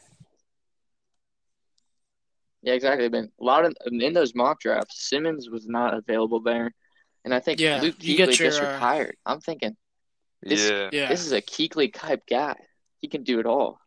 Yeah, 2.64 2.74
exactly. 2.74 3.10
But 3.10 3.26
a 3.26 3.30
lot 3.44 3.66
of 3.66 3.74
in 3.86 4.14
those 4.14 4.36
mock 4.36 4.60
drafts, 4.60 5.10
Simmons 5.10 5.50
was 5.50 5.68
not 5.68 5.94
available 5.96 6.42
there, 6.42 6.72
and 7.26 7.34
I 7.34 7.40
think 7.40 7.60
Yeah, 7.60 7.82
Luke 7.82 7.96
you 8.00 8.18
get 8.18 8.30
Kuechly 8.30 8.38
just 8.38 8.60
your, 8.60 8.70
uh, 8.70 8.74
retired. 8.74 9.18
I'm 9.26 9.40
thinking 9.42 9.76
This- 10.42 10.70
Yeah. 10.70 10.90
yeah. 10.92 11.10
this 11.10 11.26
is 11.26 11.32
a 11.34 11.42
Kuechly 11.42 11.94
type 11.94 12.24
guy. 12.28 12.56
He 13.00 13.08
can 13.08 13.24
do 13.24 13.40
it 13.40 13.46
all. 13.46 13.80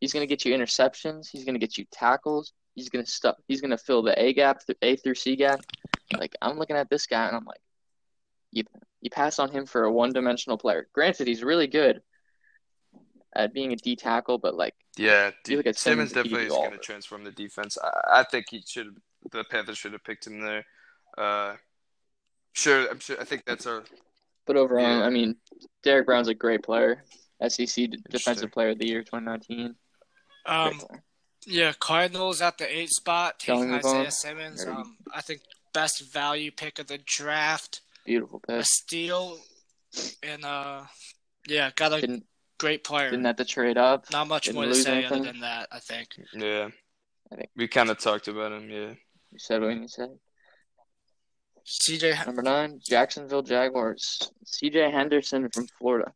He's 0.00 0.12
going 0.12 0.22
to 0.22 0.26
get 0.26 0.44
you 0.44 0.54
interceptions. 0.54 1.28
He's 1.30 1.44
going 1.44 1.54
to 1.54 1.60
get 1.60 1.78
you 1.78 1.84
tackles. 1.92 2.52
He's 2.74 2.88
going 2.88 3.04
to 3.04 3.10
stuff. 3.10 3.36
He's 3.46 3.60
going 3.60 3.70
to 3.70 3.78
fill 3.78 4.02
the 4.02 4.20
A 4.20 4.32
gap, 4.32 4.64
the 4.66 4.76
A 4.82 4.96
through 4.96 5.14
C 5.14 5.36
gap. 5.36 5.60
Like 6.16 6.34
I'm 6.42 6.58
looking 6.58 6.76
at 6.76 6.88
this 6.90 7.06
guy 7.06 7.26
and 7.26 7.36
I'm 7.36 7.44
like, 7.44 7.60
you 8.50 8.64
you 9.00 9.10
pass 9.10 9.38
on 9.38 9.50
him 9.50 9.66
for 9.66 9.84
a 9.84 9.92
one 9.92 10.12
dimensional 10.12 10.58
player. 10.58 10.88
Granted, 10.92 11.26
he's 11.26 11.42
really 11.42 11.66
good 11.66 12.02
at 13.34 13.52
being 13.52 13.72
a 13.72 13.76
D 13.76 13.96
tackle, 13.96 14.38
but 14.38 14.54
like 14.54 14.74
Yeah, 14.96 15.28
You 15.28 15.32
dude, 15.44 15.56
look 15.58 15.66
at 15.66 15.78
Simmons 15.78 16.10
Simmons, 16.10 16.26
definitely 16.28 16.46
is 16.46 16.52
going 16.52 16.72
to 16.72 16.78
transform 16.78 17.24
the 17.24 17.30
defense. 17.32 17.78
I, 17.82 18.20
I 18.20 18.24
think 18.24 18.46
he 18.50 18.62
should. 18.66 18.96
The 19.30 19.44
Panthers 19.44 19.78
should 19.78 19.92
have 19.92 20.04
picked 20.04 20.26
him 20.26 20.40
there. 20.40 20.64
Uh, 21.16 21.56
sure, 22.52 22.88
I'm 22.90 22.98
sure. 23.00 23.20
I 23.20 23.24
think 23.24 23.44
that's 23.44 23.66
our. 23.66 23.84
but 24.46 24.56
overall, 24.56 24.82
Yeah. 24.98 25.04
I 25.04 25.10
mean, 25.10 25.36
Derrick 25.82 26.06
Brown's 26.06 26.28
a 26.28 26.34
great 26.34 26.62
player. 26.62 27.04
SEC 27.48 27.88
Defensive 28.08 28.52
Player 28.52 28.70
of 28.70 28.78
the 28.78 28.86
Year 28.86 29.02
2019. 29.02 29.74
Um, 30.46 30.80
yeah, 31.46 31.72
Cardinals 31.78 32.40
at 32.40 32.56
the 32.58 32.72
eight 32.78 32.90
spot, 32.90 33.40
Shall 33.42 33.56
we 33.56 33.62
taking 33.66 33.74
Isaiah 33.74 34.04
on? 34.04 34.10
Simmons. 34.12 34.64
Um, 34.64 34.96
I 35.12 35.20
think 35.22 35.40
best 35.72 36.12
value 36.12 36.50
pick 36.52 36.78
of 36.78 36.86
the 36.86 36.98
draft, 37.04 37.80
Beautiful 38.06 38.40
pick. 38.46 38.56
a 38.60 38.64
steal, 38.64 39.38
and 40.22 40.44
uh, 40.44 40.82
yeah, 41.48 41.70
got 41.74 41.92
a 41.92 42.00
Didn't 42.00 42.26
great 42.58 42.84
player. 42.84 43.10
didn't 43.10 43.24
have 43.24 43.36
to 43.36 43.44
trade 43.44 43.76
up. 43.78 44.08
Not 44.12 44.28
much 44.28 44.44
didn't 44.44 44.54
more 44.56 44.64
to 44.66 44.74
say 44.74 44.98
anything. 44.98 45.22
other 45.22 45.32
than 45.32 45.40
that. 45.40 45.66
I 45.72 45.80
think. 45.80 46.08
Yeah, 46.32 46.68
I 47.32 47.36
think- 47.36 47.50
we 47.56 47.66
kind 47.66 47.90
of 47.90 47.98
talked 47.98 48.28
about 48.28 48.52
him. 48.52 48.70
Yeah, 48.70 48.94
You 49.32 49.38
said 49.38 49.62
what 49.62 49.74
you 49.74 49.88
said. 49.88 50.10
CJ, 51.66 52.26
Number 52.26 52.42
nine, 52.42 52.80
Jacksonville 52.82 53.42
Jaguars. 53.42 54.30
C.J. 54.44 54.90
Henderson 54.90 55.48
from 55.50 55.66
Florida. 55.78 56.12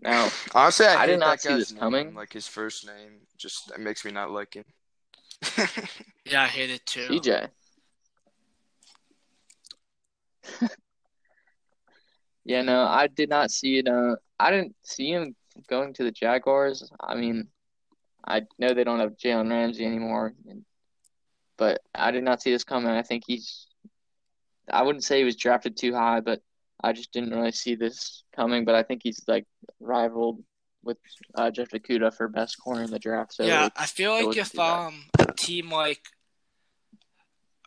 Now, 0.00 0.28
honestly, 0.54 0.86
I, 0.86 1.02
I 1.02 1.06
did 1.06 1.20
not 1.20 1.40
that 1.40 1.40
see 1.40 1.54
this 1.54 1.72
name, 1.72 1.80
coming. 1.80 2.14
Like 2.14 2.32
his 2.32 2.46
first 2.46 2.86
name, 2.86 3.20
just 3.38 3.70
it 3.70 3.80
makes 3.80 4.04
me 4.04 4.10
not 4.10 4.30
like 4.30 4.54
him. 4.54 4.64
yeah, 6.26 6.42
I 6.42 6.46
hate 6.46 6.70
it 6.70 6.84
too. 6.84 7.06
C.J. 7.08 7.46
yeah, 12.44 12.62
no, 12.62 12.84
I 12.84 13.06
did 13.06 13.28
not 13.28 13.50
see 13.50 13.78
it. 13.78 13.88
Uh, 13.88 14.16
I 14.38 14.50
didn't 14.50 14.74
see 14.82 15.10
him 15.10 15.34
going 15.68 15.94
to 15.94 16.04
the 16.04 16.12
Jaguars. 16.12 16.90
I 17.00 17.14
mean, 17.14 17.48
I 18.26 18.42
know 18.58 18.74
they 18.74 18.84
don't 18.84 19.00
have 19.00 19.16
Jalen 19.16 19.50
Ramsey 19.50 19.84
anymore, 19.84 20.34
and, 20.48 20.64
but 21.56 21.80
I 21.94 22.10
did 22.10 22.24
not 22.24 22.42
see 22.42 22.50
this 22.50 22.64
coming. 22.64 22.90
I 22.90 23.02
think 23.02 23.24
he's. 23.26 23.66
I 24.70 24.82
wouldn't 24.82 25.04
say 25.04 25.18
he 25.18 25.24
was 25.24 25.36
drafted 25.36 25.76
too 25.76 25.94
high, 25.94 26.20
but 26.20 26.40
I 26.82 26.92
just 26.92 27.12
didn't 27.12 27.30
really 27.30 27.52
see 27.52 27.74
this 27.74 28.24
coming. 28.34 28.64
But 28.64 28.74
I 28.74 28.82
think 28.82 29.02
he's 29.02 29.22
like 29.26 29.46
rivaled 29.80 30.42
with 30.82 30.98
uh, 31.34 31.50
Jeff 31.50 31.70
Okudah 31.70 32.14
for 32.14 32.28
best 32.28 32.56
corner 32.62 32.82
in 32.82 32.90
the 32.90 32.98
draft. 32.98 33.34
So 33.34 33.44
yeah, 33.44 33.68
I 33.76 33.86
feel 33.86 34.12
like 34.12 34.36
if 34.36 34.58
um 34.58 35.04
a 35.18 35.32
team 35.32 35.70
like 35.70 36.00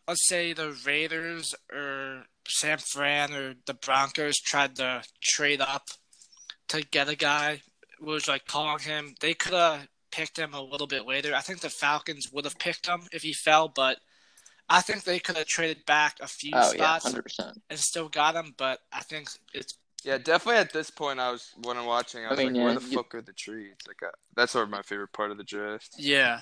let's 0.07 0.27
say 0.27 0.53
the 0.53 0.75
Raiders 0.85 1.53
or 1.71 2.23
San 2.47 2.77
Fran 2.77 3.33
or 3.33 3.55
the 3.65 3.73
Broncos 3.73 4.37
tried 4.37 4.75
to 4.77 5.03
trade 5.21 5.61
up 5.61 5.87
to 6.69 6.81
get 6.81 7.09
a 7.09 7.15
guy, 7.15 7.61
was 7.99 8.27
like 8.27 8.45
calling 8.45 8.79
him, 8.79 9.15
they 9.19 9.33
could 9.33 9.53
have 9.53 9.87
picked 10.11 10.37
him 10.37 10.53
a 10.53 10.61
little 10.61 10.87
bit 10.87 11.05
later. 11.05 11.35
I 11.35 11.41
think 11.41 11.59
the 11.59 11.69
Falcons 11.69 12.29
would 12.31 12.45
have 12.45 12.57
picked 12.59 12.87
him 12.87 13.01
if 13.11 13.21
he 13.21 13.33
fell, 13.33 13.67
but 13.67 13.97
I 14.70 14.82
think 14.82 15.03
they 15.03 15.20
could 15.20 15.38
have 15.38 15.47
traded 15.47 15.86
back 15.86 16.18
a 16.22 16.28
few 16.28 16.51
oh 16.53 16.72
yeah, 16.74 16.84
spots 16.97 17.05
hundred 17.05 17.24
percent. 17.24 17.61
and 17.70 17.80
still 17.80 18.09
got 18.09 18.36
him. 18.36 18.53
But 18.57 18.80
I 18.91 18.99
think 19.01 19.30
it's 19.53 19.74
yeah, 20.03 20.18
definitely 20.18 20.59
at 20.61 20.74
this 20.74 20.89
point, 20.89 21.20
I 21.20 21.32
was 21.32 21.49
when 21.63 21.78
I'm 21.78 21.86
watching, 21.86 22.26
I 22.26 22.30
I 22.30 22.36
mean, 22.36 22.53
like, 22.53 22.63
where 22.63 22.74
the 22.76 22.82
you- 22.89 22.95
fuck 22.97 23.15
are 23.15 23.22
the 23.22 23.34
trees? 23.34 23.76
Like 23.88 24.03
uh, 24.03 24.11
that's 24.36 24.51
sort 24.51 24.65
of 24.65 24.70
my 24.70 24.82
favorite 24.82 25.13
part 25.13 25.32
of 25.32 25.38
the 25.38 25.43
draft. 25.43 25.89
yeah, 25.97 26.41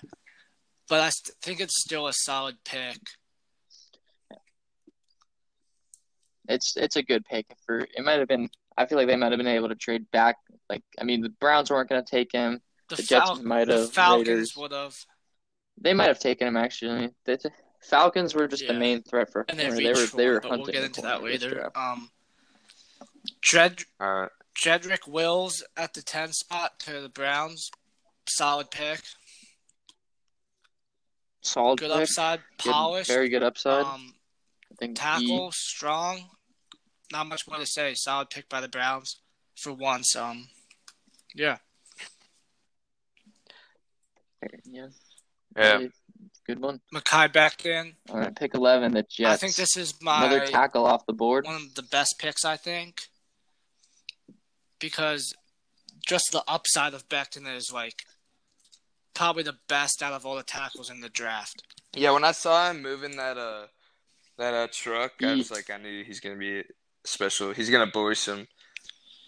but 0.90 1.00
I 1.02 1.10
st- 1.10 1.36
think 1.42 1.60
it's 1.62 1.80
still 1.82 2.08
a 2.08 2.14
solid 2.14 2.58
pick. 2.66 2.98
It's 6.48 6.76
it's 6.78 6.96
a 6.96 7.04
good 7.04 7.26
pick 7.26 7.46
for 7.66 7.80
it 7.80 8.04
might 8.04 8.20
have 8.20 8.28
been 8.28 8.50
I 8.78 8.86
feel 8.86 8.98
like 8.98 9.08
they 9.08 9.16
might 9.16 9.32
have 9.32 9.38
been 9.40 9.48
able 9.48 9.70
to 9.70 9.76
trade 9.76 10.06
back. 10.12 10.36
Like, 10.70 10.84
I 11.00 11.04
mean, 11.06 11.22
the 11.22 11.30
Browns 11.30 11.70
weren't 11.72 11.88
going 11.90 12.04
to 12.04 12.10
take 12.12 12.32
him. 12.34 12.60
The, 12.90 12.98
The 12.98 13.04
Jets 13.04 13.30
Fal- 13.30 13.44
might 13.44 13.68
the 13.68 13.78
have, 13.82 13.94
Falcons 13.94 14.28
Raiders. 14.28 14.54
would 14.58 14.72
have, 14.74 14.96
They 15.80 15.94
might 15.94 16.08
have 16.08 16.20
taken 16.20 16.48
him 16.48 16.58
actually. 16.58 17.10
The 17.26 17.40
Falcons 17.90 18.34
were 18.34 18.48
just 18.48 18.66
the 18.68 18.74
main 18.74 19.02
threat 19.04 19.32
for 19.32 19.46
and 19.48 19.60
they 19.60 19.66
corner. 19.68 19.78
They 19.82 19.90
were 19.90 19.96
for 20.08 20.18
they 20.18 20.26
one, 20.26 20.34
were 20.34 20.42
hunting. 20.42 20.60
we'll 20.64 20.72
get 20.74 20.84
into 20.84 21.02
that 21.02 21.22
this 21.22 21.42
later. 21.44 21.72
Um, 21.76 22.10
Dred, 23.42 23.84
All 24.00 24.22
right. 24.22 24.32
Jedrick 24.60 25.08
Wills 25.08 25.64
at 25.78 25.94
the 25.94 26.02
10 26.02 26.32
spot 26.34 26.80
to 26.82 27.02
the 27.02 27.10
Browns. 27.10 27.70
Solid 28.28 28.72
pick. 28.72 29.02
Solid 31.42 31.80
Good 31.80 31.92
pick. 31.92 32.02
upside. 32.02 32.40
Good- 32.64 33.06
very 33.08 33.30
good 33.30 33.44
upside. 33.44 33.86
Um, 33.86 34.14
I 34.72 34.76
think 34.80 34.98
tackle, 34.98 35.52
strong. 35.52 36.30
Not 37.12 37.28
much 37.28 37.48
more 37.48 37.60
to 37.60 37.66
say. 37.66 37.94
Solid 37.94 38.30
pick 38.30 38.50
by 38.50 38.62
the 38.62 38.68
Browns 38.68 39.18
for 39.56 39.72
once. 39.74 40.16
Um, 40.16 40.48
yeah. 41.36 41.58
He, 44.42 44.48
yeah, 44.72 44.88
Yeah. 45.56 45.88
He- 46.48 46.54
good 46.54 46.62
one. 46.62 46.80
Mekhi 46.94 47.32
Becton. 47.32 47.94
All 48.10 48.20
right, 48.20 48.36
pick 48.36 48.54
eleven. 48.54 48.92
The 48.94 49.04
Jets. 49.04 49.30
I 49.30 49.38
think 49.38 49.56
this 49.56 49.76
is 49.78 49.94
my 50.02 50.26
another 50.26 50.46
tackle 50.48 50.86
off 50.86 51.06
the 51.06 51.14
board. 51.14 51.46
one 51.46 51.56
of 51.56 51.76
the 51.76 51.84
best 51.84 52.16
picks, 52.20 52.46
I 52.46 52.58
think, 52.58 53.08
because 54.80 55.34
just 56.08 56.26
the 56.32 56.44
upside 56.48 56.94
of 56.94 57.08
Becton 57.10 57.48
is 57.56 57.72
like 57.74 58.04
probably 59.14 59.44
the 59.44 59.58
best 59.68 60.04
out 60.04 60.14
of 60.14 60.26
all 60.26 60.36
the 60.36 60.44
tackles 60.44 60.90
in 60.90 61.02
the 61.02 61.10
draft. 61.10 61.64
Yeah, 61.94 62.12
when 62.12 62.24
I 62.24 62.32
saw 62.32 62.70
him 62.70 62.82
moving 62.82 63.18
that 63.18 63.38
uh 63.38 63.68
that 64.38 64.54
uh 64.54 64.68
truck, 64.72 65.14
I 65.24 65.36
was 65.36 65.52
like, 65.52 65.70
I 65.70 65.78
knew 65.78 66.04
he's 66.04 66.20
gonna 66.20 66.36
be 66.36 66.64
special. 67.06 67.54
He's 67.54 67.70
gonna 67.70 67.88
bully 67.88 68.16
some 68.16 68.48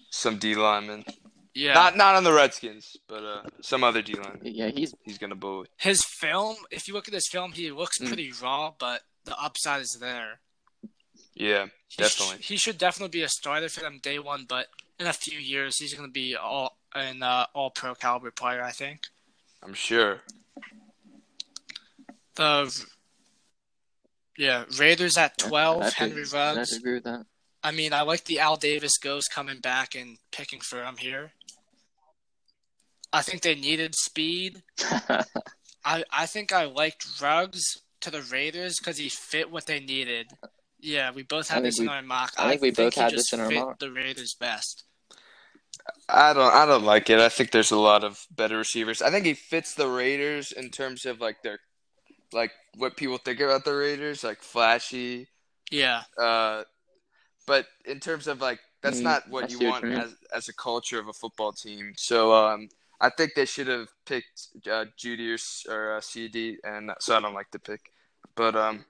some 0.09 0.38
D 0.38 0.55
linemen. 0.55 1.05
Yeah, 1.58 1.74
Not 1.74 1.97
not 1.97 2.16
on 2.16 2.24
the 2.24 2.34
Redskins, 2.34 2.97
but 3.08 3.24
uh 3.24 3.41
some 3.62 3.84
other 3.84 4.01
D 4.01 4.14
linemen. 4.14 4.41
Yeah, 4.43 4.68
he's 4.70 4.93
He's 5.03 5.18
gonna 5.18 5.36
bully. 5.36 5.68
his 5.78 6.03
film. 6.03 6.55
If 6.72 6.88
you 6.88 6.93
look 6.93 7.08
at 7.08 7.14
his 7.14 7.28
film, 7.32 7.51
he 7.53 7.72
looks 7.72 7.97
Mm. 7.99 8.08
pretty 8.08 8.32
raw, 8.43 8.74
but 8.78 9.01
the 9.26 9.36
upside 9.38 9.82
is 9.82 9.97
there. 9.99 10.39
Yeah, 11.34 11.66
He 11.88 11.93
sh- 11.93 11.97
definitely. 11.97 12.43
he 12.43 12.58
should 12.58 12.78
definitely 12.78 13.18
be 13.20 13.24
a 13.24 13.30
starter 13.30 13.70
for 13.70 13.80
them 13.82 13.99
day 14.01 14.20
one, 14.20 14.45
but 14.47 14.68
in 14.99 15.08
a 15.08 15.14
few 15.14 15.38
years, 15.39 15.78
he's 15.80 15.93
going 15.93 16.08
to 16.10 16.12
be 16.14 16.36
all 16.36 16.78
an 16.95 17.22
uh, 17.24 17.45
all 17.53 17.70
pro 17.72 17.93
caliber 17.95 18.32
player. 18.32 18.62
I 18.64 18.72
think. 18.72 19.08
I'm 19.64 19.74
sure. 19.74 20.22
The 22.36 22.72
yeah 24.38 24.66
Raiders 24.78 25.18
at 25.18 25.38
twelve. 25.38 25.82
I'd 25.84 25.93
Henry 25.93 26.22
have 26.24 26.34
I'd 26.34 26.38
have 26.47 26.58
Ruggs. 26.58 26.70
to 26.72 26.76
agree 26.78 26.93
with 26.95 27.03
that. 27.05 27.26
I 27.64 27.72
mean, 27.72 27.93
I 27.93 28.01
like 28.01 28.26
the 28.26 28.39
Al 28.39 28.55
Davis 28.55 28.97
goes 28.97 29.26
coming 29.28 29.60
back 29.60 29.95
and 29.95 30.18
picking 30.32 30.62
for 30.62 30.84
him 30.84 30.97
here. 30.97 31.32
I 33.12 33.22
think 33.22 33.41
they 33.41 33.55
needed 33.55 33.95
speed. 33.95 34.64
I 35.84 36.03
I 36.12 36.28
think 36.28 36.51
I 36.51 36.66
liked 36.66 37.20
Ruggs 37.20 37.64
to 38.01 38.12
the 38.12 38.22
Raiders 38.22 38.78
because 38.80 38.97
he 38.97 39.10
fit 39.10 39.49
what 39.49 39.66
they 39.66 39.80
needed. 39.80 40.38
Yeah, 40.80 41.12
we 41.12 41.24
both 41.24 41.47
had 41.49 41.64
think 41.64 41.64
this 41.64 41.80
in 41.80 41.88
our 41.88 42.03
mock. 42.03 42.34
I 42.38 42.47
think 42.47 42.62
we 42.62 42.72
both 42.72 42.95
he 42.95 43.03
had 43.03 43.16
just 43.16 43.32
this 43.32 43.34
in 43.34 43.39
our 43.39 43.49
fit 43.49 43.51
mock. 43.51 43.80
The 43.80 43.91
Raiders 43.91 44.36
best. 44.36 44.84
I 46.10 46.34
don't 46.34 46.53
I 46.53 46.66
don't 46.66 46.84
like 46.84 47.10
it. 47.10 47.20
I 47.20 47.30
think 47.30 47.51
there's 47.51 47.72
a 47.72 47.78
lot 47.78 48.03
of 48.03 48.26
better 48.32 48.58
receivers. 48.58 49.01
I 49.01 49.10
think 49.12 49.26
he 49.26 49.34
fits 49.34 49.74
the 49.74 49.88
Raiders 49.89 50.51
in 50.51 50.70
terms 50.70 51.05
of 51.05 51.20
like 51.20 51.41
their 51.43 51.60
like 52.34 52.51
what 52.78 52.97
people 52.97 53.18
think 53.18 53.39
about 53.41 53.66
the 53.66 53.76
Raiders, 53.76 54.24
like 54.24 54.41
flashy. 54.41 55.30
Yeah, 55.72 56.03
Uh 56.20 56.64
but 57.47 57.68
in 57.86 57.99
terms 57.99 58.28
of 58.28 58.41
like 58.41 58.60
that's 58.84 59.03
Mm, 59.03 59.03
not 59.03 59.24
what 59.30 59.49
see 59.49 59.51
you 59.51 59.60
want 59.60 59.88
as 59.91 60.16
as 60.34 60.49
a 60.49 60.53
culture 60.53 60.99
of 60.99 61.08
a 61.08 61.14
football 61.14 61.53
team. 61.53 61.93
So 61.97 62.34
um 62.34 62.70
I 63.00 63.10
think 63.10 63.34
they 63.36 63.45
should 63.45 63.68
have 63.68 63.89
picked 64.06 64.48
uh, 64.66 64.86
Jeudy 64.98 65.30
or, 65.68 65.74
or 65.74 65.98
uh, 65.98 66.00
CeeDee, 66.00 66.56
and 66.64 66.91
so 67.00 67.16
I 67.16 67.22
don't 67.22 67.34
like 67.36 67.52
the 67.52 67.60
pick. 67.60 67.91
But 68.36 68.56
um, 68.56 68.86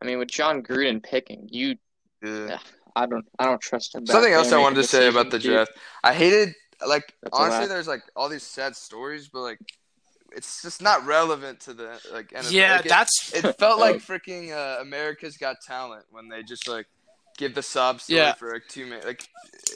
I 0.00 0.06
mean, 0.06 0.18
with 0.18 0.28
Jon 0.28 0.62
Gruden 0.62 1.02
picking, 1.02 1.48
you, 1.50 1.76
yeah. 2.22 2.58
I 2.96 3.06
don't, 3.06 3.24
I 3.38 3.44
don't 3.46 3.60
trust 3.60 3.94
him. 3.94 4.06
Something 4.06 4.32
else 4.32 4.52
I 4.52 4.58
wanted 4.60 4.76
to 4.76 4.84
say 4.84 5.08
about 5.08 5.30
the 5.30 5.38
dude. 5.38 5.52
draft. 5.52 5.72
I 6.02 6.12
hated 6.12 6.54
like 6.86 7.14
That's 7.22 7.38
honestly, 7.38 7.66
there's 7.68 7.86
like 7.88 8.02
all 8.16 8.28
these 8.28 8.42
sad 8.42 8.74
stories, 8.76 9.28
but 9.28 9.42
like 9.42 9.58
it's 10.34 10.62
just 10.62 10.82
not 10.82 11.06
relevant 11.06 11.60
to 11.60 11.74
the 11.74 12.00
like. 12.12 12.30
NFL. 12.30 12.50
yeah, 12.50 12.76
Like, 12.76 12.86
it- 12.86 12.88
that's 12.88 13.32
It, 13.34 13.58
felt 13.58 13.78
like 13.78 13.96
freaking 14.06 14.50
uh, 14.52 14.80
America's 14.82 15.36
Got 15.36 15.56
Talent 15.64 16.04
when 16.10 16.28
they 16.28 16.42
just 16.42 16.66
like 16.68 16.86
give 17.38 17.54
the 17.54 17.62
sob 17.62 18.00
story 18.00 18.18
Yeah. 18.18 18.34
for 18.34 18.52
like 18.52 18.64
two 18.68 18.84
minutes. 18.86 19.06
Like 19.06 19.28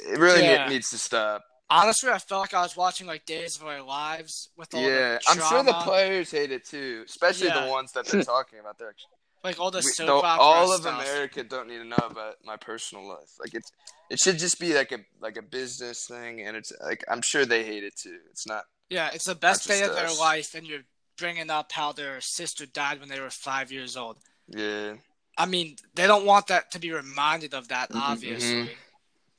it 0.08 0.18
really 0.18 0.40
ne- 0.42 0.52
Yeah. 0.54 0.68
needs 0.68 0.90
to 0.90 0.98
stop. 0.98 1.44
Honestly. 1.70 2.10
I 2.10 2.18
felt 2.18 2.42
like 2.42 2.54
I 2.54 2.62
was 2.62 2.76
watching 2.76 3.06
like 3.06 3.26
Days 3.26 3.56
of 3.56 3.64
Our 3.66 3.82
Lives 3.82 4.48
with 4.56 4.74
all 4.74 4.80
the 4.80 4.86
people. 4.86 5.00
Yeah, 5.00 5.18
the 5.18 5.30
I'm 5.30 5.38
sure 5.48 5.62
the 5.62 5.72
players 5.72 6.30
hate 6.30 6.52
it 6.52 6.64
too, 6.66 7.04
especially 7.06 7.48
Yeah. 7.48 7.64
the 7.66 7.70
ones 7.70 7.92
that 7.92 8.06
they're 8.06 8.22
talking 8.36 8.58
about. 8.58 8.78
They're 8.78 8.88
actually, 8.90 9.10
like 9.44 9.60
all 9.60 9.70
the 9.70 9.82
soap 9.82 9.86
we- 9.86 9.92
soap 9.92 10.06
no, 10.08 10.28
opera 10.28 10.44
all 10.44 10.72
of 10.72 10.80
stuff. 10.82 11.00
America 11.02 11.44
don't 11.44 11.68
need 11.68 11.78
to 11.78 11.84
know 11.84 11.96
about 12.10 12.36
my 12.44 12.56
personal 12.56 13.06
life. 13.08 13.30
Like 13.40 13.54
it's 13.54 13.70
it 14.10 14.18
should 14.18 14.38
just 14.38 14.58
be 14.60 14.74
like 14.74 14.92
a 14.92 14.98
like 15.20 15.36
a 15.36 15.42
business 15.42 16.06
thing, 16.06 16.40
and 16.42 16.56
it's 16.56 16.72
like 16.84 17.04
I'm 17.08 17.22
sure 17.22 17.44
they 17.44 17.64
hate 17.64 17.84
it 17.84 17.96
too. 17.96 18.18
It's 18.30 18.46
not. 18.46 18.64
Yeah, 18.88 19.10
it's 19.12 19.24
the 19.26 19.34
best 19.34 19.66
day 19.66 19.80
just 19.80 19.90
of 19.90 19.96
their 19.96 20.12
life, 20.18 20.54
and 20.54 20.66
you're 20.66 20.82
bringing 21.18 21.50
up 21.50 21.72
how 21.72 21.92
their 21.92 22.20
sister 22.20 22.66
died 22.66 23.00
when 23.00 23.08
they 23.08 23.18
were 23.20 23.30
five 23.30 23.72
years 23.72 23.96
old. 23.96 24.18
Yeah, 24.48 24.94
I 25.36 25.46
mean, 25.46 25.76
they 25.94 26.06
don't 26.06 26.24
want 26.24 26.46
that 26.48 26.70
to 26.72 26.78
be 26.78 26.92
reminded 26.92 27.52
of 27.52 27.66
that, 27.68 27.90
Mhm, 27.90 28.00
obviously. 28.00 28.70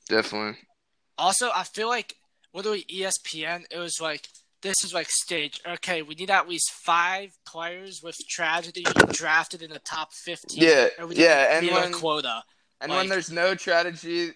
definitely. 0.08 0.58
Also, 1.16 1.50
I 1.54 1.64
feel 1.64 1.88
like 1.88 2.16
literally 2.58 2.84
E 2.90 3.02
ESPN, 3.02 3.64
it 3.70 3.78
was 3.78 4.00
like 4.00 4.26
this 4.62 4.74
is 4.84 4.92
like 4.92 5.08
stage. 5.08 5.60
Okay, 5.66 6.02
we 6.02 6.14
need 6.16 6.30
at 6.30 6.48
least 6.48 6.70
five 6.72 7.30
players 7.46 8.00
with 8.02 8.16
tragedy 8.28 8.84
drafted 9.12 9.62
in 9.62 9.70
the 9.70 9.78
top 9.78 10.12
fifteen. 10.12 10.62
Yeah, 10.64 10.88
or 10.98 11.06
we 11.06 11.14
yeah, 11.16 11.56
and 11.56 11.64
meet 11.66 11.72
when- 11.72 11.94
a 11.94 11.96
quota. 11.96 12.42
And 12.80 12.90
Like- 12.90 12.98
when 13.00 13.08
there's 13.08 13.30
no 13.30 13.54
tragedy, 13.56 14.32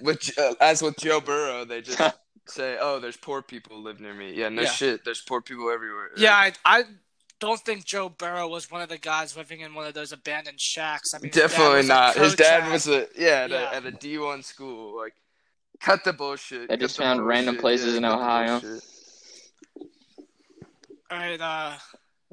with 0.00 0.38
uh, 0.38 0.54
as 0.60 0.82
with 0.82 0.96
Joe 0.98 1.20
Burrow, 1.20 1.64
they 1.64 1.80
just 1.82 1.98
say, 2.46 2.76
"Oh, 2.80 2.98
there's 2.98 3.16
poor 3.16 3.40
people 3.42 3.82
live 3.82 4.00
near 4.00 4.14
me." 4.14 4.32
Yeah, 4.34 4.48
no 4.48 4.62
Yeah. 4.62 4.68
shit. 4.70 5.04
There's 5.04 5.20
poor 5.22 5.40
people 5.40 5.70
everywhere. 5.70 6.10
Yeah, 6.16 6.34
I, 6.34 6.52
I 6.64 6.84
don't 7.40 7.60
think 7.60 7.84
Joe 7.86 8.08
Burrow 8.10 8.48
was 8.48 8.70
one 8.70 8.82
of 8.82 8.88
the 8.90 8.98
guys 8.98 9.36
living 9.36 9.60
in 9.60 9.74
one 9.74 9.86
of 9.86 9.94
those 9.94 10.12
abandoned 10.12 10.60
shacks. 10.60 11.14
I 11.14 11.18
mean, 11.18 11.32
his 11.32 11.34
dad 11.34 11.48
definitely 11.48 11.76
was 11.78 11.86
a 11.86 11.88
not. 11.88 12.14
His 12.16 12.34
dad 12.34 12.70
was 12.72 12.88
a 12.88 13.08
yeah 13.16 13.26
at, 13.44 13.50
Yeah. 13.50 13.70
A, 13.72 13.74
at 13.76 13.86
a 13.86 13.90
D 13.92 14.18
one 14.18 14.42
school. 14.42 14.96
Like, 14.96 15.14
cut 15.82 16.04
the 16.04 16.12
bullshit. 16.12 16.70
I 16.70 16.76
just 16.76 16.96
the 16.96 17.02
found 17.02 17.26
random 17.26 17.56
places 17.58 17.92
Yeah, 17.92 17.98
in 17.98 18.04
Ohio. 18.04 18.60
All 21.10 21.18
right, 21.18 21.40
uh, 21.40 21.74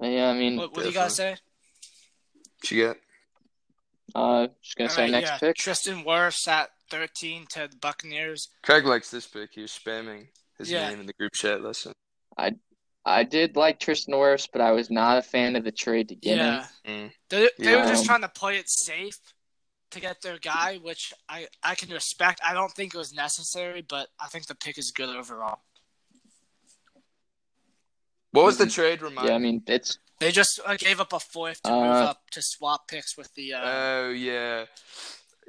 Yeah, 0.01 0.29
I 0.29 0.33
mean, 0.33 0.57
what, 0.57 0.73
what 0.73 0.83
do 0.83 0.89
you 0.89 0.93
guys 0.95 1.15
say? 1.15 1.31
What 2.61 2.71
you 2.71 2.85
got? 2.87 2.97
uh, 4.15 4.47
just 4.63 4.75
gonna 4.77 4.89
All 4.89 4.95
say 4.95 5.01
right, 5.03 5.11
next 5.11 5.29
yeah. 5.31 5.37
pick. 5.37 5.55
Tristan 5.57 6.03
Wirfs 6.03 6.47
at 6.47 6.69
13 6.89 7.45
to 7.51 7.67
the 7.69 7.77
Buccaneers. 7.77 8.49
Craig 8.63 8.85
likes 8.85 9.11
this 9.11 9.27
pick. 9.27 9.49
He 9.53 9.61
was 9.61 9.71
spamming 9.71 10.27
his 10.57 10.71
Yeah. 10.71 10.87
name 10.89 11.01
in 11.01 11.05
the 11.05 11.13
group 11.13 11.33
chat. 11.33 11.61
Listen. 11.61 11.91
I 12.37 12.53
I 13.05 13.23
did 13.23 13.55
like 13.55 13.79
Tristan 13.79 14.13
Wirfs, 14.13 14.47
but 14.51 14.61
I 14.61 14.71
was 14.71 14.89
not 14.89 15.17
a 15.17 15.21
fan 15.21 15.55
of 15.55 15.63
the 15.63 15.71
trade 15.71 16.09
to 16.09 16.15
get 16.15 16.37
Yeah. 16.37 16.67
him. 16.83 17.09
Mm. 17.09 17.11
They, 17.29 17.49
they 17.57 17.75
were 17.75 17.83
just 17.83 18.05
trying 18.05 18.21
to 18.21 18.29
play 18.29 18.57
it 18.57 18.69
safe 18.69 19.17
to 19.91 19.99
get 19.99 20.21
their 20.21 20.37
guy, 20.37 20.77
which 20.77 21.13
I, 21.27 21.47
I 21.63 21.75
can 21.75 21.89
respect. 21.89 22.39
I 22.45 22.53
don't 22.53 22.71
think 22.71 22.93
it 22.93 22.97
was 22.97 23.13
necessary, 23.13 23.81
but 23.81 24.07
I 24.19 24.27
think 24.27 24.47
the 24.47 24.55
pick 24.55 24.77
is 24.77 24.91
good 24.91 25.09
overall. 25.15 25.59
What 28.31 28.45
was 28.45 28.57
the 28.57 28.65
Mhm. 28.65 28.73
trade? 28.73 29.01
Remind 29.01 29.27
Yeah, 29.27 29.35
I 29.35 29.39
mean, 29.39 29.63
it's 29.67 29.97
They 30.19 30.31
just 30.31 30.59
uh, 30.65 30.75
gave 30.75 30.99
up 30.99 31.13
a 31.13 31.19
fourth 31.19 31.61
to 31.63 31.71
move 31.71 32.01
Uh, 32.01 32.05
up 32.11 32.29
to 32.31 32.41
swap 32.41 32.87
picks 32.87 33.17
with 33.17 33.33
the. 33.35 33.53
Uh, 33.53 33.61
Oh 33.63 34.09
yeah, 34.09 34.65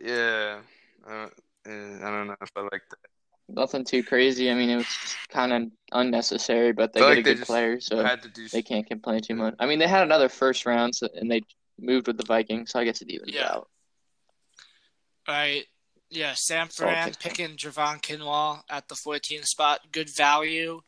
yeah. 0.03 0.61
Uh, 1.07 1.29
eh, 1.67 1.97
I 2.03 2.11
don't 2.11 2.29
know 2.29 2.37
if 2.41 2.51
I 2.57 2.61
like 2.61 2.83
that. 2.91 2.99
nothing 3.49 3.85
too 3.85 4.03
crazy. 4.05 4.51
I 4.51 4.55
mean, 4.55 4.71
it 4.71 4.77
was 4.77 5.17
kind 5.29 5.53
of 5.53 5.71
unnecessary, 5.93 6.73
but 6.73 6.93
they 6.93 7.01
Feel 7.01 7.09
get 7.09 7.17
like 7.17 7.19
a 7.19 7.23
they 7.23 7.31
good 7.33 7.39
just 7.39 7.49
player, 7.49 7.81
so 7.81 8.03
Had 8.03 8.23
to 8.23 8.29
do. 8.29 8.49
they 8.49 8.63
can't 8.63 8.87
complain 8.87 9.21
too 9.23 9.35
much. 9.35 9.55
I 9.59 9.67
mean, 9.67 9.79
they 9.81 9.89
had 9.89 10.03
another 10.05 10.29
first 10.29 10.65
round, 10.67 10.95
so, 10.95 11.09
and 11.15 11.31
they 11.31 11.43
moved 11.79 12.07
with 12.07 12.17
the 12.17 12.25
Vikings, 12.25 12.71
so 12.71 12.79
I 12.79 12.85
guess 12.85 13.03
it 13.03 13.11
evens 13.11 13.35
Yeah. 13.35 13.49
out. 13.49 13.69
All 15.31 15.37
right. 15.37 15.65
Yeah, 16.11 16.35
Sam 16.35 16.67
Fran 16.67 16.91
it 16.91 16.97
Ferran 16.97 17.05
takes. 17.05 17.17
picking 17.19 17.57
Javon 17.57 18.03
Kinlaw 18.03 18.63
at 18.69 18.89
the 18.89 18.97
14 18.97 19.45
spot. 19.45 19.79
Good 19.93 20.11
value. 20.17 20.81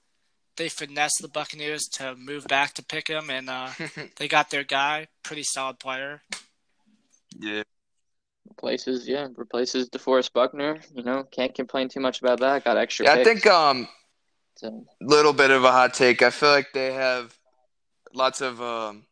They 0.56 0.68
finessed 0.68 1.18
the 1.22 1.28
Buccaneers 1.28 1.84
to 1.92 2.16
move 2.16 2.48
back 2.48 2.74
to 2.74 2.84
pick 2.84 3.06
him, 3.06 3.30
and 3.30 3.48
uh, 3.48 3.70
they 4.16 4.26
got 4.26 4.50
their 4.50 4.64
guy. 4.64 5.06
Pretty 5.22 5.44
solid 5.44 5.78
player. 5.78 6.22
yeah. 7.38 7.62
Replaces, 8.48 9.06
yeah, 9.06 9.28
replaces 9.36 9.88
DeForest 9.90 10.32
Buckner. 10.32 10.80
You 10.92 11.04
know, 11.04 11.22
can't 11.30 11.54
complain 11.54 11.88
too 11.88 12.00
much 12.00 12.20
about 12.20 12.40
that. 12.40 12.64
Got 12.64 12.76
extra. 12.76 13.06
Yeah, 13.06 13.12
I 13.12 13.22
think 13.24 13.46
um 13.46 13.86
so. 14.56 14.84
little 15.00 15.32
bit 15.32 15.52
of 15.52 15.62
a 15.62 15.70
hot 15.70 15.94
take. 15.94 16.20
I 16.20 16.30
feel 16.30 16.50
like 16.50 16.72
they 16.74 16.92
have 16.92 17.38
lots 18.12 18.40
of 18.40 18.60
um 18.60 19.04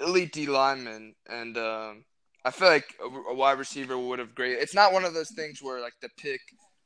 elite 0.00 0.32
D 0.32 0.46
linemen, 0.46 1.14
and 1.28 1.58
um 1.58 2.04
I 2.48 2.52
feel 2.52 2.68
like 2.68 2.94
a, 3.00 3.04
a 3.06 3.34
wide 3.34 3.58
receiver 3.58 3.98
would 3.98 4.18
have 4.18 4.34
great. 4.34 4.58
It's 4.58 4.74
not 4.74 4.92
one 4.92 5.04
of 5.04 5.14
those 5.14 5.30
things 5.30 5.62
where 5.62 5.80
like 5.80 5.94
the 6.02 6.10
pick 6.18 6.40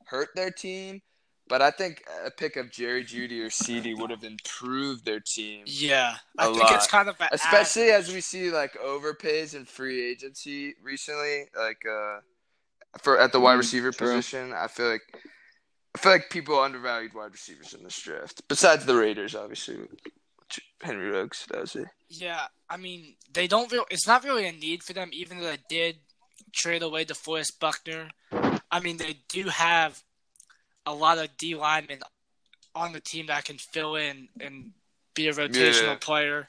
hurt 0.05 0.29
their 0.35 0.51
team, 0.51 1.03
but 1.49 1.63
I 1.63 1.71
think 1.71 2.03
a 2.25 2.31
pick 2.31 2.57
of 2.57 2.71
Jerry 2.71 3.05
Jeudy 3.05 3.41
or 3.41 3.49
CeeDee 3.51 3.97
would 3.97 4.11
have 4.11 4.25
improved 4.25 5.05
their 5.05 5.21
team. 5.21 5.67
Yeah, 5.67 6.17
I 6.39 6.47
A 6.47 6.49
think 6.49 6.71
it's 6.73 6.87
kind 6.87 7.09
of 7.09 7.21
a 7.21 7.31
especially 7.31 7.91
as 7.91 8.09
we 8.13 8.21
see 8.21 8.51
like 8.51 8.75
overpays 8.75 9.55
in 9.55 9.65
free 9.65 10.05
agency 10.11 10.75
recently, 10.83 11.47
like 11.57 11.85
uh, 11.87 12.21
for 12.99 13.19
at 13.19 13.33
the 13.33 13.41
wide 13.41 13.55
Mm, 13.55 13.59
receiver 13.59 13.93
true. 13.93 14.23
position. 14.23 14.53
I 14.53 14.69
feel 14.69 14.89
like 14.91 15.03
I 15.95 15.99
feel 15.99 16.13
like 16.13 16.31
people 16.31 16.59
undervalued 16.61 17.15
wide 17.15 17.33
receivers 17.33 17.75
in 17.75 17.85
this 17.85 18.01
draft. 18.01 18.43
Besides 18.49 18.87
the 18.87 18.97
Raiders, 18.97 19.35
obviously, 19.35 19.77
which 19.77 20.01
Henry 20.81 21.11
Ruggs 21.11 21.47
does 21.51 21.77
it. 21.77 21.89
Yeah, 22.09 22.47
I 22.69 22.77
mean 22.77 23.15
they 23.33 23.47
don't. 23.47 23.71
Real, 23.73 23.87
it's 23.91 24.07
not 24.07 24.25
really 24.25 24.47
a 24.47 24.53
need 24.53 24.83
for 24.83 24.93
them, 24.93 25.11
even 25.13 25.39
though 25.39 25.51
they 25.51 25.59
did 25.69 25.97
trade 26.53 26.83
away 26.83 27.05
DeForest 27.05 27.59
Buckner. 27.59 28.09
I 28.71 28.81
mean 28.81 28.97
they 28.99 29.17
do 29.29 29.45
have 29.45 30.03
a 30.85 30.95
lot 30.95 31.19
of 31.19 31.37
D 31.37 31.55
linemen 31.55 32.01
on 32.75 32.93
the 32.93 33.01
team 33.01 33.27
that 33.27 33.45
can 33.45 33.59
fill 33.59 33.97
in 33.97 34.29
and 34.41 34.73
be 35.15 35.29
a 35.29 35.33
rotational 35.33 35.93
Yeah. 35.93 35.95
player. 35.97 36.47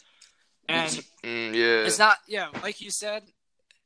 And 0.68 1.04
Mm, 1.24 1.56
yeah, 1.56 1.86
it's 1.86 1.99
not, 1.99 2.18
yeah, 2.28 2.49
like 2.62 2.82
you 2.82 2.89
said, 2.91 3.24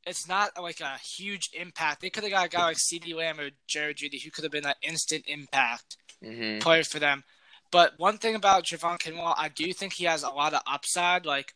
it's 0.05 0.27
not 0.27 0.51
like 0.61 0.79
a 0.79 0.97
huge 0.97 1.49
impact. 1.53 2.01
They 2.01 2.09
could 2.09 2.23
have 2.23 2.31
got 2.31 2.45
a 2.45 2.49
guy 2.49 2.63
like 2.63 2.77
CeeDee 2.77 3.13
Lamb 3.15 3.39
or 3.39 3.49
Jared 3.67 3.97
Jeudy 3.97 4.23
who 4.23 4.31
could 4.31 4.43
have 4.43 4.51
been 4.51 4.65
an 4.65 4.73
instant 4.81 5.25
impact 5.27 5.97
hmm 6.23 6.59
player 6.59 6.83
for 6.83 6.99
them. 6.99 7.23
But 7.71 7.93
one 7.97 8.17
thing 8.17 8.35
about 8.35 8.65
Javon 8.65 8.99
Kinlaw, 8.99 9.33
I 9.37 9.49
do 9.49 9.71
think 9.73 9.93
he 9.93 10.05
has 10.05 10.23
a 10.23 10.29
lot 10.29 10.53
of 10.53 10.61
upside. 10.65 11.25
Like 11.25 11.53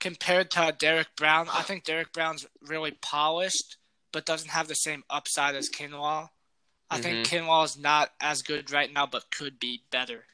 compared 0.00 0.50
to 0.52 0.74
Derrick 0.78 1.08
Brown, 1.16 1.48
I 1.52 1.62
think 1.62 1.84
Derrick 1.84 2.12
Brown's 2.12 2.46
really 2.60 2.92
polished, 2.92 3.76
but 4.12 4.26
doesn't 4.26 4.50
have 4.50 4.68
the 4.68 4.74
same 4.74 5.02
upside 5.10 5.54
as 5.54 5.68
Kinlaw. 5.68 6.28
I 6.90 7.00
think 7.00 7.26
Kinlaw 7.26 7.64
is 7.64 7.78
not 7.78 8.10
as 8.20 8.42
good 8.42 8.70
right 8.70 8.92
now, 8.92 9.06
but 9.06 9.30
could 9.30 9.58
be 9.58 9.82
better 9.90 10.24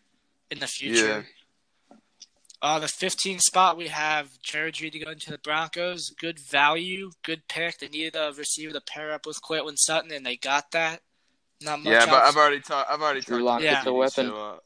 in 0.51 0.59
the 0.59 0.67
future. 0.67 1.27
Uh, 2.61 2.81
the 2.81 2.89
15 2.89 3.39
spot 3.39 3.77
we 3.77 3.87
have 3.87 4.43
Jared 4.43 4.75
Jeudy 4.75 5.05
going 5.05 5.21
to 5.21 5.31
the 5.31 5.39
Broncos. 5.39 6.11
Good 6.11 6.41
value, 6.41 7.13
good 7.23 7.47
pick. 7.49 7.79
They 7.79 7.89
needed 7.89 8.17
a 8.17 8.33
receiver 8.37 8.73
to 8.73 8.81
pair 8.81 9.13
up 9.13 9.27
with 9.27 9.41
Courtland 9.41 9.79
Sutton, 9.79 10.11
and 10.11 10.27
they 10.27 10.37
got 10.37 10.73
that. 10.73 11.01
Not 11.61 11.85
much 11.85 11.93
Yeah, 11.93 12.07
but. 12.07 12.25
I've 12.25 12.37
already 12.37 12.61
talked. 12.61 12.91
I've 12.91 13.01
already 13.01 13.21
Drew 13.21 13.39
talked. 13.39 13.45
Lock 13.45 13.63
is 13.63 13.69
about 13.69 13.85
the 13.85 13.93
weapon. 13.93 14.27
So, 14.27 14.37
uh, 14.37 14.57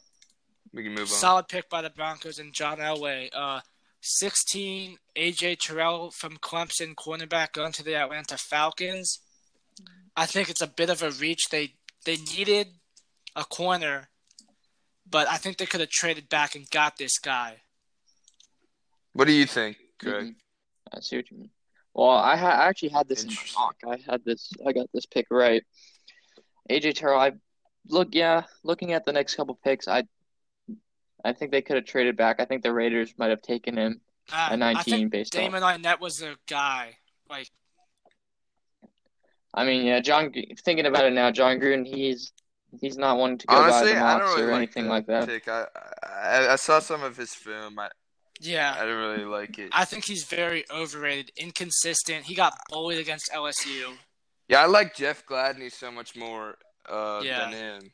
we 0.72 0.82
can 0.82 0.92
move 0.92 1.00
on. 1.00 1.06
Solid 1.06 1.48
pick 1.48 1.68
by 1.68 1.82
the 1.82 1.90
Broncos 1.90 2.38
and 2.38 2.52
John 2.52 2.78
Elway. 2.78 3.28
Uh, 3.32 3.60
16, 4.00 4.98
AJ 5.16 5.58
Terrell 5.60 6.10
from 6.10 6.36
Clemson, 6.38 6.94
cornerback, 6.94 7.52
going 7.52 7.72
to 7.72 7.84
the 7.84 7.94
Atlanta 7.94 8.36
Falcons. 8.36 9.20
I 10.16 10.26
think 10.26 10.50
it's 10.50 10.60
a 10.60 10.66
bit 10.66 10.90
of 10.90 11.02
a 11.02 11.10
reach. 11.10 11.48
They 11.50 11.74
they 12.04 12.16
needed 12.16 12.66
a 13.36 13.44
corner, 13.44 14.08
but 15.08 15.28
I 15.28 15.36
think 15.36 15.56
they 15.56 15.66
could 15.66 15.80
have 15.80 15.88
traded 15.88 16.28
back 16.28 16.54
and 16.54 16.68
got 16.70 16.96
this 16.98 17.18
guy. 17.18 17.62
What 19.12 19.26
do 19.26 19.32
you 19.32 19.46
think, 19.46 19.76
Craig? 19.98 20.26
Mhm. 20.26 20.34
I 20.92 21.00
see 21.00 21.16
what 21.16 21.30
you 21.30 21.38
mean. 21.38 21.50
Well, 21.94 22.10
I, 22.10 22.36
ha- 22.36 22.48
I 22.62 22.66
actually 22.68 22.88
had 22.90 23.08
this 23.08 23.22
in 23.24 23.30
my 23.30 23.36
mock. 23.54 23.76
I 23.86 23.98
had 24.10 24.24
this. 24.24 24.50
I 24.66 24.72
got 24.72 24.88
this 24.92 25.06
pick 25.06 25.26
right. 25.30 25.62
AJ 26.70 26.94
Terrell. 26.96 27.20
I 27.20 27.32
look. 27.88 28.08
Yeah, 28.14 28.42
looking 28.64 28.92
at 28.92 29.04
the 29.04 29.12
next 29.12 29.34
couple 29.36 29.58
picks, 29.62 29.88
I 29.88 30.04
I 31.24 31.32
think 31.32 31.50
they 31.52 31.62
could 31.62 31.76
have 31.76 31.84
traded 31.84 32.16
back. 32.16 32.40
I 32.40 32.44
think 32.44 32.62
the 32.62 32.72
Raiders 32.72 33.14
might 33.16 33.30
have 33.30 33.42
taken 33.42 33.76
him 33.76 34.00
Uh, 34.32 34.36
at 34.50 34.52
I 34.52 34.56
19 34.56 34.84
think 34.84 35.10
based 35.12 35.36
on. 35.36 35.42
Damon 35.42 35.62
Arnette 35.62 36.00
was 36.00 36.18
the 36.18 36.36
guy. 36.48 36.96
Like, 37.30 37.48
I 39.54 39.64
mean, 39.64 39.84
yeah, 39.84 40.00
John. 40.00 40.32
Thinking 40.64 40.86
about 40.86 41.04
it 41.04 41.12
now, 41.12 41.30
Jon 41.30 41.58
Gruden. 41.58 41.86
He's 41.86 42.32
he's 42.80 42.96
not 42.96 43.18
one 43.18 43.38
to 43.38 43.46
go 43.46 43.54
Honestly, 43.56 43.92
by 43.92 43.98
the 43.98 44.04
I 44.04 44.18
don't 44.18 44.28
really 44.30 44.42
or 44.42 44.46
like 44.46 44.56
anything 44.56 44.88
like 44.88 45.06
that. 45.06 45.28
Pick. 45.28 45.48
I, 45.48 45.66
I 46.02 46.52
I 46.52 46.56
saw 46.56 46.78
some 46.78 47.02
of 47.02 47.16
his 47.16 47.34
film. 47.34 47.78
I 47.78 47.90
yeah, 48.40 48.74
I 48.76 48.80
didn't 48.80 48.96
really 48.98 49.24
like 49.24 49.58
it. 49.58 49.70
I 49.72 49.84
think 49.84 50.04
he's 50.04 50.24
very 50.24 50.64
overrated, 50.70 51.30
inconsistent. 51.36 52.24
He 52.24 52.34
got 52.34 52.54
bullied 52.70 52.98
against 52.98 53.30
LSU. 53.30 53.92
Yeah, 54.48 54.62
I 54.62 54.66
like 54.66 54.94
Jeff 54.96 55.24
Gladney 55.26 55.70
so 55.70 55.92
much 55.92 56.16
more 56.16 56.56
uh, 56.88 57.20
Yeah. 57.22 57.50
than 57.50 57.52
him, 57.52 57.92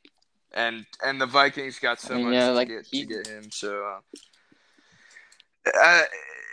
and 0.54 0.86
and 1.04 1.20
the 1.20 1.26
Vikings 1.26 1.78
got 1.78 2.00
so 2.00 2.14
I 2.14 2.16
mean, 2.16 2.26
much 2.26 2.34
yeah, 2.34 2.48
to, 2.48 2.52
like, 2.52 2.68
get, 2.68 2.86
he- 2.90 3.04
to 3.04 3.14
get 3.14 3.26
him. 3.26 3.50
So 3.50 3.84
uh, 3.84 5.70
uh, 5.82 6.02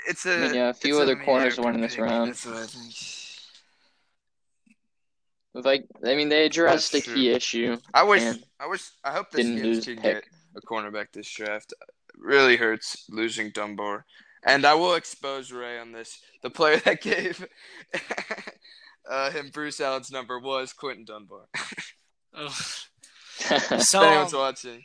it's 0.07 0.25
a. 0.25 0.35
I 0.35 0.39
mean, 0.39 0.55
yeah, 0.55 0.69
a 0.69 0.73
few 0.73 0.95
it's 0.95 1.01
other 1.01 1.15
corners 1.15 1.57
mediocre 1.57 1.61
went 1.63 1.75
in 1.75 1.81
this 1.81 1.97
round. 1.97 2.29
That's 2.29 2.45
what 2.45 2.55
I 2.57 2.65
think. 2.65 2.93
Like, 5.53 5.85
I 6.05 6.15
mean, 6.15 6.27
they 6.27 6.45
addressed 6.45 6.91
the 6.91 6.99
key 6.99 7.29
issue. 7.29 7.77
I 7.93 8.03
wish. 8.03 8.23
I 8.59 8.67
wish. 8.67 8.89
I 9.05 9.11
hope 9.11 9.31
this 9.31 9.45
didn't 9.45 9.63
lose 9.63 9.85
can 9.85 9.95
pick. 9.95 10.23
get 10.23 10.23
a 10.55 10.61
cornerback 10.61 11.13
this 11.13 11.31
draft. 11.31 11.73
Really 12.17 12.57
hurts 12.57 13.05
losing 13.09 13.51
Dunbar, 13.51 14.05
and 14.43 14.65
I 14.65 14.73
will 14.73 14.95
expose 14.95 15.51
Ray 15.53 15.79
on 15.79 15.93
this. 15.93 16.19
The 16.43 16.49
player 16.49 16.77
that 16.85 17.01
gave 17.01 17.47
uh, 19.09 19.31
him 19.31 19.49
Bruce 19.53 19.79
Allen's 19.79 20.11
number 20.11 20.39
was 20.39 20.73
Quinton 20.73 21.05
Dunbar. 21.05 21.47
Ugh. 22.35 22.51
So, 23.79 24.01
anyone's 24.01 24.33
watching. 24.33 24.83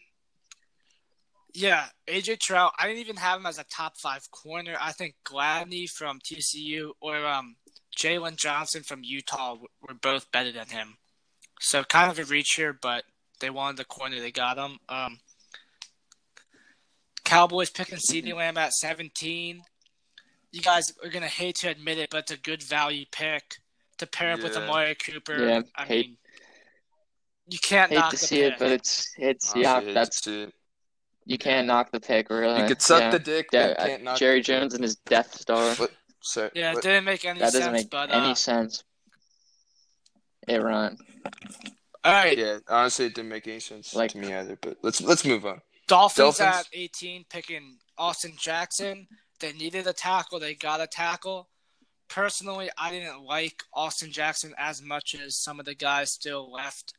Yeah, 1.53 1.87
AJ 2.09 2.39
Trout. 2.41 2.73
I 2.79 2.87
didn't 2.87 3.01
even 3.01 3.17
have 3.17 3.41
him 3.41 3.47
as 3.47 3.59
a 3.59 3.65
top 3.65 3.95
five 4.03 4.31
corner. 4.31 4.77
I 4.81 4.93
think 4.93 5.15
Gladney 5.27 5.89
from 5.89 6.21
TCU 6.21 6.91
or 7.01 7.27
um, 7.27 7.57
Jaylon 7.97 8.37
Johnson 8.37 8.83
from 8.85 9.01
Utah 9.03 9.57
were 9.83 9.95
both 9.95 10.31
better 10.31 10.53
than 10.53 10.69
him. 10.69 10.99
So 11.61 11.83
kind 11.85 12.11
of 12.11 12.19
a 12.19 12.25
reach 12.25 12.55
here, 12.57 12.73
but 12.81 13.05
they 13.41 13.51
wanted 13.51 13.79
the 13.79 13.85
corner. 13.85 14.21
They 14.21 14.31
got 14.31 14.59
him. 14.59 14.79
Um, 14.89 15.19
Cowboys 17.25 17.71
picking 17.71 17.99
CeeDee 17.99 18.35
Lamb 18.35 18.57
at 18.57 18.73
17. 18.73 19.63
You 20.53 20.61
guys 20.63 20.85
are 21.03 21.11
gonna 21.11 21.27
hate 21.29 21.57
to 21.57 21.69
admit 21.69 21.99
it, 21.99 22.11
but 22.11 22.19
it's 22.21 22.33
a 22.33 22.37
good 22.37 22.63
value 22.63 23.05
pick 23.13 23.57
to 23.99 24.07
pair 24.07 24.33
up 24.33 24.43
with 24.43 24.55
Yeah. 24.55 24.63
Amari 24.63 24.95
Cooper. 24.97 25.47
Yeah, 25.47 25.63
I 25.77 25.85
hate- 25.85 26.07
mean, 26.09 26.17
you 27.51 27.59
can't 27.59 27.91
Hate 27.91 27.99
knock 27.99 28.11
to 28.11 28.17
the 28.17 28.27
see 28.27 28.41
pick. 28.41 28.53
it, 28.55 28.59
but 28.59 28.71
it's 28.71 29.13
it's 29.19 29.53
Honestly, 29.55 29.63
yeah, 29.89 29.93
that's 29.95 30.27
it. 30.27 30.53
you 31.27 31.37
can't 31.39 31.67
knock 31.67 31.91
the 31.93 32.01
pick 32.01 32.31
really. 32.31 32.61
You 32.63 32.67
could 32.69 32.81
suck 32.83 33.01
yeah. 33.01 33.11
the 33.11 33.19
dick, 33.19 33.49
Yeah, 33.53 33.69
but 33.77 33.87
can't 33.87 34.03
knock 34.05 34.17
Jerry 34.19 34.37
the 34.41 34.45
dick. 34.45 34.47
Jones 34.47 34.75
and 34.75 34.83
his 34.83 34.97
Death 34.97 35.35
Star. 35.35 35.75
What? 35.75 35.91
So, 36.23 36.51
yeah, 36.55 36.73
it 36.73 36.83
didn't 36.83 37.05
make 37.05 37.25
any 37.25 37.39
That 37.41 37.47
doesn't 37.47 37.63
sense, 37.63 37.73
make 37.73 37.91
but 37.91 38.11
any 38.13 38.33
uh, 38.33 38.35
sense. 38.35 38.85
It 40.49 40.63
run. 40.63 40.97
all 42.05 42.13
right. 42.13 42.37
yeah, 42.37 42.59
honestly, 42.69 43.07
it 43.07 43.15
didn't 43.15 43.31
make 43.31 43.47
any 43.47 43.61
sense 43.61 43.95
Like- 43.95 44.13
to 44.13 44.19
me 44.19 44.33
either. 44.33 44.57
But 44.61 44.79
let's 44.83 45.01
let's 45.01 45.25
move 45.25 45.47
on. 45.47 45.61
Dolphins, 45.89 46.39
Dolphins? 46.39 46.67
at 46.67 46.69
18 46.73 47.25
picking 47.29 47.79
Austin 47.99 48.33
Jackson. 48.39 49.07
They 49.41 49.53
needed 49.53 49.87
a 49.87 49.93
tackle. 49.93 50.39
They 50.39 50.55
got 50.55 50.81
a 50.81 50.87
tackle. 50.87 51.49
Personally, 52.09 52.71
I 52.77 52.91
didn't 52.91 53.23
like 53.25 53.63
Austin 53.73 54.11
Jackson 54.13 54.53
as 54.59 54.83
much 54.83 55.15
as 55.15 55.37
some 55.37 55.59
of 55.59 55.67
the 55.67 55.75
guys 55.75 56.11
still 56.13 56.51
left. 56.53 56.93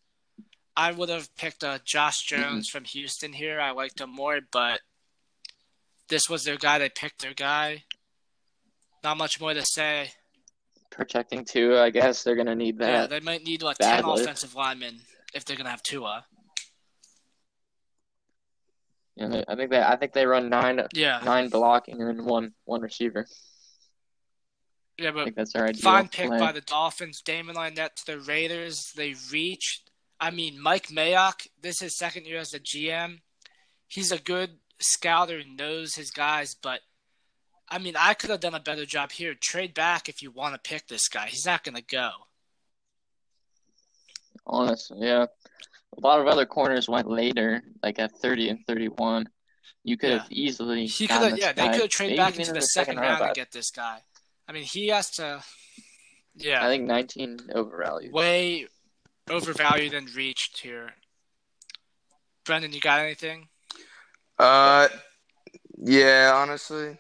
I 0.76 0.91
would 0.91 1.09
have 1.09 1.34
picked 1.36 1.63
uh, 1.63 1.80
Josh 1.86 2.24
Jones 2.24 2.69
from 2.69 2.86
Houston 2.86 3.34
here. 3.34 3.59
I 3.59 3.72
liked 3.72 3.99
him 3.99 4.09
more, 4.09 4.39
but 4.51 4.80
this 6.09 6.30
was 6.30 6.43
their 6.43 6.57
guy. 6.57 6.80
They 6.80 6.89
picked 6.89 7.22
their 7.22 7.34
guy. 7.34 7.84
Not 9.03 9.17
much 9.17 9.39
more 9.41 9.53
to 9.53 9.65
say. 9.65 10.11
Protecting 10.89 11.45
two, 11.45 11.78
I 11.78 11.89
guess 11.89 12.24
they're 12.24 12.36
gonna 12.36 12.55
need 12.55 12.78
that. 12.80 12.89
Yeah, 12.89 13.07
they 13.07 13.19
might 13.19 13.43
need 13.43 13.63
like 13.63 13.78
10 13.78 14.05
offensive 14.05 14.55
linemen 14.55 14.99
if 15.34 15.45
they're 15.45 15.55
going 15.55 15.65
to 15.65 15.72
have 15.72 15.84
Tua. 15.84 16.26
Know, 19.17 19.43
I 19.47 19.55
think 19.55 19.69
they 19.69 19.80
I 19.82 19.97
think 19.97 20.13
they 20.13 20.26
run 20.26 20.49
nine 20.49 20.82
Yeah. 20.93 21.22
nine 21.24 21.49
blocking 21.49 22.01
and 22.01 22.26
one 22.26 22.53
one 22.65 22.82
receiver. 22.82 23.28
Yeah, 24.97 25.09
I 25.09 25.11
but 25.11 25.24
think 25.26 25.36
that's 25.36 25.55
ideal 25.55 25.82
Fine 25.82 26.07
pick 26.07 26.28
plan. 26.28 26.39
by 26.39 26.51
the 26.51 26.61
Dolphins. 26.61 27.22
Damon 27.22 27.55
Lynette 27.55 27.95
to 27.97 28.05
the 28.07 28.19
Raiders. 28.19 28.91
They 28.95 29.13
reached. 29.32 29.90
I 30.22 30.30
mean, 30.30 30.61
Mike 30.61 30.88
Mayock, 30.89 31.47
this 31.59 31.78
is 31.78 31.82
his 31.82 31.97
second 31.97 32.28
year 32.28 32.38
as 32.39 32.53
a 32.53 32.59
GM. 32.59 33.22
He's 33.88 34.11
a 34.11 34.19
good 34.19 34.51
scouter 34.80 35.39
and 35.39 35.57
knows 35.57 35.95
his 35.95 36.11
guys, 36.11 36.55
but 36.61 36.82
I 37.67 37.80
mean, 37.80 37.95
I 37.97 38.13
could 38.13 38.30
have 38.30 38.39
done 38.39 38.53
a 38.53 38.59
better 38.59 38.86
job 38.86 39.11
here. 39.11 39.34
Trade 39.34 39.74
back 39.74 40.07
if 40.09 40.22
you 40.22 40.30
want 40.30 40.53
to 40.53 40.59
pick 40.69 40.88
this 40.88 41.07
guy. 41.07 41.28
He's 41.28 41.45
not 41.45 41.63
going 41.63 41.76
to 41.76 41.82
go. 41.82 42.11
Honestly, 44.45 44.99
yeah. 45.01 45.26
A 45.97 45.99
lot 45.99 46.19
of 46.19 46.28
other 46.28 46.45
corners 46.45 46.88
went 46.88 47.09
later, 47.09 47.63
like 47.82 47.97
at 47.99 48.11
30 48.22 48.49
and 48.49 48.59
31. 48.67 49.28
You 49.84 49.97
could 49.97 50.09
Yeah. 50.11 50.17
have 50.19 50.32
easily 50.32 50.86
He 50.86 51.07
could 51.07 51.15
have, 51.32 51.38
yeah, 51.38 51.53
they 51.53 51.69
could 51.69 51.82
have 51.82 51.89
traded 51.89 52.17
back 52.17 52.38
into 52.38 52.49
in 52.49 52.55
the 52.55 52.61
second 52.61 52.97
round 52.97 53.09
round. 53.19 53.24
and 53.24 53.36
get 53.36 53.51
this 53.51 53.72
guy. 53.72 54.01
I 54.47 54.51
mean, 54.51 54.63
he 54.63 54.89
has 54.89 55.09
to, 55.11 55.43
yeah, 56.36 56.63
I 56.63 56.67
think 56.67 56.86
19 56.86 57.49
overvalued. 57.55 58.13
way 58.13 58.67
overvalued 59.30 59.93
and 59.93 60.13
reached 60.15 60.59
here. 60.59 60.89
Brendan, 62.45 62.74
you 62.74 62.80
got 62.80 62.99
anything? 62.99 63.47
Uh, 64.39 64.88
yeah, 65.78 66.32
honestly, 66.36 66.97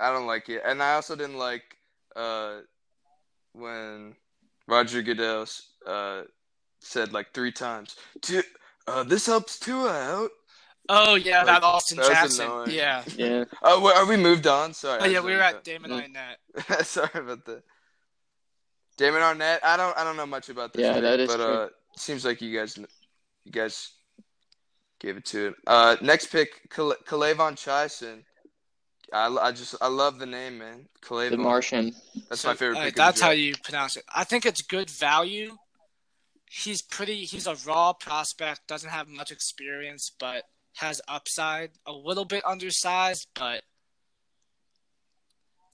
I 0.00 0.12
don't 0.12 0.26
like 0.26 0.48
it, 0.48 0.62
and 0.64 0.82
I 0.82 0.94
also 0.94 1.16
didn't 1.16 1.38
like 1.38 1.62
uh 2.14 2.60
when 3.52 4.14
Roger 4.68 5.02
Goodell 5.02 5.46
uh, 5.86 6.22
said 6.80 7.12
like 7.12 7.32
three 7.32 7.52
times, 7.52 7.96
"Tu- 8.20 8.42
uh, 8.86 9.02
"This 9.02 9.26
helps 9.26 9.58
Tua 9.58 9.90
out." 9.92 10.30
Oh 10.88 11.14
yeah, 11.16 11.38
Like, 11.38 11.46
that 11.46 11.62
Austin 11.64 11.98
that 11.98 12.08
Jackson. 12.08 12.44
annoying. 12.46 12.70
Yeah. 12.70 13.02
Yeah. 13.16 13.44
Oh, 13.62 13.80
wait, 13.80 13.96
are 13.96 14.06
we 14.06 14.16
moved 14.16 14.46
on? 14.46 14.72
Sorry. 14.74 15.00
Oh 15.00 15.06
yeah, 15.06 15.20
we 15.20 15.32
were 15.32 15.38
wanted 15.40 15.56
at 15.56 15.64
Damon 15.64 15.90
Mm. 15.90 16.14
Arnette. 16.14 16.84
Sorry 16.86 17.08
about 17.14 17.44
that. 17.46 17.62
Damon 18.96 19.20
Arnette. 19.22 19.58
I 19.64 19.76
don't. 19.76 19.96
I 19.96 20.04
don't 20.04 20.16
know 20.16 20.26
much 20.26 20.48
about 20.48 20.72
this. 20.72 20.82
Yeah, 20.82 20.94
pick, 20.94 21.02
that 21.02 21.20
is 21.20 21.28
but 21.28 21.36
true. 21.36 21.44
uh, 21.44 21.68
seems 21.96 22.24
like 22.24 22.40
you 22.42 22.56
guys, 22.58 22.76
you 23.44 23.52
guys 23.52 23.90
gave 25.00 25.16
it 25.16 25.24
to 25.26 25.48
it. 25.48 25.54
Uh, 25.66 25.96
next 26.02 26.26
pick, 26.26 26.68
Kale- 26.70 26.96
K'Lavon 27.06 27.54
Chaisson. 27.54 28.22
I, 29.12 29.26
I 29.28 29.52
just 29.52 29.74
I 29.82 29.88
love 29.88 30.18
the 30.18 30.26
name, 30.26 30.58
man. 30.58 30.86
The 31.02 31.06
K'Lavon. 31.08 31.38
Martian. 31.38 31.92
That's 32.28 32.42
So, 32.42 32.48
my 32.48 32.54
favorite 32.54 32.76
alright, 32.76 32.88
pick. 32.92 32.96
that's 32.96 33.20
how 33.20 33.30
you 33.30 33.54
pronounce 33.62 33.96
it. 33.96 34.04
I 34.14 34.24
think 34.24 34.46
it's 34.46 34.62
good 34.62 34.88
value. 34.90 35.56
He's 36.50 36.82
pretty. 36.82 37.24
He's 37.24 37.46
a 37.46 37.56
raw 37.66 37.92
prospect. 37.94 38.66
Doesn't 38.68 38.90
have 38.90 39.08
much 39.08 39.30
experience, 39.32 40.12
but 40.18 40.44
has 40.76 41.00
upside. 41.08 41.70
A 41.86 41.92
little 41.92 42.24
bit 42.26 42.42
undersized, 42.46 43.26
but 43.34 43.62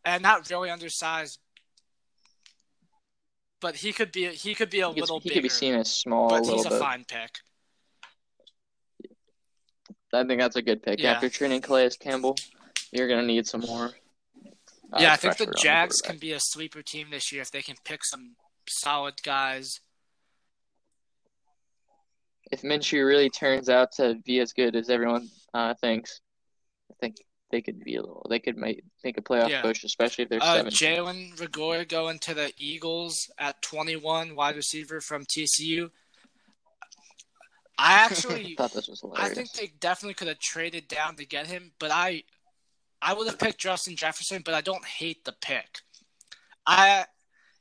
and 0.05 0.23
not 0.23 0.49
really 0.51 0.71
undersized. 0.71 1.39
But 3.61 3.77
he 3.77 3.93
could 3.93 4.13
be. 4.13 4.27
He 4.29 4.55
could 4.55 4.71
be 4.71 4.81
a 4.81 4.89
He, 4.89 4.95
could- 4.95 5.01
little 5.01 5.21
he 5.21 5.29
bigger. 5.31 5.35
could 5.41 5.43
be 5.45 5.49
seen 5.49 5.75
as 5.75 5.91
small 5.91 6.29
but 6.31 6.47
he's 6.47 6.65
a 6.67 6.71
bit. 6.71 6.79
fine 6.79 7.05
pick. 7.05 7.39
I 10.13 10.25
think 10.25 10.41
that's 10.41 10.57
a 10.57 10.63
good 10.63 10.83
pick. 10.83 11.01
Yeah. 11.01 11.13
After 11.13 11.29
training 11.29 11.61
Calais 11.61 11.91
Campbell, 12.01 12.37
you're 12.93 13.09
gonna 13.09 13.27
need 13.27 13.47
some 13.47 13.61
more. 13.63 13.91
uh, 14.93 14.99
yeah, 14.99 15.13
I 15.13 15.17
think 15.17 15.37
the 15.37 15.47
Jags 15.59 16.01
quarterback. 16.01 16.11
can 16.11 16.19
be 16.19 16.33
a 16.33 16.41
sleeper 16.41 16.83
team 16.83 17.09
this 17.11 17.31
year 17.33 17.43
if 17.43 17.51
they 17.51 17.61
can 17.63 17.77
pick 17.85 18.05
some 18.05 18.37
solid 18.69 19.15
guys. 19.23 19.81
If 22.51 22.63
Minshew 22.63 23.07
really 23.07 23.29
turns 23.29 23.69
out 23.69 23.93
to 23.97 24.15
be 24.25 24.41
as 24.41 24.53
good 24.55 24.75
as 24.77 24.89
everyone 24.89 25.29
uh, 25.53 25.75
thinks, 25.75 26.21
I 26.91 26.95
think 27.01 27.17
they 27.51 27.63
could 27.63 27.83
be 27.83 27.97
a 27.97 28.01
little. 28.01 28.27
They 28.29 28.39
could 28.39 28.57
make 28.57 28.83
make 29.03 29.17
a 29.19 29.23
playoff 29.23 29.49
Yeah. 29.49 29.63
push, 29.63 29.85
especially 29.85 30.25
if 30.25 30.31
they're 30.31 30.43
Uh, 30.43 30.57
seven. 30.57 30.73
Jalen 30.73 31.37
Reagor 31.37 31.89
going 31.89 32.19
to 32.21 32.35
the 32.35 32.53
Eagles 32.59 33.31
at 33.39 33.61
21, 33.63 34.35
wide 34.35 34.57
receiver 34.57 35.01
from 35.01 35.25
TCU. 35.25 35.91
I 37.79 37.93
I 37.93 38.05
actually, 38.05 38.55
thought 38.59 38.73
this 38.73 38.89
was 38.89 39.05
I 39.17 39.29
think 39.29 39.53
they 39.53 39.69
definitely 39.81 40.15
could 40.15 40.29
have 40.29 40.41
traded 40.41 40.89
down 40.89 41.17
to 41.17 41.25
get 41.25 41.47
him, 41.47 41.73
but 41.79 41.91
I, 41.93 42.25
I 43.01 43.15
would 43.15 43.29
have 43.29 43.39
picked 43.39 43.59
Justin 43.59 43.95
Jefferson, 43.97 44.43
but 44.45 44.55
I 44.55 44.61
don't 44.61 44.85
hate 44.85 45.25
the 45.25 45.33
pick. 45.41 45.79
I, 46.67 47.07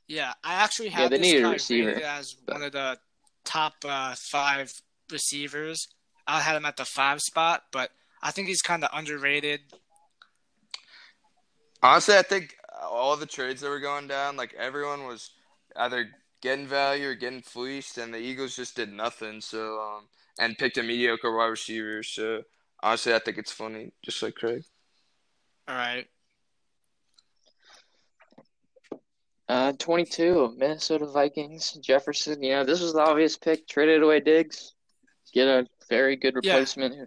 yeah, 0.08 0.32
I 0.42 0.54
actually 0.54 0.88
have 0.90 1.10
they 1.10 1.18
this 1.18 1.26
needed 1.26 1.40
a 1.40 1.42
guy 1.44 1.52
receiver, 1.52 1.90
as 2.02 2.34
but- 2.34 2.54
one 2.56 2.62
of 2.64 2.72
the 2.72 2.98
top 3.44 3.74
uh, 3.84 4.14
five 4.16 4.72
receivers. 5.10 5.88
I 6.26 6.40
had 6.40 6.56
him 6.56 6.66
at 6.66 6.76
the 6.76 6.84
five 6.84 7.22
spot, 7.22 7.62
but 7.72 7.90
I 8.22 8.30
think 8.30 8.48
he's 8.48 8.62
kind 8.62 8.84
of 8.84 8.90
underrated. 8.92 9.60
Honestly, 11.82 12.16
I 12.16 12.22
think 12.22 12.56
all 12.82 13.16
the 13.16 13.26
trades 13.26 13.60
that 13.60 13.68
were 13.68 13.80
going 13.80 14.08
down, 14.08 14.36
like 14.36 14.54
everyone 14.54 15.04
was 15.06 15.30
either 15.76 16.08
getting 16.40 16.66
value 16.66 17.08
or 17.08 17.14
getting 17.14 17.42
fleeced, 17.42 17.98
and 17.98 18.12
the 18.12 18.18
Eagles 18.18 18.56
just 18.56 18.76
did 18.76 18.92
nothing. 18.92 19.40
So, 19.40 19.78
um, 19.80 20.08
and 20.38 20.58
picked 20.58 20.78
a 20.78 20.82
mediocre 20.82 21.34
wide 21.36 21.46
receiver. 21.46 22.02
So, 22.02 22.42
honestly, 22.82 23.14
I 23.14 23.18
think 23.18 23.38
it's 23.38 23.52
funny, 23.52 23.92
just 24.04 24.22
like 24.22 24.34
Craig. 24.34 24.64
All 25.68 25.74
right. 25.74 26.06
Uh, 29.48 29.72
22, 29.78 30.54
Minnesota 30.58 31.06
Vikings, 31.06 31.72
Jefferson. 31.82 32.42
You 32.42 32.56
know, 32.56 32.64
this 32.64 32.82
was 32.82 32.92
the 32.92 33.00
obvious 33.00 33.36
pick. 33.36 33.66
Traded 33.66 34.02
away 34.02 34.20
Diggs, 34.20 34.74
get 35.32 35.48
a 35.48 35.66
very 35.88 36.16
good 36.16 36.34
replacement 36.34 36.94
Yeah. 36.94 37.04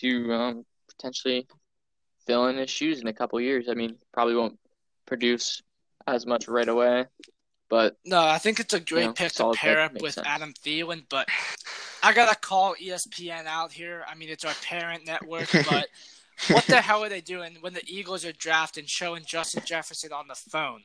To 0.00 0.32
um, 0.32 0.64
potentially 0.88 1.46
fill 2.26 2.46
in 2.48 2.56
his 2.56 2.70
shoes 2.70 3.00
in 3.00 3.06
a 3.06 3.12
couple 3.12 3.40
years. 3.40 3.68
I 3.68 3.74
mean, 3.74 3.96
probably 4.12 4.34
won't 4.34 4.58
produce 5.06 5.62
as 6.06 6.26
much 6.26 6.48
right 6.48 6.68
away, 6.68 7.06
but 7.68 7.96
No, 8.04 8.20
I 8.20 8.38
think 8.38 8.60
it's 8.60 8.74
a 8.74 8.80
great 8.80 9.06
know, 9.06 9.12
pick 9.12 9.32
to 9.32 9.52
pair 9.54 9.80
up 9.80 10.00
with 10.00 10.14
sense. 10.14 10.26
Adam 10.26 10.52
Thielen, 10.64 11.04
but 11.08 11.28
I 12.02 12.12
gotta 12.12 12.36
call 12.36 12.74
ESPN 12.74 13.46
out 13.46 13.72
here. 13.72 14.04
I 14.08 14.14
mean, 14.14 14.28
it's 14.28 14.44
our 14.44 14.54
parent 14.62 15.06
network, 15.06 15.50
but 15.68 15.88
what 16.50 16.66
the 16.66 16.80
hell 16.80 17.02
are 17.04 17.08
they 17.08 17.20
doing 17.20 17.56
when 17.60 17.72
the 17.72 17.82
Eagles 17.86 18.24
are 18.24 18.32
drafting, 18.32 18.84
showing 18.86 19.24
Justin 19.26 19.62
Jefferson 19.64 20.12
on 20.12 20.28
the 20.28 20.34
phone? 20.34 20.82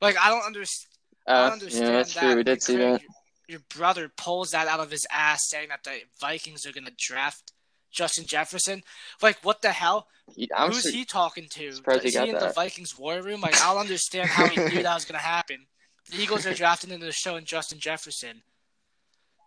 Like, 0.00 0.16
I 0.16 0.28
don't 0.28 0.46
understand. 0.46 0.94
I 1.26 1.32
uh, 1.32 1.34
don't 1.36 1.46
yeah, 1.48 1.52
understand 1.52 1.94
that's 1.94 2.14
that. 2.14 2.20
true. 2.20 2.36
We 2.36 2.44
did 2.44 2.62
see 2.62 2.76
that. 2.76 3.02
Your, 3.02 3.10
your 3.48 3.60
brother 3.74 4.10
pulls 4.16 4.52
that 4.52 4.68
out 4.68 4.80
of 4.80 4.90
his 4.90 5.06
ass, 5.10 5.48
saying 5.48 5.68
that 5.70 5.82
the 5.84 5.98
Vikings 6.20 6.66
are 6.66 6.72
gonna 6.72 6.92
draft 6.96 7.52
Justin 7.90 8.24
Jefferson. 8.26 8.82
Like, 9.22 9.38
what 9.42 9.62
the 9.62 9.72
hell? 9.72 10.06
He, 10.34 10.48
I'm 10.54 10.70
Who's 10.70 10.82
sur- 10.82 10.90
he 10.90 11.04
talking 11.04 11.46
to? 11.50 11.72
surprised 11.72 12.02
he 12.02 12.08
Is 12.08 12.14
he 12.14 12.18
got 12.20 12.28
in 12.28 12.34
the. 12.34 12.52
Vikings 12.54 12.98
war 12.98 13.20
room? 13.22 13.40
Like, 13.40 13.60
I'll 13.62 13.78
understand 13.78 14.28
how 14.28 14.46
he 14.46 14.56
knew 14.74 14.82
that 14.82 14.94
was 14.94 15.04
gonna 15.04 15.18
happen. 15.18 15.66
The 16.10 16.20
Eagles 16.22 16.46
are 16.46 16.54
drafting 16.54 16.90
and 16.92 17.02
the 17.02 17.12
show 17.12 17.30
showing 17.32 17.44
Justin 17.44 17.78
Jefferson. 17.78 18.42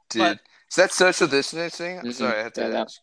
Dude, 0.10 0.20
But- 0.22 0.40
is 0.70 0.76
that 0.76 0.92
social 0.92 1.28
distancing? 1.28 2.00
I'm 2.00 2.06
Mhm. 2.06 2.14
sorry, 2.14 2.40
I 2.40 2.44
have 2.44 2.54
to 2.54 2.62
Yeah, 2.62 2.68
that- 2.70 2.82
ask. 2.88 3.00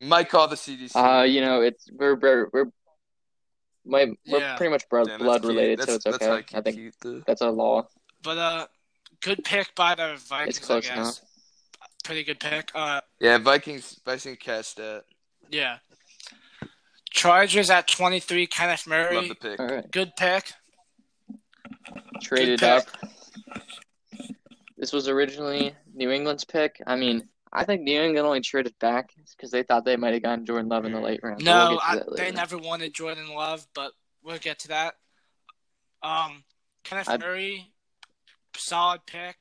Might 0.00 0.28
call 0.30 0.48
the 0.48 0.56
CDC. 0.56 0.96
Uh, 0.96 1.22
you 1.22 1.40
know, 1.40 1.60
it's 1.62 1.88
we're 1.92 2.16
we're, 2.16 2.48
we're 2.52 2.64
my 3.84 4.06
we're 4.26 4.38
Yeah. 4.40 4.56
pretty 4.56 4.70
much 4.70 4.88
blood, 4.88 5.06
Damn, 5.06 5.20
blood 5.20 5.44
related, 5.44 5.78
That's, 5.80 6.02
so 6.02 6.10
it's 6.10 6.22
okay. 6.22 6.44
I 6.54 6.60
think 6.60 6.98
the- 7.00 7.22
that's 7.26 7.40
a 7.40 7.50
law. 7.50 7.86
But 8.22 8.38
uh, 8.38 8.66
good 9.20 9.44
pick 9.44 9.74
by 9.76 9.94
the 9.94 10.16
Vikings. 10.16 10.56
It's 10.58 10.66
close 10.66 10.86
I 10.90 10.94
guess. 10.94 10.96
enough. 10.96 11.20
Pretty 12.02 12.24
good 12.24 12.40
pick. 12.40 12.70
Uh, 12.74 13.00
Yeah, 13.20 13.38
Vikings. 13.38 14.00
Vikings 14.04 14.38
cast 14.40 14.76
that. 14.76 15.04
yeah. 15.50 15.78
Chargers 17.10 17.68
at 17.70 17.86
twenty 17.88 18.20
three. 18.20 18.46
Kenneth 18.46 18.86
Murray. 18.86 19.14
Love 19.16 19.28
the 19.28 19.34
pick. 19.34 19.60
All 19.60 19.66
right, 19.66 19.90
Good 19.90 20.12
pick. 20.16 20.50
traded 22.22 22.60
pick. 22.60 22.68
up. 22.68 22.84
This 24.78 24.92
was 24.92 25.08
originally 25.08 25.74
New 25.94 26.10
England's 26.10 26.44
pick. 26.44 26.80
I 26.86 26.96
mean, 26.96 27.28
I 27.52 27.64
think 27.64 27.82
New 27.82 28.00
England 28.00 28.26
only 28.26 28.40
traded 28.40 28.76
back 28.80 29.10
because 29.36 29.50
they 29.50 29.62
thought 29.62 29.84
they 29.84 29.96
might 29.96 30.14
have 30.14 30.22
gotten 30.22 30.46
Jordan 30.46 30.68
Love 30.68 30.86
in 30.86 30.92
the 30.92 31.00
late 31.00 31.20
round. 31.22 31.44
but 31.44 31.68
we'll 31.68 31.74
No, 31.74 31.80
I, 31.82 32.00
they 32.16 32.32
never 32.32 32.56
wanted 32.56 32.94
Jordan 32.94 33.28
Love, 33.28 33.66
but 33.74 33.92
we'll 34.24 34.38
get 34.38 34.60
to 34.60 34.68
that. 34.68 34.94
Um, 36.02 36.42
Kenneth 36.82 37.10
I'd- 37.10 37.22
Murray, 37.24 37.72
solid 38.56 39.02
pick. 39.06 39.36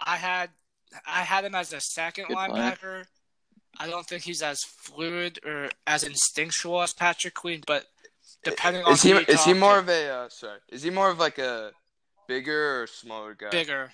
I 0.00 0.16
had 0.16 0.50
I 1.06 1.22
had 1.22 1.44
him 1.44 1.54
as 1.54 1.72
a 1.72 1.80
second 1.80 2.26
Good 2.28 2.36
player. 2.36 2.48
linebacker. 2.50 3.04
I 3.78 3.88
don't 3.88 4.06
think 4.06 4.22
he's 4.22 4.42
as 4.42 4.60
fluid 4.62 5.38
or 5.44 5.68
as 5.86 6.02
instinctual 6.02 6.82
as 6.82 6.94
Patrick 6.94 7.34
Queen, 7.34 7.62
but 7.66 7.84
depending 8.42 8.82
on 8.84 8.92
Is 8.92 9.02
he 9.02 9.10
who 9.10 9.18
you 9.18 9.24
is 9.28 9.44
he 9.44 9.52
more 9.52 9.74
to, 9.74 9.78
of 9.80 9.88
a 9.88 10.08
uh, 10.08 10.28
sorry? 10.30 10.58
Is 10.70 10.82
he 10.82 10.90
more 10.90 11.10
of 11.10 11.18
like 11.18 11.38
a 11.38 11.72
bigger 12.26 12.82
or 12.82 12.86
smaller 12.86 13.34
guy? 13.34 13.50
bigger? 13.50 13.92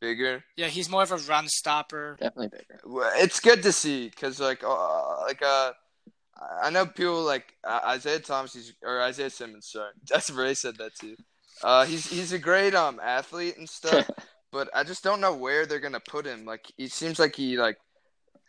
Bigger. 0.00 0.44
Yeah, 0.56 0.66
he's 0.68 0.90
more 0.90 1.02
of 1.02 1.12
a 1.12 1.16
run 1.16 1.46
stopper. 1.48 2.16
Definitely 2.20 2.48
bigger. 2.48 2.80
It's 3.16 3.40
good 3.40 3.62
to 3.62 3.72
see 3.72 4.08
because 4.08 4.40
like 4.40 4.62
uh, 4.64 5.20
like 5.22 5.42
uh. 5.42 5.72
I 6.62 6.70
know 6.70 6.86
people 6.86 7.22
like 7.22 7.52
uh, 7.64 7.80
Isaiah 7.84 8.18
Thomas 8.18 8.54
he's, 8.54 8.72
or 8.82 9.02
Isaiah 9.02 9.28
Simmons. 9.28 9.68
Sorry, 9.70 9.90
that's 10.08 10.30
Ray 10.30 10.54
said 10.54 10.78
that 10.78 10.94
too. 10.94 11.14
Uh, 11.62 11.84
he's 11.84 12.06
he's 12.06 12.32
a 12.32 12.38
great 12.38 12.74
um 12.74 12.98
athlete 13.02 13.58
and 13.58 13.68
stuff, 13.68 14.08
but 14.52 14.68
I 14.74 14.82
just 14.84 15.02
don't 15.04 15.20
know 15.20 15.34
where 15.34 15.66
they're 15.66 15.80
gonna 15.80 16.00
put 16.00 16.26
him. 16.26 16.44
Like 16.44 16.66
he 16.76 16.88
seems 16.88 17.18
like 17.18 17.34
he 17.36 17.56
like 17.56 17.78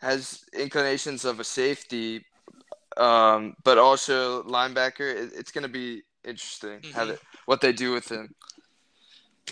has 0.00 0.44
inclinations 0.52 1.24
of 1.24 1.40
a 1.40 1.44
safety, 1.44 2.24
um, 2.96 3.54
but 3.64 3.78
also 3.78 4.42
linebacker. 4.44 5.00
It, 5.14 5.32
it's 5.34 5.52
gonna 5.52 5.68
be 5.68 6.02
interesting 6.24 6.80
how 6.92 7.04
Mhm. 7.04 7.08
they, 7.08 7.16
what 7.46 7.60
they 7.60 7.72
do 7.72 7.92
with 7.92 8.10
him. 8.10 8.34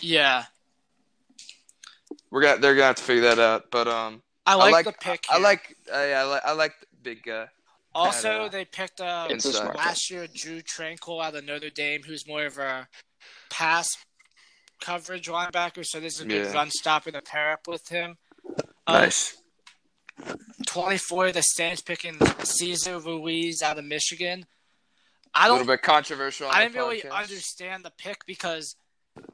Yeah, 0.00 0.44
We're 2.30 2.42
gonna 2.42 2.60
they're 2.60 2.74
gonna 2.74 2.86
have 2.86 2.96
to 2.96 3.02
figure 3.02 3.22
that 3.22 3.38
out. 3.38 3.70
But 3.70 3.88
um, 3.88 4.22
I 4.46 4.54
like, 4.54 4.72
like 4.72 4.86
the 4.86 4.92
pick. 4.92 5.24
I 5.30 5.34
here. 5.34 5.42
like 5.42 5.76
uh, 5.92 5.98
yeah, 5.98 6.20
I 6.20 6.24
like 6.24 6.42
I 6.44 6.52
like 6.52 6.80
the 6.80 6.86
big 7.02 7.22
guy. 7.24 7.48
Also, 7.92 8.42
uh, 8.42 8.48
they 8.48 8.64
picked 8.64 9.00
uh, 9.00 9.26
It's 9.30 9.44
a 9.44 9.48
Inside. 9.48 9.62
smart 9.62 9.76
last 9.76 10.10
year 10.12 10.28
Drue 10.32 10.62
Tranquill 10.62 11.22
out 11.24 11.34
of 11.34 11.44
Notre 11.44 11.70
Dame, 11.70 12.02
who's 12.06 12.24
more 12.26 12.44
of 12.46 12.56
a 12.58 12.86
pass 13.50 13.88
coverage 14.80 15.28
linebacker. 15.28 15.84
So 15.84 16.00
this 16.00 16.14
is 16.16 16.20
a 16.22 16.24
good 16.26 16.46
Yeah. 16.46 16.52
run 16.52 16.70
stopper 16.70 17.10
to 17.10 17.22
pair 17.22 17.52
up 17.52 17.66
with 17.66 17.88
him. 17.88 18.18
Uh, 18.86 19.00
Nice. 19.00 19.36
24, 20.66 21.32
the 21.32 21.40
Saints 21.42 21.80
picking 21.80 22.18
Cesar 22.44 22.98
Ruiz 22.98 23.62
out 23.62 23.78
of 23.78 23.84
Michigan. 23.84 24.46
I 25.34 25.46
don't. 25.46 25.58
a 25.58 25.60
little 25.60 25.74
bit 25.74 25.82
controversial. 25.82 26.48
On 26.48 26.54
I 26.54 26.62
didn't 26.64 26.74
really 26.76 27.08
understand 27.08 27.84
the 27.84 27.92
pick 27.96 28.26
because 28.26 28.74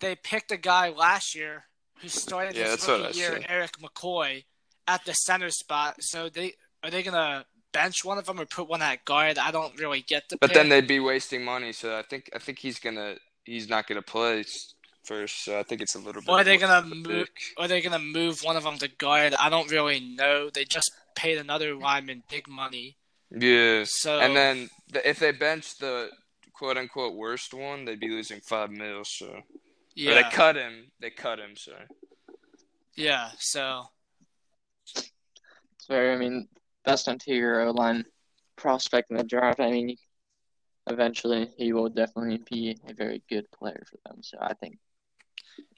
they 0.01 0.15
picked 0.15 0.51
a 0.53 0.57
guy 0.57 0.91
last 0.91 1.35
year 1.35 1.65
who 2.01 2.09
started 2.09 2.55
Yeah, 2.55 2.73
his 2.73 2.87
rookie 2.87 3.19
year. 3.19 3.41
Erik 3.49 3.73
McCoy, 3.79 4.45
at 4.87 5.05
the 5.07 5.15
center 5.15 5.51
spot. 5.51 5.97
So 6.01 6.29
they 6.29 6.53
are 6.85 6.91
they 6.91 7.03
gonna 7.03 7.47
bench 7.73 8.05
one 8.05 8.19
of 8.19 8.27
them 8.27 8.39
or 8.39 8.45
put 8.45 8.69
one 8.69 8.83
at 8.83 9.05
guard? 9.07 9.39
I 9.39 9.51
don't 9.51 9.77
really 9.81 10.03
get 10.03 10.29
the. 10.29 10.37
But 10.37 10.51
pick. 10.51 10.55
then 10.55 10.69
they'd 10.69 10.87
be 10.87 11.01
wasting 11.01 11.43
money, 11.43 11.73
so 11.73 11.97
I 11.99 12.03
think 12.03 12.29
I 12.35 12.39
think 12.39 12.59
he's 12.59 12.79
gonna 12.79 13.17
he's 13.45 13.69
not 13.69 13.87
going 13.87 13.97
to 13.97 14.03
play 14.03 14.45
first. 15.07 15.45
So 15.45 15.59
I 15.59 15.63
think 15.63 15.81
it's 15.81 15.95
a 15.95 15.99
little 15.99 16.21
bit. 16.23 16.29
Or 16.29 16.41
are 16.41 16.45
they 16.45 16.57
gonna 16.59 16.87
move? 16.87 17.29
are 17.57 17.69
they 17.69 17.81
gonna 17.81 17.99
move 17.99 18.41
one 18.43 18.57
of 18.57 18.65
them 18.65 18.79
to 18.79 18.89
guard? 18.89 19.35
I 19.35 19.49
don't 19.49 19.71
really 19.71 20.01
know. 20.01 20.51
They 20.51 20.65
just 20.65 20.91
paid 21.15 21.39
another 21.39 21.75
lineman 21.75 22.23
big 22.31 22.47
money, 22.49 22.97
Yeah. 23.31 23.85
so 23.87 24.21
And 24.21 24.37
then 24.37 24.69
the, 24.93 25.09
if 25.09 25.19
they 25.19 25.33
bench 25.33 25.79
the 25.79 26.11
quote 26.53 26.77
unquote 26.77 27.15
worst 27.15 27.55
one, 27.55 27.85
they'd 27.85 28.01
be 28.01 28.09
losing 28.11 28.41
five 28.41 28.71
mil. 28.71 29.05
So 29.05 29.27
or 29.27 29.43
yeah, 29.95 30.15
they 30.15 30.23
cut 30.31 30.57
him. 30.57 30.91
They 31.01 31.11
cut 31.11 31.39
him. 31.39 31.57
Sorry. 31.57 31.87
yeah. 32.97 33.31
So 33.39 33.85
It's 34.95 35.87
very, 35.89 36.13
I 36.13 36.17
mean, 36.17 36.49
best 36.85 37.09
interior 37.09 37.61
O 37.63 37.71
line 37.71 38.05
prospect 38.57 39.11
in 39.11 39.17
the 39.17 39.25
draft. 39.25 39.61
I 39.61 39.71
mean, 39.71 39.97
eventually 40.89 41.49
he 41.57 41.73
will 41.73 41.89
definitely 41.89 42.41
be 42.51 42.77
a 42.89 42.95
very 42.95 43.23
good 43.29 43.51
player 43.53 43.83
for 43.89 43.99
them. 44.09 44.23
So 44.23 44.39
I 44.41 44.55
think 44.55 44.79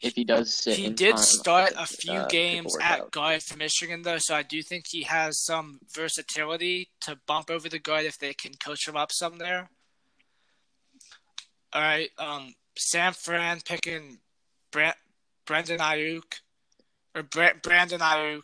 if 0.01 0.15
he 0.15 0.25
does 0.25 0.55
sit, 0.55 0.77
he 0.77 0.91
did 0.91 1.17
time, 1.17 1.25
start 1.25 1.73
a 1.77 1.87
few 1.87 2.13
uh, 2.13 2.29
games 2.29 2.77
at 2.81 3.11
guard 3.11 3.43
for 3.43 3.57
Michigan, 3.57 4.03
though. 4.03 4.19
So 4.19 4.35
I 4.35 4.43
do 4.43 4.63
think 4.63 4.87
he 4.89 5.03
has 5.03 5.45
some 5.45 5.81
versatility 5.93 6.91
to 7.03 7.19
bump 7.27 7.51
over 7.51 7.69
the 7.69 7.79
guard 7.79 8.05
if 8.05 8.19
they 8.19 8.33
can 8.33 8.53
coach 8.55 8.87
him 8.87 8.97
up 8.97 9.11
some 9.13 9.39
there. 9.39 9.71
All 11.73 11.83
right, 11.83 12.11
um, 12.19 12.55
Sam 12.77 13.13
Fran 13.13 13.61
picking 13.65 14.19
Brent, 14.71 14.97
Brendan 15.45 15.81
Aiyuk 15.81 16.41
or 17.15 17.23
Brent, 17.23 17.63
Brandon 17.63 18.01
Aiyuk, 18.01 18.43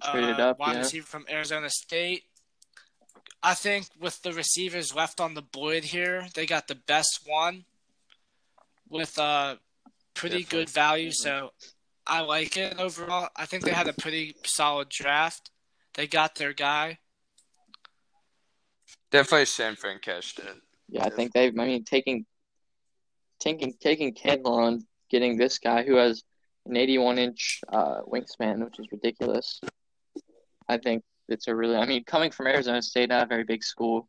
uh, 0.00 0.08
up, 0.08 0.58
wide 0.58 0.72
yeah. 0.72 0.78
receiver 0.78 1.06
from 1.06 1.24
Arizona 1.30 1.70
State. 1.70 2.24
I 3.42 3.54
think 3.54 3.86
with 4.00 4.20
the 4.22 4.32
receivers 4.32 4.94
left 4.94 5.20
on 5.20 5.34
the 5.34 5.42
board 5.42 5.84
here, 5.84 6.26
they 6.34 6.46
got 6.46 6.68
the 6.68 6.74
best 6.74 7.20
one 7.24 7.64
with 8.88 9.18
uh 9.18 9.56
pretty 10.14 10.40
Definitely. 10.42 10.58
good 10.64 10.70
value. 10.70 11.10
So 11.12 11.50
I 12.06 12.20
like 12.20 12.56
it 12.56 12.78
overall. 12.78 13.28
I 13.36 13.46
think 13.46 13.64
they 13.64 13.72
had 13.72 13.88
a 13.88 13.92
pretty 13.92 14.34
solid 14.44 14.88
draft. 14.88 15.50
They 15.94 16.06
got 16.06 16.34
their 16.36 16.52
guy. 16.52 16.98
Definitely 19.10 19.46
San 19.46 19.76
Fran 19.76 19.98
cashed 20.00 20.38
in. 20.38 20.60
Yeah, 20.88 21.04
I 21.04 21.10
think 21.10 21.32
they. 21.32 21.48
I 21.48 21.50
mean, 21.50 21.84
taking 21.84 22.24
taking 23.40 23.74
taking 23.80 24.14
Kendall 24.14 24.66
and 24.66 24.82
getting 25.10 25.36
this 25.36 25.58
guy 25.58 25.82
who 25.82 25.96
has 25.96 26.22
an 26.66 26.76
81 26.76 27.18
inch 27.18 27.60
uh, 27.68 28.00
wingspan, 28.06 28.64
which 28.64 28.78
is 28.78 28.86
ridiculous. 28.90 29.60
I 30.68 30.78
think 30.78 31.02
it's 31.28 31.48
a 31.48 31.54
really. 31.54 31.76
I 31.76 31.86
mean, 31.86 32.04
coming 32.04 32.30
from 32.30 32.46
Arizona 32.46 32.80
State, 32.82 33.10
not 33.10 33.24
a 33.24 33.26
very 33.26 33.44
big 33.44 33.62
school, 33.62 34.08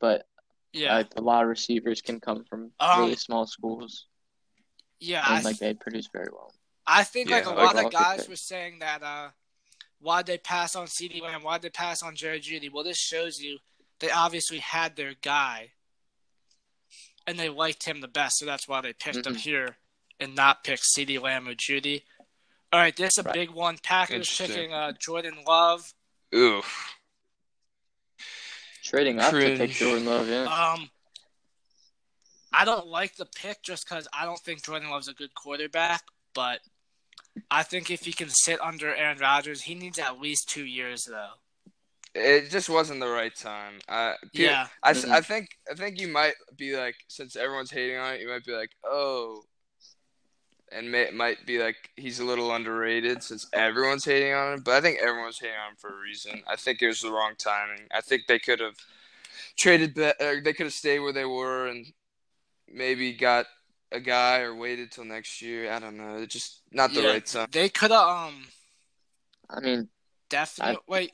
but 0.00 0.26
Yeah, 0.72 0.98
uh, 0.98 1.04
a 1.16 1.22
lot 1.22 1.42
of 1.42 1.48
receivers 1.48 2.00
can 2.00 2.20
come 2.20 2.44
from 2.48 2.70
Um, 2.78 3.00
really 3.00 3.16
small 3.16 3.46
schools, 3.46 4.06
yeah. 5.00 5.22
I, 5.26 5.36
and 5.36 5.44
like 5.44 5.58
they 5.58 5.74
produce 5.74 6.08
very 6.12 6.28
well. 6.32 6.52
I 6.86 7.02
think 7.04 7.30
like 7.30 7.46
a 7.46 7.50
like 7.50 7.74
lot 7.74 7.84
of 7.84 7.92
guys 7.92 8.28
were 8.28 8.36
saying 8.36 8.78
that 8.80 9.02
uh, 9.02 9.28
why'd 10.00 10.26
they 10.26 10.38
pass 10.38 10.76
on 10.76 10.86
CeeDee 10.86 11.20
Lamb? 11.22 11.42
Why'd 11.42 11.62
they 11.62 11.70
pass 11.70 12.02
on 12.02 12.14
Jerry 12.14 12.40
Jeudy? 12.40 12.70
Well, 12.72 12.84
this 12.84 12.98
shows 12.98 13.40
you 13.40 13.58
they 13.98 14.10
obviously 14.10 14.58
had 14.58 14.94
their 14.96 15.14
guy, 15.22 15.72
and 17.26 17.38
they 17.38 17.48
liked 17.48 17.84
him 17.84 18.00
the 18.00 18.08
best, 18.08 18.38
so 18.38 18.46
that's 18.46 18.68
why 18.68 18.80
they 18.82 18.92
picked 18.92 19.26
him 19.26 19.34
Mhm. 19.34 19.38
here 19.40 19.76
and 20.20 20.34
not 20.34 20.64
pick 20.64 20.80
CeeDee 20.80 21.20
Lamb 21.20 21.48
or 21.48 21.54
Jeudy. 21.54 22.02
All 22.72 22.80
right, 22.80 22.94
this 22.96 23.12
is 23.16 23.18
a 23.18 23.22
Right. 23.22 23.34
big 23.34 23.50
one. 23.50 23.78
Packers 23.78 24.14
Interesting. 24.16 24.46
picking 24.48 24.72
uh, 24.72 24.92
Jordan 24.92 25.44
Love. 25.46 25.92
Oof. 26.34 26.94
Trading 28.82 29.18
up 29.18 29.32
to 29.32 29.56
pick 29.56 29.70
Jordan 29.72 30.04
Love, 30.06 30.28
yeah. 30.28 30.44
Um, 30.44 30.90
I 32.56 32.64
don't 32.64 32.86
like 32.86 33.16
the 33.16 33.26
pick 33.26 33.62
just 33.62 33.86
because 33.88 34.08
I 34.18 34.24
don't 34.24 34.38
think 34.40 34.64
Jordan 34.64 34.88
Love's 34.90 35.08
a 35.08 35.12
good 35.14 35.34
quarterback, 35.34 36.02
but 36.34 36.60
I 37.50 37.62
think 37.62 37.90
if 37.90 38.00
he 38.00 38.12
can 38.12 38.30
sit 38.30 38.60
under 38.62 38.94
Aaron 38.94 39.18
Rodgers, 39.18 39.60
he 39.62 39.74
needs 39.74 39.98
at 39.98 40.18
least 40.20 40.48
two 40.48 40.64
years 40.64 41.04
though. 41.04 41.32
It 42.14 42.48
just 42.48 42.70
wasn't 42.70 43.00
the 43.00 43.08
right 43.08 43.34
time. 43.36 43.74
Uh, 43.88 44.14
Yeah, 44.32 44.68
I, 44.82 44.94
Mhm. 44.94 45.10
I 45.10 45.20
think 45.20 45.58
I 45.70 45.74
think 45.74 46.00
you 46.00 46.08
might 46.08 46.34
be 46.56 46.74
like 46.76 46.96
since 47.08 47.36
everyone's 47.36 47.70
hating 47.70 47.98
on 47.98 48.14
it, 48.14 48.20
you 48.22 48.28
might 48.28 48.44
be 48.44 48.52
like, 48.52 48.70
oh, 48.84 49.44
and 50.72 50.90
may, 50.90 51.10
might 51.10 51.44
be 51.44 51.58
like 51.58 51.90
he's 51.96 52.18
a 52.20 52.24
little 52.24 52.52
underrated 52.54 53.22
since 53.22 53.46
everyone's 53.52 54.04
hating 54.06 54.32
on 54.32 54.54
him. 54.54 54.62
But 54.62 54.74
I 54.74 54.80
think 54.80 54.98
everyone's 55.00 55.38
hating 55.38 55.56
on 55.56 55.72
him 55.72 55.76
for 55.78 55.90
a 55.90 56.00
reason. 56.00 56.42
I 56.48 56.56
think 56.56 56.80
it 56.80 56.86
was 56.88 57.02
the 57.02 57.12
wrong 57.12 57.34
timing. 57.36 57.86
I 57.92 58.00
think 58.00 58.22
they 58.26 58.38
could 58.38 58.60
have 58.60 58.76
traded. 59.56 59.94
Be- 59.94 60.06
uh, 60.06 60.40
they 60.42 60.54
could 60.54 60.66
have 60.66 60.72
stayed 60.72 61.00
where 61.00 61.12
they 61.12 61.26
were 61.26 61.66
and 61.66 61.92
maybe 62.72 63.12
got 63.12 63.46
a 63.92 64.00
guy 64.00 64.40
or 64.40 64.54
waited 64.54 64.90
till 64.90 65.04
next 65.04 65.40
year. 65.40 65.72
I 65.72 65.78
don't 65.78 65.96
know. 65.96 66.16
It's 66.18 66.32
just 66.34 66.62
not 66.72 66.92
the 66.92 67.02
Yeah. 67.02 67.10
right 67.10 67.26
time. 67.26 67.48
they 67.52 67.68
could 67.68 67.90
have 67.90 68.08
um 68.08 68.46
I 69.48 69.60
mean, 69.60 69.88
definitely 70.28 70.78
wait. 70.88 71.12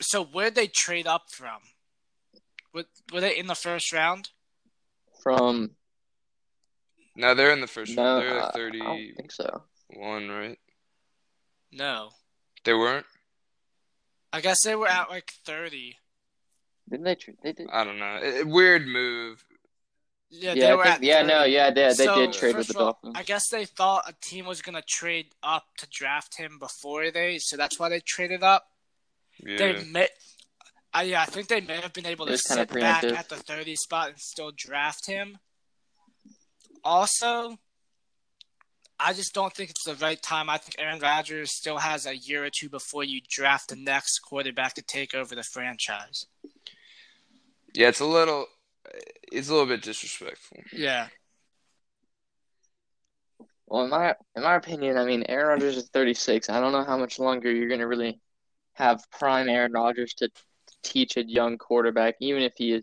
So 0.00 0.24
where'd 0.24 0.54
they 0.54 0.66
trade 0.68 1.06
up 1.06 1.30
from? 1.30 1.60
Were, 2.72 2.84
were 3.12 3.20
they 3.20 3.36
in 3.36 3.46
the 3.46 3.54
first 3.54 3.92
round? 3.92 4.30
from 5.22 5.70
No, 7.16 7.34
they're 7.34 7.52
in 7.52 7.60
the 7.60 7.66
first 7.66 7.94
no, 7.96 8.02
round. 8.02 8.22
They're 8.22 8.38
uh, 8.40 8.44
like 8.46 8.56
I 8.56 8.84
don't 8.84 9.16
think 9.16 9.32
so. 9.32 9.62
One 9.96 10.28
right? 10.28 10.58
No, 11.72 12.10
They 12.64 12.72
weren't. 12.74 13.06
I 14.32 14.40
guess 14.40 14.62
they 14.64 14.74
were 14.74 14.88
at 14.88 15.10
like 15.10 15.32
thirty. 15.44 15.96
Didn't 16.88 17.04
they? 17.04 17.14
Tra- 17.14 17.34
they 17.42 17.52
did. 17.52 17.68
I 17.72 17.84
don't 17.84 17.98
know. 17.98 18.16
It, 18.22 18.34
it- 18.34 18.46
weird 18.48 18.86
move. 18.86 19.44
Yeah, 20.36 20.54
Yeah, 20.54 20.54
they 20.54 20.70
I 20.70 20.74
were 20.74 20.82
think, 20.84 20.94
at 20.96 21.02
yeah, 21.02 21.16
30. 21.22 21.28
no, 21.28 21.44
yeah, 21.44 21.70
they, 21.70 21.82
they 21.88 21.94
So, 21.94 22.14
did 22.16 22.32
trade 22.32 22.56
with 22.56 22.68
the 22.68 22.78
all, 22.78 22.84
Dolphins. 22.86 23.14
I 23.16 23.22
guess 23.22 23.48
they 23.50 23.64
thought 23.64 24.08
a 24.08 24.14
team 24.20 24.46
was 24.46 24.62
gonna 24.62 24.82
trade 24.86 25.26
up 25.42 25.64
to 25.78 25.86
draft 25.90 26.36
him 26.36 26.58
before 26.58 27.10
they, 27.10 27.38
so 27.38 27.56
that's 27.56 27.78
why 27.78 27.88
they 27.88 28.00
traded 28.00 28.42
up. 28.42 28.66
Yeah. 29.38 29.56
They 29.56 29.84
may, 29.84 30.08
I 30.92 31.02
yeah, 31.04 31.22
I 31.22 31.26
think 31.26 31.48
they 31.48 31.60
may 31.60 31.76
have 31.80 31.92
been 31.92 32.06
able 32.06 32.26
to 32.26 32.38
sit 32.38 32.68
back 32.72 33.04
at 33.04 33.28
the 33.28 33.36
thirty 33.36 33.76
spot 33.76 34.08
and 34.10 34.18
still 34.18 34.52
draft 34.56 35.06
him. 35.06 35.38
Also, 36.82 37.58
I 39.00 39.12
just 39.12 39.34
don't 39.34 39.52
think 39.52 39.70
it's 39.70 39.84
the 39.84 39.94
right 39.96 40.20
time. 40.20 40.48
I 40.50 40.58
think 40.58 40.76
Aaron 40.78 41.00
Rodgers 41.00 41.56
still 41.56 41.78
has 41.78 42.06
a 42.06 42.16
year 42.16 42.44
or 42.44 42.50
two 42.50 42.68
before 42.68 43.04
you 43.04 43.20
draft 43.28 43.68
the 43.68 43.76
next 43.76 44.20
quarterback 44.20 44.74
to 44.74 44.82
take 44.82 45.14
over 45.14 45.34
the 45.34 45.42
franchise. 45.42 46.26
Yeah, 47.74 47.88
it's 47.88 48.00
a 48.00 48.04
little. 48.06 48.46
It's 49.32 49.48
a 49.48 49.52
little 49.52 49.66
bit 49.68 49.82
disrespectful. 49.82 50.58
Yeah, 50.72 51.08
Well, 53.66 53.84
in 53.84 53.90
my 53.90 54.14
in 54.36 54.42
my 54.42 54.54
opinion, 54.56 54.96
I 54.98 55.04
mean, 55.04 55.24
Aaron 55.28 55.48
Rodgers 55.48 55.76
is 55.76 55.88
36. 55.88 56.50
I 56.50 56.60
don't 56.60 56.72
know 56.72 56.84
how 56.84 56.98
much 56.98 57.18
longer 57.18 57.50
you're 57.50 57.68
going 57.68 57.80
to 57.80 57.86
really 57.86 58.20
have 58.74 59.02
prime 59.10 59.48
Aaron 59.48 59.72
Rodgers 59.72 60.14
to 60.14 60.28
teach 60.82 61.16
a 61.16 61.24
young 61.24 61.58
quarterback, 61.58 62.16
even 62.20 62.42
if 62.42 62.52
he 62.56 62.72
is 62.72 62.82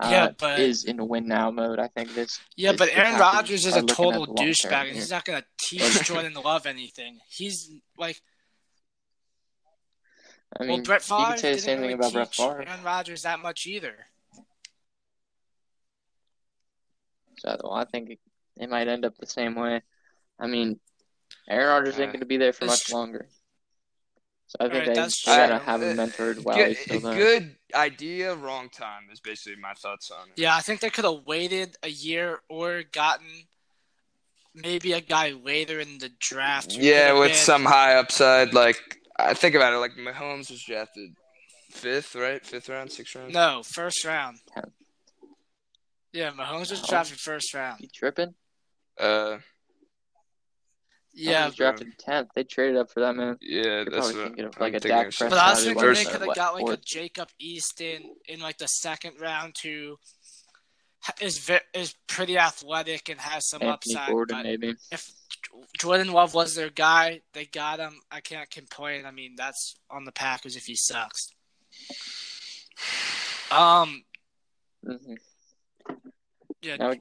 uh, 0.00 0.08
Yeah, 0.10 0.28
but- 0.38 0.58
is 0.60 0.84
in 0.84 1.06
win 1.08 1.26
now 1.28 1.50
mode. 1.50 1.78
I 1.78 1.88
think 1.88 2.14
this. 2.14 2.40
yeah, 2.56 2.72
this- 2.72 2.78
but 2.78 2.88
Aaron 2.92 3.18
Rodgers 3.18 3.66
is 3.66 3.76
a 3.76 3.82
total 3.82 4.22
at 4.22 4.28
the 4.28 4.32
long 4.32 4.36
term 4.36 4.46
douchebag, 4.48 4.86
and 4.88 4.96
he's 4.96 5.10
not 5.10 5.24
gonna 5.24 5.44
teach 5.60 6.02
Jordan 6.04 6.34
Love 6.34 6.66
anything. 6.66 7.18
He's 7.28 7.70
like, 7.96 8.20
I 10.58 10.62
mean, 10.64 10.70
well, 10.78 10.82
Brett 10.82 11.08
you 11.08 11.16
Favre 11.16 11.30
could 11.32 11.38
say 11.40 11.48
the 11.50 11.54
didn't 11.56 11.64
same 11.64 11.78
really 11.80 11.88
thing 11.92 11.98
about 11.98 12.12
Brett 12.12 12.32
teach 12.32 12.36
Favre. 12.46 12.62
Aaron 12.66 12.82
Rodgers 12.84 13.22
that 13.22 13.40
much 13.40 13.66
either. 13.66 14.06
So 17.38 17.70
I 17.70 17.84
think 17.84 18.10
it, 18.10 18.18
it 18.56 18.68
might 18.70 18.88
end 18.88 19.04
up 19.04 19.16
the 19.16 19.26
same 19.26 19.54
way. 19.54 19.82
I 20.38 20.46
mean, 20.46 20.78
Aaron 21.48 21.68
Rodgers 21.68 21.98
ain't 21.98 22.10
Uh, 22.10 22.12
going 22.12 22.20
to 22.20 22.26
be 22.26 22.36
there 22.36 22.52
for 22.52 22.66
much 22.66 22.92
longer. 22.92 23.28
So 24.46 24.56
I 24.60 24.64
think 24.64 24.72
Alright, 24.74 24.86
they, 24.88 24.94
that's 24.94 25.24
they 25.24 25.36
gotta 25.36 25.58
have 25.58 25.82
him 25.82 25.96
mentored 25.98 26.42
while 26.42 26.56
good, 26.56 26.68
he's 26.68 26.80
still 26.80 27.00
there. 27.00 27.14
good 27.14 27.56
idea, 27.74 28.34
wrong 28.34 28.70
time 28.70 29.02
is 29.12 29.20
basically 29.20 29.60
my 29.60 29.74
thoughts 29.74 30.10
on 30.10 30.26
it. 30.28 30.40
Yeah, 30.40 30.56
I 30.56 30.60
think 30.60 30.80
they 30.80 30.88
could 30.88 31.04
have 31.04 31.26
waited 31.26 31.76
a 31.82 31.90
year 31.90 32.40
or 32.48 32.82
gotten 32.90 33.26
maybe 34.54 34.94
a 34.94 35.02
guy 35.02 35.32
later 35.32 35.80
in 35.80 35.98
the 35.98 36.10
draft. 36.18 36.72
Yeah, 36.72 37.12
with 37.12 37.28
been- 37.28 37.36
some 37.36 37.64
high 37.66 37.96
upside. 37.96 38.54
Like 38.54 38.80
I 39.18 39.34
think 39.34 39.54
about 39.54 39.74
it, 39.74 39.78
like 39.78 39.96
Mahomes 39.96 40.50
was 40.50 40.62
drafted 40.62 41.10
fifth, 41.70 42.14
right? 42.14 42.44
Fifth 42.44 42.70
round, 42.70 42.90
sixth 42.90 43.16
round. 43.16 43.34
No, 43.34 43.62
first 43.62 44.02
round. 44.06 44.38
Tenth. 44.54 44.72
Yeah, 46.12 46.30
Mahomes 46.32 46.70
was 46.70 46.82
No. 46.82 46.88
drafted 46.88 47.20
first 47.20 47.52
round. 47.54 47.80
You 47.80 47.88
tripping? 47.94 48.34
Uh, 48.98 49.38
Yeah, 51.12 51.46
he's 51.46 51.56
drafted 51.56 51.98
tenth. 51.98 52.28
They 52.34 52.44
traded 52.44 52.76
up 52.76 52.90
for 52.90 53.00
that 53.00 53.14
man. 53.16 53.36
yeah, 53.40 53.62
You're 53.62 53.84
that's 53.86 53.96
probably 53.96 54.14
what 54.14 54.22
thinking 54.24 54.44
of 54.46 54.54
I'm 54.56 54.60
like 54.62 54.74
a 54.74 54.80
thinking 54.80 54.90
Dak 54.90 55.06
of. 55.08 55.14
Prescott. 55.16 55.30
but 55.30 55.38
I 55.38 55.50
was 55.50 55.64
thinking 55.64 55.94
they 55.94 56.04
could 56.04 56.20
have 56.22 56.34
got 56.34 56.54
like 56.54 56.68
a? 56.78 56.80
Jacob 56.84 57.28
Eason 57.42 58.00
in 58.28 58.40
like 58.40 58.58
the 58.58 58.66
second 58.68 59.20
round 59.20 59.56
who 59.62 59.96
is 61.20 61.38
ve- 61.38 61.60
is 61.74 61.94
pretty 62.06 62.38
athletic 62.38 63.08
and 63.08 63.20
has 63.20 63.48
some 63.48 63.62
Anthony 63.62 63.94
upside. 63.96 64.10
Gordon, 64.10 64.42
maybe. 64.42 64.74
if 64.92 65.10
Jordan 65.78 66.12
Love 66.12 66.34
was 66.34 66.54
their 66.54 66.70
guy, 66.70 67.20
they 67.34 67.46
got 67.46 67.78
him. 67.80 68.00
I 68.10 68.20
can't 68.20 68.50
complain. 68.50 69.04
I 69.06 69.10
mean, 69.10 69.34
that's 69.36 69.76
on 69.90 70.04
the 70.04 70.12
Packers 70.12 70.56
if 70.56 70.64
he 70.64 70.74
sucks. 70.76 71.30
Um, 73.50 74.04
hmm 74.84 75.14
yeah, 76.62 76.76
Now, 76.76 76.94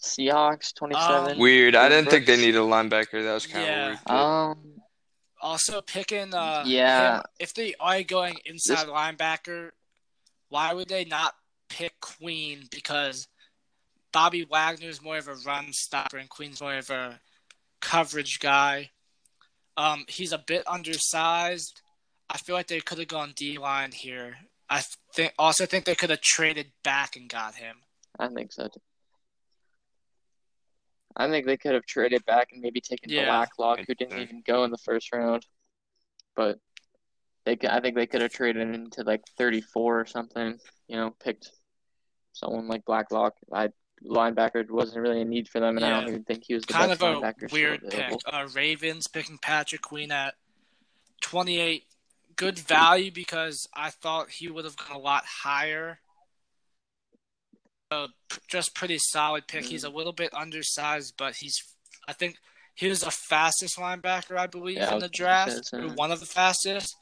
Seahawks, 0.00 0.74
27. 0.74 1.32
Um, 1.32 1.38
Weird. 1.38 1.74
I 1.74 1.88
didn't 1.88 2.10
think 2.10 2.26
they 2.26 2.34
Brooks. 2.34 2.46
needed 2.46 2.58
a 2.58 2.62
linebacker. 2.62 3.24
That 3.24 3.34
was 3.34 3.46
kind 3.46 3.64
of 3.64 3.68
Yeah. 3.68 3.86
weird. 3.88 3.98
pick. 3.98 4.10
Um, 4.10 4.74
Also 5.40 5.80
picking 5.80 6.34
uh 6.34 6.64
Yeah. 6.66 7.18
him- 7.18 7.22
if 7.38 7.54
they 7.54 7.74
are 7.78 8.02
going 8.02 8.38
inside 8.44 8.88
linebacker, 8.88 9.70
why 10.48 10.72
would 10.72 10.88
they 10.88 11.04
not 11.04 11.36
pick 11.68 12.00
Queen? 12.00 12.66
Because 12.72 13.28
Bobby 14.10 14.44
Wagner's 14.44 15.00
more 15.00 15.16
of 15.18 15.28
a 15.28 15.34
run 15.36 15.72
stopper 15.72 16.16
and 16.18 16.28
Queen's 16.28 16.60
more 16.60 16.74
of 16.78 16.90
a 16.90 17.20
coverage 17.80 18.40
guy. 18.40 18.90
Um, 19.76 20.06
he's 20.08 20.32
a 20.32 20.38
bit 20.38 20.66
undersized. 20.66 21.82
I 22.28 22.38
feel 22.38 22.56
like 22.56 22.66
they 22.66 22.80
could 22.80 22.98
have 22.98 23.06
gone 23.08 23.32
D 23.36 23.58
line 23.58 23.92
here. 23.92 24.38
I 24.68 24.82
think 25.14 25.34
also 25.38 25.66
think 25.66 25.84
they 25.84 25.94
could 25.94 26.10
have 26.10 26.20
traded 26.20 26.72
back 26.82 27.14
and 27.14 27.28
got 27.28 27.54
him. 27.54 27.84
I 28.18 28.28
think 28.28 28.52
so. 28.52 28.64
Too. 28.64 28.80
I 31.16 31.28
think 31.28 31.46
they 31.46 31.56
could 31.56 31.74
have 31.74 31.84
traded 31.84 32.24
back 32.24 32.48
and 32.52 32.62
maybe 32.62 32.80
taken 32.80 33.10
Yeah. 33.10 33.26
Blacklock, 33.26 33.80
who 33.86 33.94
didn't 33.94 34.20
even 34.20 34.42
go 34.46 34.64
in 34.64 34.70
the 34.70 34.78
first 34.78 35.12
round. 35.12 35.46
But 36.36 36.58
they, 37.44 37.56
I 37.68 37.80
think 37.80 37.96
they 37.96 38.06
could 38.06 38.20
have 38.20 38.32
traded 38.32 38.74
into 38.74 39.02
like 39.02 39.22
34 39.36 40.00
or 40.00 40.06
something. 40.06 40.58
You 40.86 40.96
know, 40.96 41.10
picked 41.22 41.50
someone 42.32 42.68
like 42.68 42.84
Blacklock. 42.84 43.34
I 43.52 43.70
linebacker 44.04 44.68
wasn't 44.70 45.02
really 45.02 45.20
a 45.20 45.24
need 45.24 45.48
for 45.48 45.60
them, 45.60 45.76
and 45.76 45.84
I 45.84 45.90
don't 45.90 46.08
even 46.08 46.24
think 46.24 46.44
he 46.46 46.54
was 46.54 46.64
the 46.64 46.72
kind 46.72 46.90
best 46.90 47.02
of 47.02 47.16
a 47.16 47.20
linebacker 47.20 47.48
still 47.48 47.52
weird 47.52 47.88
pick. 47.88 48.12
Uh, 48.26 48.48
Ravens 48.54 49.06
picking 49.06 49.38
Patrick 49.38 49.82
Queen 49.82 50.12
at 50.12 50.34
28. 51.22 51.84
Good 52.36 52.58
value 52.58 53.10
because 53.10 53.68
I 53.74 53.90
thought 53.90 54.30
he 54.30 54.48
would 54.48 54.64
have 54.64 54.76
gone 54.76 54.94
a 54.94 55.00
lot 55.00 55.24
higher. 55.24 55.98
Uh, 57.90 58.08
just 58.48 58.74
pretty 58.74 58.98
solid 58.98 59.46
pick. 59.48 59.64
He's 59.64 59.84
a 59.84 59.88
little 59.88 60.12
bit 60.12 60.32
undersized, 60.34 61.14
but 61.16 61.36
he's, 61.36 61.62
I 62.06 62.12
think, 62.12 62.36
he 62.74 62.86
was 62.86 63.00
the 63.00 63.10
fastest 63.10 63.78
linebacker, 63.78 64.36
I 64.36 64.46
believe, 64.46 64.76
Yeah, 64.76 64.92
in 64.94 64.98
the 65.00 65.08
draft, 65.08 65.72
one 65.72 66.12
of 66.12 66.20
the 66.20 66.26
fastest. 66.26 66.94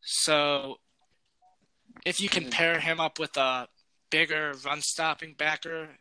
So, 0.00 0.78
if 2.06 2.20
you 2.20 2.28
can 2.28 2.44
Mhm. 2.44 2.50
pair 2.52 2.80
him 2.80 3.00
up 3.00 3.18
with 3.18 3.36
a 3.36 3.68
bigger 4.10 4.52
run 4.64 4.80
stopping 4.82 5.34
backer, 5.34 5.98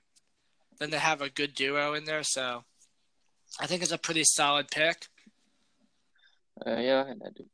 then 0.78 0.92
they 0.92 1.00
have 1.00 1.22
a 1.22 1.30
good 1.30 1.56
duo 1.56 1.94
in 1.94 2.06
there. 2.06 2.24
So, 2.24 2.66
I 3.60 3.68
think 3.68 3.82
it's 3.82 3.92
a 3.92 3.98
pretty 3.98 4.24
solid 4.26 4.70
pick. 4.70 5.08
Uh, 6.66 6.78
yeah, 6.78 7.04
I 7.04 7.30
do. 7.32 7.50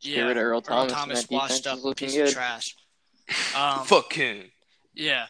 Yeah, 0.00 0.16
Get 0.16 0.22
rid 0.22 0.36
of 0.36 0.42
Earl 0.42 0.58
Earl 0.58 0.62
Thomas, 0.62 0.92
Thomas 0.92 1.20
and 1.22 1.30
washed 1.30 1.66
up 1.66 1.96
piece 1.96 2.14
good. 2.14 2.28
of 2.28 2.32
trash. 2.34 2.76
Um, 3.56 3.84
Fuck 3.86 4.12
him. 4.14 4.50
yeah, 4.94 5.26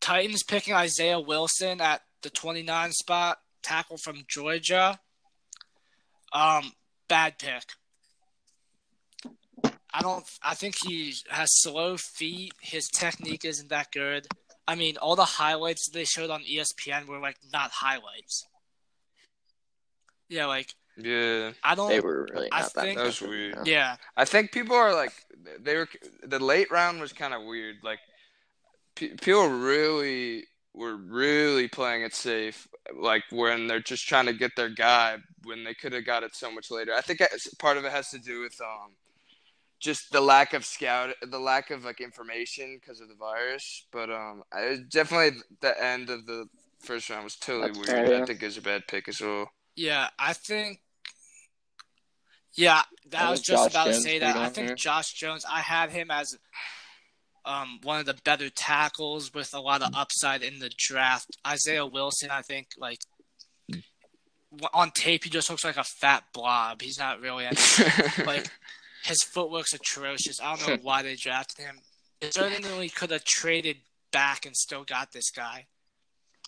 Titans 0.00 0.42
picking 0.42 0.74
Isaiah 0.74 1.20
Wilson 1.20 1.80
at 1.80 2.00
the 2.22 2.30
29 2.30 2.92
spot, 2.92 3.38
tackle 3.62 3.98
from 3.98 4.22
Georgia. 4.28 4.98
Um, 6.32 6.72
bad 7.08 7.38
pick. 7.38 7.62
I 9.92 10.02
don't. 10.02 10.24
I 10.42 10.54
think 10.54 10.76
he 10.84 11.14
has 11.30 11.48
slow 11.60 11.96
feet. 11.96 12.52
His 12.60 12.88
technique 12.88 13.44
isn't 13.44 13.70
that 13.70 13.92
good. 13.92 14.26
I 14.68 14.74
mean, 14.74 14.96
all 14.98 15.16
the 15.16 15.24
highlights 15.24 15.88
they 15.88 16.04
showed 16.04 16.30
on 16.30 16.42
ESPN 16.42 17.06
were 17.06 17.18
like 17.20 17.38
not 17.52 17.70
highlights. 17.70 18.46
Yeah, 20.28 20.46
like 20.46 20.74
Yeah, 20.96 21.52
I 21.62 21.74
don't. 21.74 21.88
They 21.90 22.00
were 22.00 22.26
really 22.32 22.48
I 22.52 22.60
not 22.60 22.74
that 22.74 22.80
think- 22.82 22.98
That 22.98 23.06
was 23.06 23.20
weird. 23.20 23.66
you 23.66 23.72
yeah, 23.72 23.96
I 24.16 24.24
think 24.24 24.52
people 24.52 24.76
are 24.76 24.94
like 24.94 25.12
they 25.60 25.76
were. 25.76 25.88
The 26.22 26.38
late 26.38 26.70
round 26.70 27.00
was 27.00 27.12
kind 27.12 27.34
of 27.34 27.42
weird. 27.44 27.76
Like 27.82 27.98
pe- 28.94 29.14
people 29.16 29.48
really 29.48 30.44
were 30.74 30.96
really 30.96 31.68
playing 31.68 32.02
it 32.02 32.14
safe. 32.14 32.66
Like 32.94 33.24
when 33.30 33.66
they're 33.66 33.80
just 33.80 34.06
trying 34.08 34.26
to 34.26 34.32
get 34.32 34.52
their 34.56 34.68
guy 34.68 35.18
when 35.44 35.64
they 35.64 35.74
could 35.74 35.92
have 35.92 36.06
got 36.06 36.22
it 36.22 36.34
so 36.34 36.50
much 36.50 36.70
later. 36.70 36.92
I 36.94 37.00
think 37.00 37.20
part 37.58 37.76
of 37.76 37.84
it 37.84 37.92
has 37.92 38.10
to 38.10 38.18
do 38.18 38.40
with 38.40 38.60
um 38.60 38.92
just 39.78 40.10
the 40.10 40.20
lack 40.20 40.54
of 40.54 40.64
scout, 40.64 41.14
the 41.22 41.38
lack 41.38 41.70
of 41.70 41.84
like 41.84 42.00
information 42.00 42.78
because 42.80 43.00
of 43.00 43.08
the 43.08 43.14
virus. 43.14 43.84
But 43.92 44.10
um, 44.10 44.42
I 44.52 44.78
definitely 44.90 45.40
the 45.60 45.82
end 45.82 46.08
of 46.08 46.26
the 46.26 46.46
first 46.80 47.10
round 47.10 47.24
was 47.24 47.36
totally 47.36 47.66
That's 47.68 47.78
weird. 47.78 47.88
fair, 47.88 48.12
yeah. 48.16 48.22
I 48.22 48.26
think 48.26 48.42
it 48.42 48.46
was 48.46 48.56
a 48.56 48.62
bad 48.62 48.86
pick 48.88 49.08
as 49.08 49.20
well. 49.20 49.50
Yeah, 49.74 50.08
I 50.18 50.32
think. 50.32 50.80
Yeah, 52.56 52.82
that 53.10 53.22
I 53.22 53.30
was 53.30 53.40
just 53.40 53.64
Josh 53.64 53.70
about 53.72 53.86
to 53.86 53.94
say 53.94 54.18
that. 54.18 54.36
I 54.36 54.48
think 54.48 54.68
here. 54.68 54.76
Josh 54.76 55.12
Jones. 55.12 55.44
I 55.50 55.60
had 55.60 55.90
him 55.90 56.10
as 56.10 56.36
um, 57.44 57.80
one 57.82 58.00
of 58.00 58.06
the 58.06 58.16
better 58.24 58.48
tackles 58.50 59.32
with 59.34 59.52
a 59.54 59.60
lot 59.60 59.82
of 59.82 59.90
upside 59.94 60.42
in 60.42 60.58
the 60.58 60.70
draft. 60.76 61.36
Isaiah 61.46 61.86
Wilson, 61.86 62.30
I 62.30 62.42
think, 62.42 62.68
like 62.78 62.98
on 64.72 64.90
tape, 64.92 65.24
he 65.24 65.30
just 65.30 65.50
looks 65.50 65.64
like 65.64 65.76
a 65.76 65.84
fat 65.84 66.24
blob. 66.32 66.80
He's 66.80 66.98
not 66.98 67.20
really 67.20 67.44
like 68.26 68.46
his 69.04 69.22
footwork's 69.22 69.74
atrocious. 69.74 70.40
I 70.40 70.56
don't 70.56 70.66
know 70.68 70.78
why 70.82 71.02
they 71.02 71.14
drafted 71.16 71.64
him. 71.66 71.80
They 72.20 72.30
certainly 72.30 72.88
could 72.88 73.10
have 73.10 73.24
traded 73.24 73.76
back 74.12 74.46
and 74.46 74.56
still 74.56 74.84
got 74.84 75.12
this 75.12 75.30
guy. 75.30 75.66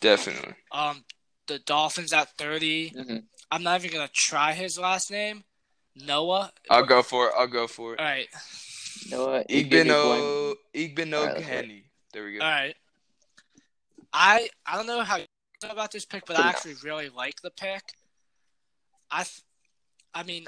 definitely. 0.00 0.54
Um, 0.72 1.04
the 1.48 1.58
Dolphins 1.58 2.12
at 2.12 2.36
thirty. 2.36 2.90
Mhm. 2.90 3.24
I'm 3.50 3.62
not 3.62 3.80
even 3.80 3.92
gonna 3.98 4.10
try 4.14 4.52
his 4.52 4.78
last 4.78 5.10
name. 5.10 5.44
Noah. 6.06 6.52
I'll 6.70 6.84
go 6.86 7.02
for 7.02 7.26
it. 7.28 7.32
I'll 7.36 7.46
go 7.46 7.66
for 7.66 7.94
it. 7.94 8.00
All 8.00 8.04
right, 8.06 8.28
Noah 9.10 9.44
Igbinoghene. 9.44 9.70
Igbino 9.70 10.54
Igbino 10.74 11.18
Alright, 11.18 11.34
that's 11.36 11.46
Henny. 11.46 11.84
There 12.12 12.24
we 12.24 12.38
go. 12.38 12.44
all 12.44 12.50
right. 12.50 12.74
I 14.12 14.48
I 14.66 14.76
don't 14.76 14.86
know 14.86 15.02
how 15.02 15.16
you 15.16 15.26
feel 15.60 15.70
about 15.70 15.92
this 15.92 16.04
pick, 16.04 16.24
but 16.26 16.38
I 16.38 16.48
actually 16.48 16.74
really 16.82 17.08
like 17.08 17.40
the 17.42 17.50
pick. 17.50 17.82
I, 19.10 19.22
th- 19.24 19.42
I 20.14 20.22
mean, 20.22 20.46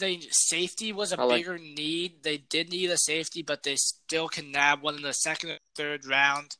they 0.00 0.20
safety 0.30 0.92
was 0.92 1.12
a 1.12 1.20
I 1.20 1.24
like- 1.24 1.38
bigger 1.40 1.58
need. 1.58 2.22
They 2.22 2.38
did 2.38 2.70
need 2.70 2.90
a 2.90 2.96
safety, 2.98 3.42
but 3.42 3.62
they 3.62 3.76
still 3.76 4.28
can 4.28 4.50
nab 4.52 4.82
one 4.82 4.96
in 4.96 5.02
the 5.02 5.12
second 5.12 5.50
or 5.50 5.58
third 5.76 6.06
round. 6.06 6.56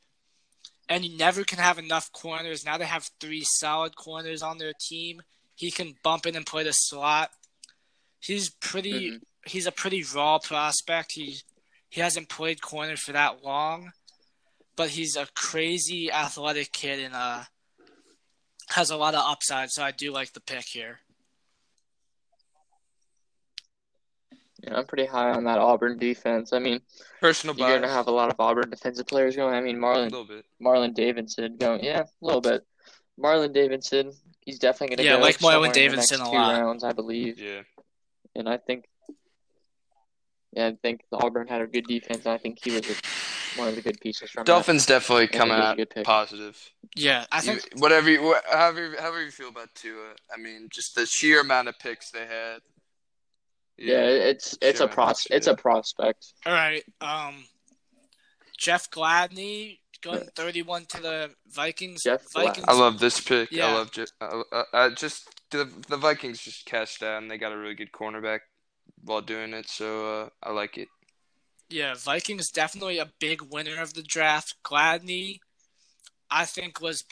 And 0.89 1.05
you 1.05 1.17
never 1.17 1.43
can 1.43 1.59
have 1.59 1.79
enough 1.79 2.13
corners. 2.13 2.65
Now 2.65 2.79
they 2.79 2.85
have 2.85 3.11
three 3.21 3.43
solid 3.45 3.97
corners 3.97 4.41
on 4.43 4.59
their 4.59 4.73
team. 4.81 5.21
He 5.57 5.71
can 5.73 5.97
bump 6.05 6.27
in 6.27 6.37
and 6.37 6.47
play 6.47 6.63
the 6.63 6.71
slot. 6.73 7.31
He's 8.21 8.51
pretty. 8.51 9.13
Mhm. 9.13 9.21
He's 9.47 9.67
a 9.67 9.73
pretty 9.73 10.03
raw 10.15 10.39
prospect. 10.39 11.13
He 11.13 11.39
he 11.89 12.01
hasn't 12.01 12.29
played 12.29 12.61
corner 12.61 12.97
for 12.97 13.13
that 13.13 13.45
long, 13.45 13.93
but 14.77 14.91
he's 14.91 15.15
a 15.17 15.27
crazy 15.35 16.11
athletic 16.11 16.73
kid 16.73 16.99
and 17.01 17.15
uh 17.15 17.45
has 18.71 18.91
a 18.91 18.97
lot 18.97 19.15
of 19.15 19.21
upside. 19.25 19.71
So 19.71 19.85
I 19.85 19.93
do 19.93 20.11
like 20.13 20.33
the 20.33 20.41
pick 20.41 20.65
here. 20.67 21.01
Yeah, 24.63 24.77
I'm 24.79 24.87
pretty 24.87 25.07
high 25.07 25.31
on 25.31 25.45
that 25.45 25.59
Auburn 25.59 25.99
defense. 25.99 26.53
I 26.53 26.59
mean, 26.59 26.81
Personal 27.21 27.55
you're 27.57 27.69
bias. 27.69 27.81
gonna 27.83 27.93
have 27.93 28.09
a 28.09 28.11
lot 28.11 28.31
of 28.31 28.41
Auburn 28.41 28.71
defensive 28.71 29.07
players 29.07 29.37
going. 29.37 29.55
I 29.55 29.61
mean, 29.61 29.77
Marlon. 29.79 30.11
Marlon 30.61 30.95
Davidson 30.95 31.57
going. 31.59 31.85
Yeah, 31.85 32.01
a 32.03 32.07
little 32.25 32.41
bit. 32.41 32.67
Marlon 33.21 33.53
Davidson, 33.53 34.13
he's 34.41 34.59
definitely 34.59 34.97
gonna 34.97 35.09
Yeah, 35.09 35.17
go 35.17 35.23
like 35.23 35.37
Marlon 35.39 35.41
somewhere 35.53 35.67
in 35.67 35.73
the 35.73 35.79
Davidson 35.79 36.19
next 36.19 36.29
a 36.29 36.33
two 36.33 36.37
lot. 36.39 36.59
rounds, 36.61 36.85
I 36.85 36.93
believe. 36.93 37.39
Yeah. 37.39 37.63
And 38.37 38.49
I 38.49 38.59
think, 38.59 38.85
yeah, 40.53 40.69
I 40.69 40.77
think 40.83 41.01
the 41.11 41.19
Auburn 41.19 41.47
had 41.49 41.61
a 41.63 41.67
good 41.67 41.87
defense. 41.87 42.25
And 42.25 42.35
I 42.35 42.39
think 42.39 42.59
he 42.63 42.71
was 42.73 42.83
a, 42.89 43.59
one 43.59 43.69
of 43.69 43.75
the 43.75 43.83
good 43.83 44.01
pieces 44.01 44.31
from 44.31 44.41
that. 44.43 44.47
Dolphins 44.47 44.87
definitely 44.87 45.25
I 45.25 45.27
think 45.29 45.39
coming 45.41 45.57
it 45.57 45.79
was 45.79 45.87
a 45.97 45.99
out 46.01 46.05
positive. 46.05 46.71
Yeah, 46.95 47.25
I 47.33 47.37
You- 47.39 47.43
think 47.57 47.81
whatever, 47.81 48.11
you, 48.11 48.23
wha- 48.23 48.41
however, 48.51 48.95
however 48.99 49.25
you 49.25 49.31
feel 49.31 49.49
about 49.49 49.75
Tua. 49.75 50.15
I 50.33 50.39
mean, 50.41 50.69
just 50.71 50.95
the 50.95 51.07
sheer 51.07 51.41
amount 51.41 51.69
of 51.69 51.79
picks 51.79 52.11
they 52.11 52.27
had. 52.27 52.61
Yeah, 53.79 54.05
it's 54.07 54.57
it's 54.63 54.81
a 54.81 54.85
Sure, 54.85 54.89
pros 54.89 55.27
it's 55.31 55.47
a 55.49 55.55
prospect. 55.55 56.33
all 56.47 56.53
right. 56.53 56.83
Um, 57.03 57.45
Jeff 58.57 58.91
Gladney 58.91 59.81
going 60.07 60.29
thirty 60.35 60.63
one 60.63 60.87
to 60.87 61.03
the 61.03 61.31
Vikings. 61.49 62.03
Jeff 62.03 62.23
Vikings. 62.33 62.67
I 62.69 62.73
love 62.73 62.99
this 62.99 63.21
pick. 63.21 63.51
Yeah. 63.51 63.67
I 63.67 63.73
love 63.75 63.91
just, 63.91 64.13
uh, 64.21 64.43
uh, 64.53 64.63
uh, 64.73 64.91
just 64.91 65.29
the 65.51 65.71
the 65.89 65.97
Vikings 65.97 66.41
just 66.41 66.65
cashed 66.67 67.03
out 67.03 67.23
and 67.23 67.31
they 67.31 67.39
got 67.39 67.53
a 67.53 67.59
really 67.59 67.75
good 67.75 67.93
cornerback 67.93 68.41
while 69.03 69.21
doing 69.21 69.53
it. 69.53 69.69
So 69.69 70.23
uh, 70.23 70.29
I 70.43 70.53
like 70.53 70.79
it. 70.79 70.89
Yeah, 71.69 71.95
Vikings 71.97 72.51
definitely 72.51 72.99
a 72.99 73.11
big 73.19 73.43
winner 73.43 73.81
of 73.81 73.95
the 73.95 74.03
draft. 74.03 74.55
Gladney, 74.65 75.39
I 76.31 76.45
think 76.45 76.81
was 76.81 77.05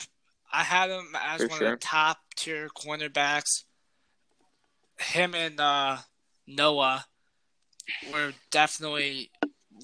I 0.51 0.63
had 0.63 0.89
him 0.89 1.09
as 1.19 1.41
For 1.41 1.47
one 1.47 1.59
sure. 1.59 1.73
of 1.73 1.79
the 1.79 1.85
top 1.85 2.17
tier 2.35 2.69
cornerbacks. 2.69 3.63
Him 4.97 5.35
and 5.35 5.59
uh, 5.59 5.97
Noah 6.47 7.05
were 8.13 8.31
definitely 8.49 9.29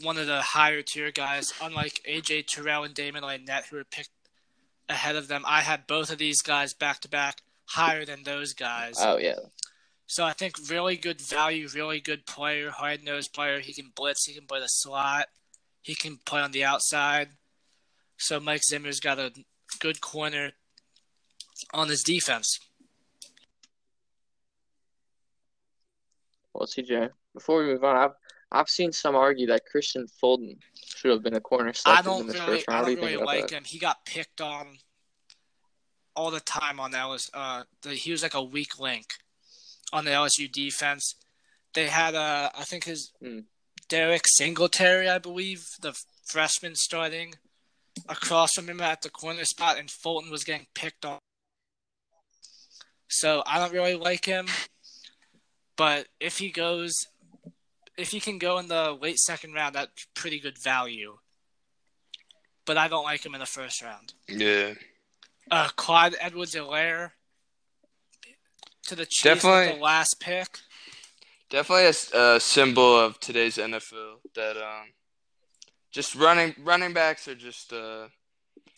one 0.01 0.17
of 0.17 0.27
the 0.27 0.41
higher 0.41 0.81
tier 0.81 1.11
guys. 1.11 1.53
Unlike 1.61 2.01
AJ 2.09 2.47
Terrell 2.47 2.83
and 2.83 2.93
Damon 2.93 3.23
Lynette, 3.23 3.65
who 3.69 3.77
were 3.77 3.83
picked 3.83 4.09
ahead 4.89 5.15
of 5.15 5.27
them, 5.27 5.43
I 5.45 5.61
had 5.61 5.87
both 5.87 6.11
of 6.11 6.17
these 6.17 6.41
guys 6.41 6.73
back 6.73 6.99
to 7.01 7.09
back 7.09 7.41
higher 7.65 8.05
than 8.05 8.23
those 8.23 8.53
guys. 8.53 8.95
Oh 8.99 9.17
yeah, 9.17 9.39
So 10.07 10.25
I 10.25 10.33
think 10.33 10.55
really 10.69 10.97
good 10.97 11.21
value, 11.21 11.67
really 11.73 11.99
good 11.99 12.25
player, 12.25 12.69
hard 12.69 13.03
nosed 13.03 13.33
player. 13.33 13.59
He 13.59 13.73
can 13.73 13.91
blitz, 13.95 14.25
he 14.25 14.33
can 14.33 14.45
play 14.45 14.59
the 14.59 14.67
slot, 14.67 15.27
he 15.81 15.95
can 15.95 16.17
play 16.25 16.41
on 16.41 16.51
the 16.51 16.63
outside. 16.63 17.29
So 18.17 18.39
Mike 18.39 18.63
Zimmer's 18.63 18.99
got 18.99 19.19
a 19.19 19.31
good 19.79 20.01
corner 20.01 20.51
on 21.73 21.87
his 21.87 22.03
defense. 22.03 22.59
Well, 26.53 26.67
CJ, 26.67 27.09
before 27.33 27.59
we 27.59 27.71
move 27.71 27.83
on, 27.83 27.95
I've 27.95 28.11
I've 28.51 28.69
seen 28.69 28.91
some 28.91 29.15
argue 29.15 29.47
that 29.47 29.61
Kristian 29.73 30.09
Fulton 30.19 30.57
should 30.83 31.11
have 31.11 31.23
been 31.23 31.35
a 31.35 31.39
corner 31.41 31.71
I 31.85 32.01
don't 32.01 32.27
really, 32.27 32.39
first 32.39 32.65
I 32.69 32.79
do 32.83 32.95
don't 32.95 33.03
you 33.03 33.17
really 33.17 33.25
like 33.25 33.47
that? 33.47 33.55
him. 33.57 33.63
He 33.65 33.79
got 33.79 34.05
picked 34.05 34.41
on 34.41 34.77
all 36.15 36.31
the 36.31 36.41
time 36.41 36.79
on 36.79 36.91
LSU. 36.91 37.29
Uh, 37.33 37.63
the, 37.81 37.91
he 37.91 38.11
was 38.11 38.23
like 38.23 38.33
a 38.33 38.43
weak 38.43 38.79
link 38.79 39.05
on 39.93 40.05
the 40.05 40.11
LSU 40.11 40.51
defense. 40.51 41.15
They 41.73 41.87
had 41.87 42.15
uh, 42.15 42.49
I 42.57 42.63
think 42.63 42.83
his 42.85 43.11
Hmm. 43.21 43.39
Derek 43.87 44.23
Singletary, 44.25 45.09
I 45.09 45.17
believe, 45.17 45.65
the 45.81 45.93
freshman 46.25 46.75
starting 46.75 47.35
across 48.07 48.51
from 48.55 48.69
him 48.69 48.79
at 48.79 49.01
the 49.01 49.09
corner 49.09 49.43
spot, 49.43 49.77
and 49.77 49.91
Fulton 49.91 50.31
was 50.31 50.45
getting 50.45 50.67
picked 50.73 51.03
on. 51.03 51.19
So 53.09 53.43
I 53.45 53.59
don't 53.59 53.73
really 53.73 53.95
like 53.95 54.23
him. 54.23 54.47
But 55.75 56.07
if 56.21 56.37
he 56.37 56.51
goes, 56.51 56.93
if 58.01 58.09
he 58.11 58.19
can 58.19 58.37
go 58.37 58.57
in 58.59 58.67
the 58.67 58.97
late 58.99 59.17
second 59.19 59.53
round, 59.53 59.75
that's 59.75 60.07
pretty 60.13 60.39
good 60.39 60.57
value. 60.57 61.17
But 62.65 62.77
I 62.77 62.87
don't 62.87 63.03
like 63.03 63.25
him 63.25 63.33
in 63.33 63.39
the 63.39 63.45
first 63.45 63.81
round. 63.81 64.13
Yeah. 64.27 64.73
Uh, 65.49 65.69
Clyde 65.75 66.15
Edwards-Helaire 66.19 67.11
to 68.87 68.95
the 68.95 69.05
Chiefs 69.05 69.23
with 69.23 69.43
Definitely. 69.43 69.77
the 69.77 69.83
last 69.83 70.19
pick. 70.19 70.47
Definitely 71.49 71.91
a 72.13 72.39
symbol 72.39 72.97
of 72.97 73.19
today's 73.19 73.57
NFL 73.57 74.15
that 74.35 74.55
um, 74.57 74.87
just 75.91 76.15
running 76.15 76.55
running 76.63 76.93
backs 76.93 77.27
are 77.27 77.35
just 77.35 77.73
uh, 77.73 78.07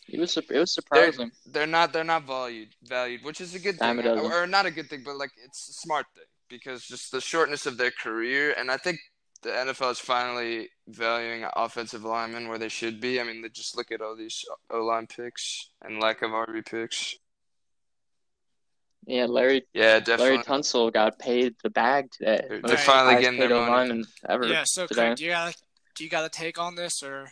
It 0.10 0.20
was 0.20 0.36
it 0.36 0.48
was 0.50 0.50
they're 0.50 0.66
surprising. 0.66 1.32
they're 1.46 1.68
not 1.68 1.94
they're 1.94 2.04
not 2.04 2.24
valued 2.24 2.70
valued, 2.84 3.24
which 3.24 3.42
is 3.42 3.54
a 3.54 3.60
good 3.60 3.78
Dime 3.78 4.02
thing, 4.02 4.18
or 4.18 4.48
not 4.48 4.66
a 4.66 4.72
good 4.72 4.90
thing, 4.90 5.04
but 5.06 5.18
like 5.18 5.30
it's 5.46 5.70
a 5.70 5.74
smart 5.74 6.08
thing 6.16 6.24
because 6.50 6.84
just 6.86 7.12
the 7.12 7.22
shortness 7.22 7.68
of 7.68 7.78
their 7.78 7.92
career, 7.92 8.56
and 8.58 8.72
I 8.72 8.78
think 8.78 8.98
the 9.44 9.50
NFL 9.50 9.92
is 9.92 10.00
finally 10.00 10.70
valuing 10.88 11.46
offensive 11.56 12.04
linemen 12.04 12.48
where 12.48 12.58
they 12.58 12.70
should 12.70 13.00
be. 13.00 13.20
I 13.20 13.24
mean, 13.24 13.42
they 13.42 13.50
just 13.50 13.76
look 13.78 13.92
at 13.92 14.02
all 14.02 14.16
these 14.16 14.44
O 14.70 14.84
line 14.84 15.08
picks 15.08 15.70
and 15.82 16.00
lack 16.00 16.22
of 16.22 16.32
RB 16.32 16.66
picks. 16.66 17.16
Yeah, 19.06 19.26
Larry 19.26 19.64
Yeah, 19.74 20.00
definitely. 20.00 20.38
Larry 20.38 20.44
Tunsil 20.44 20.94
got 20.94 21.20
paid 21.20 21.56
the 21.62 21.70
bag 21.70 22.10
today. 22.12 22.46
They're- 22.48 22.62
they're 22.62 22.78
finally 22.78 23.22
getting 23.22 23.38
their 23.40 23.50
paid 23.50 23.56
money. 23.56 23.72
O-lineman 23.72 24.06
ever 24.30 24.48
Yeah. 24.48 24.64
So, 24.64 24.88
today. 24.88 25.08
Craig, 25.08 25.18
do 25.18 25.26
you 25.26 25.32
got 25.32 25.56
do 25.96 26.04
you 26.04 26.10
got 26.10 26.26
a 26.26 26.30
take 26.30 26.58
on 26.58 26.76
this 26.76 27.04
or? 27.04 27.32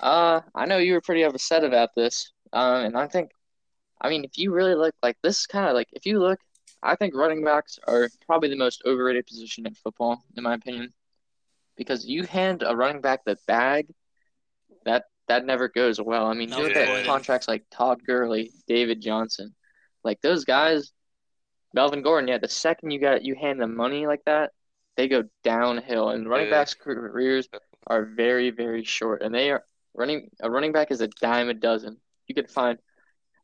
Uh, 0.00 0.40
I 0.54 0.66
know 0.66 0.78
you 0.78 0.92
were 0.92 1.00
pretty 1.00 1.22
upset 1.22 1.64
about 1.64 1.94
this. 1.94 2.30
Um, 2.52 2.86
and 2.86 2.96
I 2.96 3.08
think, 3.08 3.30
I 4.00 4.08
mean, 4.08 4.24
if 4.24 4.38
you 4.38 4.52
really 4.52 4.74
look 4.74 4.94
like 5.02 5.16
this, 5.22 5.40
is 5.40 5.46
kind 5.46 5.66
of 5.68 5.74
like 5.74 5.88
if 5.92 6.06
you 6.06 6.18
look, 6.18 6.38
I 6.82 6.94
think 6.94 7.14
running 7.14 7.42
backs 7.44 7.78
are 7.86 8.08
probably 8.26 8.48
the 8.48 8.56
most 8.56 8.82
overrated 8.84 9.26
position 9.26 9.66
in 9.66 9.74
football, 9.74 10.22
in 10.36 10.44
my 10.44 10.54
opinion, 10.54 10.92
because 11.76 12.06
you 12.06 12.24
hand 12.24 12.62
a 12.64 12.76
running 12.76 13.00
back 13.00 13.24
the 13.24 13.36
bag, 13.46 13.88
that 14.84 15.04
that 15.28 15.44
never 15.44 15.68
goes 15.68 16.00
well. 16.00 16.26
I 16.26 16.34
mean, 16.34 16.50
you 16.50 16.62
look 16.62 16.76
at 16.76 17.06
contracts 17.06 17.48
like 17.48 17.64
Todd 17.70 18.02
Gurley, 18.06 18.52
David 18.68 19.00
Johnson, 19.00 19.54
like 20.04 20.20
those 20.20 20.44
guys, 20.44 20.92
Melvin 21.74 22.02
Gordon. 22.02 22.28
Yeah, 22.28 22.38
the 22.38 22.48
second 22.48 22.92
you 22.92 23.00
got 23.00 23.24
you 23.24 23.34
hand 23.34 23.60
them 23.60 23.74
money 23.74 24.06
like 24.06 24.24
that, 24.26 24.52
they 24.96 25.08
go 25.08 25.24
downhill, 25.42 26.10
and 26.10 26.28
running 26.28 26.50
backs' 26.50 26.74
careers 26.74 27.48
are 27.86 28.04
very, 28.04 28.50
very 28.50 28.84
short, 28.84 29.22
and 29.22 29.34
they 29.34 29.50
are 29.50 29.64
running. 29.94 30.30
A 30.40 30.50
running 30.50 30.72
back 30.72 30.90
is 30.90 31.00
a 31.00 31.08
dime 31.08 31.48
a 31.48 31.54
dozen. 31.54 31.96
You 32.28 32.34
could 32.34 32.50
find 32.50 32.78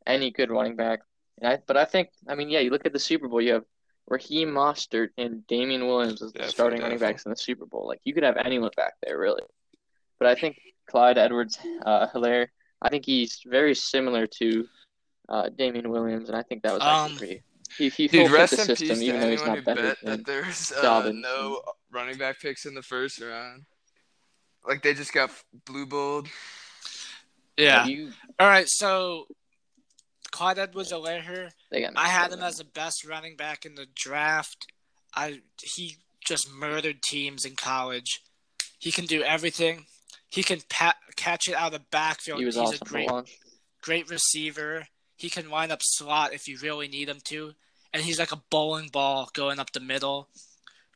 any 0.06 0.30
good 0.30 0.50
running 0.50 0.76
back, 0.76 1.00
and 1.40 1.52
I. 1.52 1.58
But 1.66 1.76
I 1.76 1.84
think, 1.84 2.10
I 2.28 2.34
mean, 2.34 2.48
yeah, 2.48 2.60
you 2.60 2.70
look 2.70 2.86
at 2.86 2.92
the 2.92 2.98
Super 2.98 3.28
Bowl. 3.28 3.40
You 3.40 3.54
have 3.54 3.64
Raheem 4.08 4.48
Mostert 4.48 5.08
and 5.16 5.46
Damien 5.46 5.86
Williams 5.86 6.22
as 6.22 6.32
the 6.32 6.38
Definitely, 6.38 6.52
starting 6.52 6.82
running 6.82 6.98
backs 6.98 7.24
in 7.24 7.30
the 7.30 7.36
Super 7.36 7.66
Bowl. 7.66 7.86
Like 7.86 8.00
you 8.04 8.14
could 8.14 8.24
have 8.24 8.36
anyone 8.36 8.70
back 8.76 8.94
there, 9.02 9.18
really. 9.18 9.42
But 10.18 10.28
I 10.28 10.34
think 10.34 10.60
Clyde 10.88 11.18
Edwards, 11.18 11.58
uh, 11.84 12.06
Helaire. 12.08 12.48
I 12.80 12.88
think 12.88 13.06
he's 13.06 13.40
very 13.46 13.74
similar 13.74 14.26
to 14.38 14.66
uh, 15.28 15.48
Damien 15.56 15.88
Williams, 15.88 16.28
and 16.28 16.36
I 16.36 16.42
think 16.42 16.62
that 16.62 16.72
was 16.72 16.82
actually 16.82 17.12
Um, 17.12 17.16
pretty. 17.16 17.42
He 17.78 17.88
he 17.88 18.08
Dude, 18.08 18.26
fulfilled 18.28 18.30
rest 18.32 18.56
the 18.56 18.60
in 18.60 18.66
system, 18.66 18.88
peace 18.88 18.98
to 18.98 19.04
even 19.04 19.20
though 19.20 19.30
he's 19.30 19.40
anyone 19.40 19.48
not 19.48 19.58
who 19.58 19.64
better 19.64 19.82
bet 19.82 19.98
than 20.02 20.10
that 20.18 20.26
there's 20.26 20.72
uh, 20.72 21.12
no 21.14 21.62
running 21.90 22.18
back 22.18 22.40
picks 22.40 22.66
in 22.66 22.74
the 22.74 22.82
first 22.82 23.20
round. 23.20 23.64
Like 24.66 24.82
they 24.82 24.94
just 24.94 25.12
got 25.12 25.30
blue 25.64 25.86
balled. 25.86 26.28
Yeah. 27.56 27.86
You, 27.86 28.12
All 28.38 28.46
right. 28.46 28.68
So, 28.68 29.26
Clyde 30.32 30.58
Edwards-Helaire. 30.58 31.50
they 31.70 31.82
got 31.82 31.92
I 31.94 32.08
had 32.08 32.32
him 32.32 32.42
as 32.42 32.56
the 32.56 32.64
best 32.64 33.06
running 33.06 33.36
back 33.36 33.64
in 33.64 33.76
the 33.76 33.86
draft. 33.94 34.66
I 35.14 35.42
he 35.62 35.98
just 36.24 36.50
murdered 36.52 37.02
teams 37.02 37.44
in 37.44 37.54
college. 37.54 38.22
He 38.78 38.90
can 38.90 39.04
do 39.04 39.22
everything. 39.22 39.86
He 40.28 40.42
can 40.42 40.60
pa- 40.68 40.96
catch 41.14 41.48
it 41.48 41.54
out 41.54 41.74
of 41.74 41.80
the 41.80 41.86
backfield. 41.90 42.40
He 42.40 42.46
was 42.46 42.56
He's 42.56 42.64
awesome 42.64 42.78
a 42.82 42.88
great 42.88 43.10
great 43.82 44.10
receiver. 44.10 44.86
He 45.16 45.28
can 45.30 45.50
line 45.50 45.70
up 45.70 45.80
slot 45.82 46.32
if 46.32 46.48
you 46.48 46.58
really 46.60 46.88
need 46.88 47.08
him 47.08 47.20
to, 47.24 47.52
and 47.92 48.02
he's 48.02 48.18
like 48.18 48.32
a 48.32 48.42
bowling 48.50 48.88
ball 48.88 49.30
going 49.34 49.60
up 49.60 49.72
the 49.72 49.80
middle. 49.80 50.28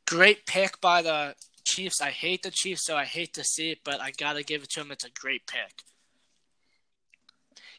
Great 0.07 0.47
pick 0.47 0.81
by 0.81 1.03
the 1.03 1.35
Chiefs. 1.65 2.01
I 2.01 2.11
hate 2.11 2.43
the 2.43 2.51
Chiefs, 2.51 2.85
so 2.85 2.97
I 2.97 3.05
hate 3.05 3.35
to 3.35 3.45
see 3.45 3.71
it, 3.71 3.79
but 3.85 4.01
I 4.01 4.13
gotta 4.13 4.43
give 4.43 4.63
it 4.63 4.71
to 4.71 4.81
him. 4.81 4.91
It's 4.91 5.05
a 5.05 5.11
great 5.11 5.47
pick. 5.47 5.83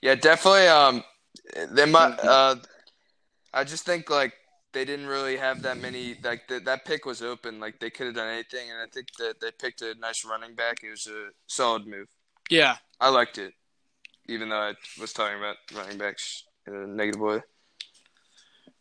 Yeah, 0.01 0.16
definitely. 0.16 0.68
Um, 0.68 1.03
they 1.71 1.85
might. 1.85 2.19
Uh, 2.19 2.55
I 3.53 3.63
just 3.63 3.85
think 3.85 4.09
like 4.09 4.33
they 4.73 4.85
didn't 4.85 5.07
really 5.07 5.37
have 5.37 5.61
that 5.63 5.77
many. 5.77 6.15
Like 6.23 6.47
the, 6.47 6.59
that 6.61 6.85
pick 6.85 7.05
was 7.05 7.21
open. 7.21 7.59
Like 7.59 7.79
they 7.79 7.89
could 7.89 8.07
have 8.07 8.15
done 8.15 8.29
anything, 8.29 8.69
and 8.69 8.79
I 8.79 8.85
think 8.93 9.07
that 9.19 9.39
they 9.41 9.51
picked 9.51 9.81
a 9.81 9.95
nice 9.95 10.25
running 10.25 10.55
back. 10.55 10.83
It 10.83 10.91
was 10.91 11.07
a 11.07 11.29
solid 11.47 11.87
move. 11.87 12.07
Yeah. 12.49 12.77
I 12.99 13.09
liked 13.09 13.37
it, 13.37 13.53
even 14.27 14.49
though 14.49 14.57
I 14.57 14.73
was 14.99 15.13
talking 15.13 15.37
about 15.37 15.57
running 15.73 15.97
backs 15.97 16.43
in 16.65 16.75
a 16.75 16.87
negative 16.87 17.21
way. 17.21 17.41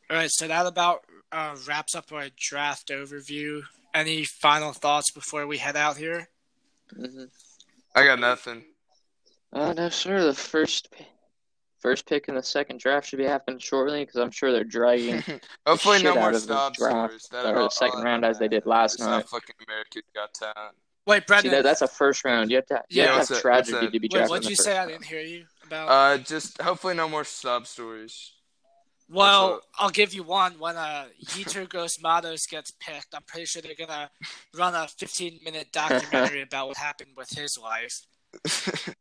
All 0.09 0.17
right, 0.17 0.31
so 0.31 0.47
that 0.47 0.67
about 0.67 1.01
uh, 1.33 1.57
wraps 1.67 1.95
up 1.95 2.13
our 2.13 2.29
draft 2.37 2.89
overview. 2.89 3.63
Any 3.93 4.25
final 4.25 4.73
thoughts 4.73 5.11
before 5.11 5.47
we 5.47 5.59
head 5.59 5.77
out 5.77 5.97
here? 5.97 6.29
hmm 6.95 7.25
I 7.95 8.05
got 8.05 8.21
nothing. 8.21 8.63
Uh, 9.53 9.73
no, 9.73 9.89
sir. 9.89 10.23
The 10.23 10.35
first 10.35 10.93
pi- 10.93 11.07
first 11.81 12.07
pick 12.07 12.29
in 12.29 12.35
the 12.35 12.43
second 12.43 12.81
draft 12.81 13.09
should 13.09 13.19
be 13.19 13.25
happening 13.25 13.59
shortly 13.59 14.05
because 14.05 14.17
I'm 14.21 14.31
sure 14.31 14.53
they're 14.53 14.65
dragging 14.65 15.23
Hopefully, 15.67 16.03
no 16.03 16.11
shit 16.13 16.15
more 16.15 16.29
out 16.29 16.35
of 16.35 16.47
the 16.47 16.71
draft. 16.77 17.31
That 17.33 17.47
or 17.47 17.63
the 17.65 17.69
second 17.71 18.03
round 18.03 18.25
as 18.25 18.39
they 18.39 18.49
did 18.49 18.67
last 18.67 18.99
night. 19.01 19.07
not 19.07 19.29
fucking 19.29 19.55
America's 19.67 20.03
Got 20.15 20.35
Talent. 20.35 20.77
Wait, 21.07 21.23
See, 21.23 21.27
Brendan. 21.27 21.53
that, 21.53 21.63
that's 21.63 21.83
a 21.83 21.87
first 21.89 22.25
round. 22.25 22.51
You 22.51 22.57
have 22.57 22.67
to, 22.67 22.83
you 22.89 23.03
Yeah, 23.03 23.15
have, 23.15 23.15
to 23.15 23.19
have 23.19 23.29
that- 23.29 23.33
what's 23.35 23.41
tragedy 23.43 23.73
that? 23.87 23.93
to 23.93 24.01
be 24.01 24.09
Wait, 24.11 24.11
drafted 24.11 24.31
what'd 24.31 24.45
in 24.45 24.47
the 24.47 24.51
you 24.51 24.57
first 24.57 24.65
say? 24.65 24.77
I 24.79 24.87
didn't 24.87 25.05
hear 25.05 25.21
you 25.21 25.45
about. 25.67 25.89
Uh, 25.89 26.19
just 26.19 26.61
hopefully 26.61 26.95
no 26.95 27.09
more 27.09 27.23
sob 27.25 27.67
stories. 27.69 28.33
well, 29.09 29.51
what's 29.53 29.67
I'll 29.79 29.91
give 29.91 30.13
you 30.15 30.25
one. 30.25 30.55
When 30.59 30.75
uh, 30.77 31.05
Yetur 31.27 31.69
Gross 31.69 32.01
Matos 32.03 32.47
gets 32.47 32.73
picked, 32.73 33.15
I'm 33.15 33.23
pretty 33.23 33.47
sure 33.47 33.63
they're 33.63 33.75
gonna 33.87 34.11
run 34.57 34.75
a 34.75 34.89
15 34.89 35.41
minute 35.45 35.69
documentary 35.71 36.43
about 36.49 36.67
what 36.69 36.77
happened 36.77 37.11
with 37.17 37.31
his 37.31 37.57
life. 37.57 38.01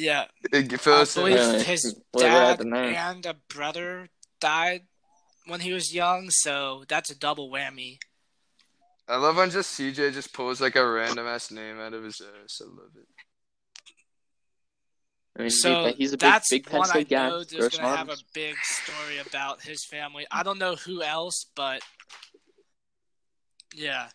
Yeah, 0.00 0.26
Fill 0.52 0.94
I 0.94 1.04
believe 1.12 1.34
Really? 1.34 1.64
his 1.64 1.96
dad 2.16 2.60
and 2.60 3.26
a 3.26 3.34
brother 3.34 4.08
died 4.40 4.82
when 5.46 5.58
he 5.58 5.72
was 5.72 5.92
young, 5.92 6.30
so 6.30 6.84
that's 6.88 7.10
a 7.10 7.18
double 7.18 7.50
whammy. 7.50 7.98
I 9.08 9.16
love 9.16 9.36
when 9.36 9.50
just 9.50 9.76
CJ 9.76 10.12
just 10.12 10.32
pulls 10.32 10.60
like 10.60 10.76
a 10.76 10.88
random 10.88 11.26
ass 11.26 11.50
name 11.50 11.80
out 11.80 11.94
of 11.94 12.04
his 12.04 12.20
ass. 12.20 12.60
I 12.62 12.66
love 12.66 12.92
it. 12.94 13.08
I 15.36 15.42
mean, 15.42 15.50
So 15.50 15.86
he- 15.88 15.94
he's 15.94 16.12
a 16.12 16.16
big, 16.16 16.20
that's 16.20 16.48
big 16.48 16.70
one 16.70 16.88
I 16.90 17.02
guy. 17.02 17.28
know 17.30 17.42
there's 17.42 17.76
gonna 17.76 17.96
have 17.96 18.08
a 18.08 18.16
big 18.32 18.56
story 18.62 19.18
about 19.18 19.62
his 19.62 19.84
family. 19.84 20.28
I 20.30 20.44
don't 20.44 20.58
know 20.58 20.76
who 20.76 21.02
else, 21.02 21.44
but 21.56 21.82
yeah, 23.74 24.10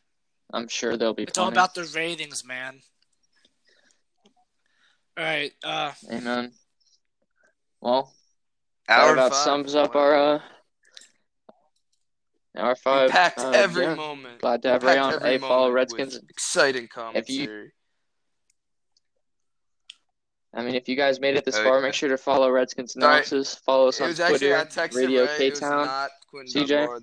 I'm 0.54 0.70
sure 0.70 0.96
they'll 0.96 1.14
be 1.14 1.24
it's 1.24 1.38
all 1.38 1.50
about 1.50 1.76
the 1.76 1.84
ratings, 1.94 2.46
man. 2.46 2.80
All 5.18 5.24
right, 5.24 5.52
uh, 5.64 5.92
Amen. 6.12 6.52
Well, 7.82 8.12
that 8.88 9.12
about 9.14 9.32
five. 9.32 9.44
sums 9.44 9.76
up 9.76 9.96
our 9.96 10.16
uh, 10.16 10.40
hour 12.58 12.76
five. 12.76 13.10
packed 13.12 13.40
uh, 13.40 13.52
every 13.52 13.84
yeah. 13.86 13.96
moment. 13.96 14.42
Glad 14.42 14.62
to 14.64 14.70
have 14.70 14.82
We 14.84 14.90
Ray 14.90 14.96
packed 14.96 15.06
on. 15.06 15.14
every 15.16 15.30
Hey, 15.30 15.38
follow 15.38 15.56
moment 15.70 15.76
Redskins. 15.76 16.14
with 16.16 16.30
Exciting 16.30 16.88
commentary. 16.88 17.74
I 20.56 20.62
mean, 20.64 20.76
if 20.76 20.88
you 20.88 20.96
guys 20.96 21.20
made 21.20 21.36
it 21.36 21.46
this 21.46 21.56
Uh, 21.58 21.64
far, 21.64 21.82
make 21.82 21.94
sure 21.96 22.10
to 22.10 22.18
follow 22.18 22.50
Redskins 22.50 22.94
Sorry. 22.94 23.06
Analysis. 23.06 23.56
Follow 23.56 23.88
us 23.90 24.00
It 24.00 24.04
on 24.04 24.10
was 24.10 24.20
actually 24.20 24.38
Twitter, 24.40 24.58
I 24.58 24.66
texted 24.66 24.96
Radio 24.96 25.28
K 25.38 25.48
It 25.48 25.50
was 25.52 25.60
Town. 25.60 25.86
not 25.86 26.10
Quinton 26.30 26.64
CJ? 26.64 27.00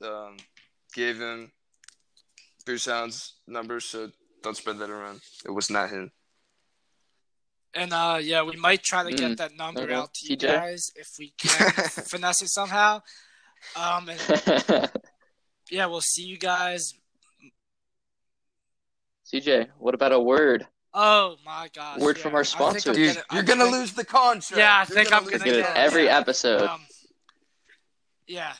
That 0.00 0.08
um, 0.12 0.36
gave 0.94 1.18
him 1.18 1.50
Bruce 2.66 2.84
Hound's 2.86 3.34
number, 3.46 3.80
so 3.80 4.10
don't 4.42 4.56
spread 4.56 4.78
that 4.78 4.90
around. 4.90 5.20
It 5.46 5.50
was 5.50 5.70
not 5.70 5.88
him. 5.90 6.10
And 7.74 7.92
uh, 7.92 8.18
yeah, 8.20 8.42
we 8.42 8.56
might 8.56 8.82
try 8.82 9.04
to 9.04 9.10
get 9.16 9.30
Mm. 9.32 9.36
that 9.38 9.54
number 9.56 9.86
Mhm. 9.86 9.92
out 9.92 10.12
to 10.14 10.26
you 10.30 10.36
TJ? 10.36 10.46
guys 10.52 10.90
if 10.96 11.08
we 11.18 11.32
can 11.38 11.72
finesse 12.10 12.42
it 12.42 12.48
somehow. 12.48 13.00
Um, 13.76 14.08
and 14.08 14.20
yeah, 15.70 15.86
we'll 15.86 16.00
see 16.00 16.24
you 16.24 16.36
guys. 16.38 16.92
CJ, 19.32 19.68
what 19.78 19.94
about 19.94 20.12
a 20.12 20.18
word? 20.20 20.66
Oh 20.92 21.36
my 21.44 21.68
gosh! 21.72 22.00
Word 22.00 22.16
yeah. 22.16 22.22
from 22.24 22.34
our 22.34 22.42
sponsor. 22.42 22.92
think 22.92 22.96
I'm. 22.96 23.14
Dude, 23.14 23.14
gonna- 23.14 23.26
you're 23.32 23.42
gonna 23.44 23.64
think- 23.64 23.76
lose 23.76 23.92
the 23.92 24.04
contract. 24.04 24.58
Yeah, 24.58 24.74
I 24.74 24.78
You're 24.78 24.86
think 24.86 25.12
I'm 25.12 25.24
gonna 25.24 25.38
We 25.38 25.44
do 25.44 25.44
the 25.44 25.50
it 25.50 25.62
get- 25.62 25.66
contract. 25.66 25.78
every 25.86 26.08
episode. 26.08 26.62
Um, 26.62 26.86
yeah. 28.26 28.54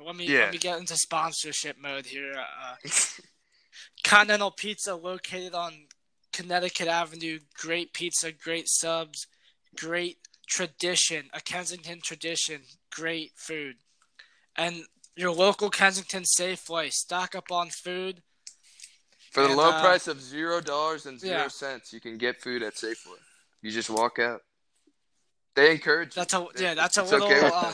Let 0.00 0.16
me 0.16 0.26
Yeah. 0.26 0.40
let 0.44 0.52
me 0.52 0.58
get 0.58 0.78
into 0.78 0.96
sponsorship 0.96 1.76
mode 1.78 2.06
here. 2.06 2.32
Uh, 2.34 2.76
Continental 4.04 4.50
Pizza, 4.50 4.94
located 4.96 5.54
on 5.54 5.86
Connecticut 6.32 6.88
Avenue. 6.88 7.38
Great 7.58 7.92
pizza, 7.92 8.32
great 8.32 8.68
subs, 8.68 9.26
great 9.76 10.18
tradition, 10.48 11.26
a 11.32 11.40
Kensington 11.40 12.00
tradition, 12.02 12.62
great 12.90 13.32
food, 13.36 13.76
and 14.56 14.84
your 15.16 15.30
local 15.32 15.70
Kensington 15.70 16.24
Safeway. 16.24 16.90
Stock 16.92 17.34
up 17.34 17.50
on 17.50 17.70
food. 17.70 18.22
For 19.32 19.42
the 19.42 19.48
And, 19.48 19.56
low 19.56 19.70
uh, 19.70 19.80
price 19.80 20.08
of 20.08 20.20
zero 20.20 20.60
dollars 20.60 21.06
and 21.06 21.18
zero 21.18 21.42
yeah. 21.42 21.48
cents, 21.48 21.92
you 21.92 22.00
can 22.00 22.18
get 22.18 22.42
food 22.42 22.62
at 22.62 22.74
Safeway. 22.74 23.16
You 23.62 23.70
just 23.70 23.88
walk 23.90 24.18
out. 24.18 24.42
They 25.54 25.70
encourage. 25.72 26.14
That's 26.14 26.34
a 26.34 26.46
yeah. 26.58 26.74
That's 26.74 26.98
a 26.98 27.02
It's 27.02 27.12
little. 27.12 27.28
okay 27.28 27.40
uh. 27.52 27.72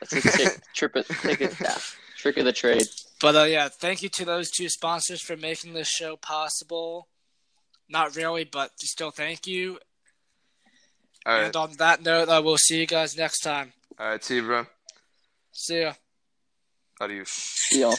That's 0.00 0.12
a 0.12 0.20
trick, 0.20 0.62
trip, 0.74 1.06
trick, 1.06 1.40
yeah, 1.60 1.78
trick 2.16 2.36
of 2.36 2.44
the 2.44 2.52
trade. 2.62 2.86
But 3.22 3.36
uh, 3.36 3.44
yeah, 3.44 3.68
thank 3.68 4.02
you 4.02 4.08
to 4.16 4.24
those 4.24 4.50
two 4.50 4.68
sponsors 4.68 5.22
for 5.22 5.36
making 5.36 5.74
this 5.74 5.88
show 5.88 6.16
possible. 6.16 7.06
Not 7.88 8.16
really, 8.16 8.42
but 8.42 8.72
still 8.80 9.12
thank 9.12 9.46
you. 9.46 9.78
All 11.24 11.34
right, 11.34 11.44
And 11.44 11.54
on 11.54 11.72
that 11.78 12.02
note, 12.02 12.28
I 12.28 12.40
will 12.40 12.58
see 12.58 12.80
you 12.80 12.86
guys 12.86 13.16
next 13.16 13.38
time. 13.38 13.72
all 14.00 14.08
right. 14.08 14.24
See 14.24 14.36
you, 14.36 14.42
bro. 14.42 14.66
See 15.52 15.82
ya. 15.82 15.92
Adios. 17.00 17.30
See 17.30 17.80
y'all. 17.80 17.96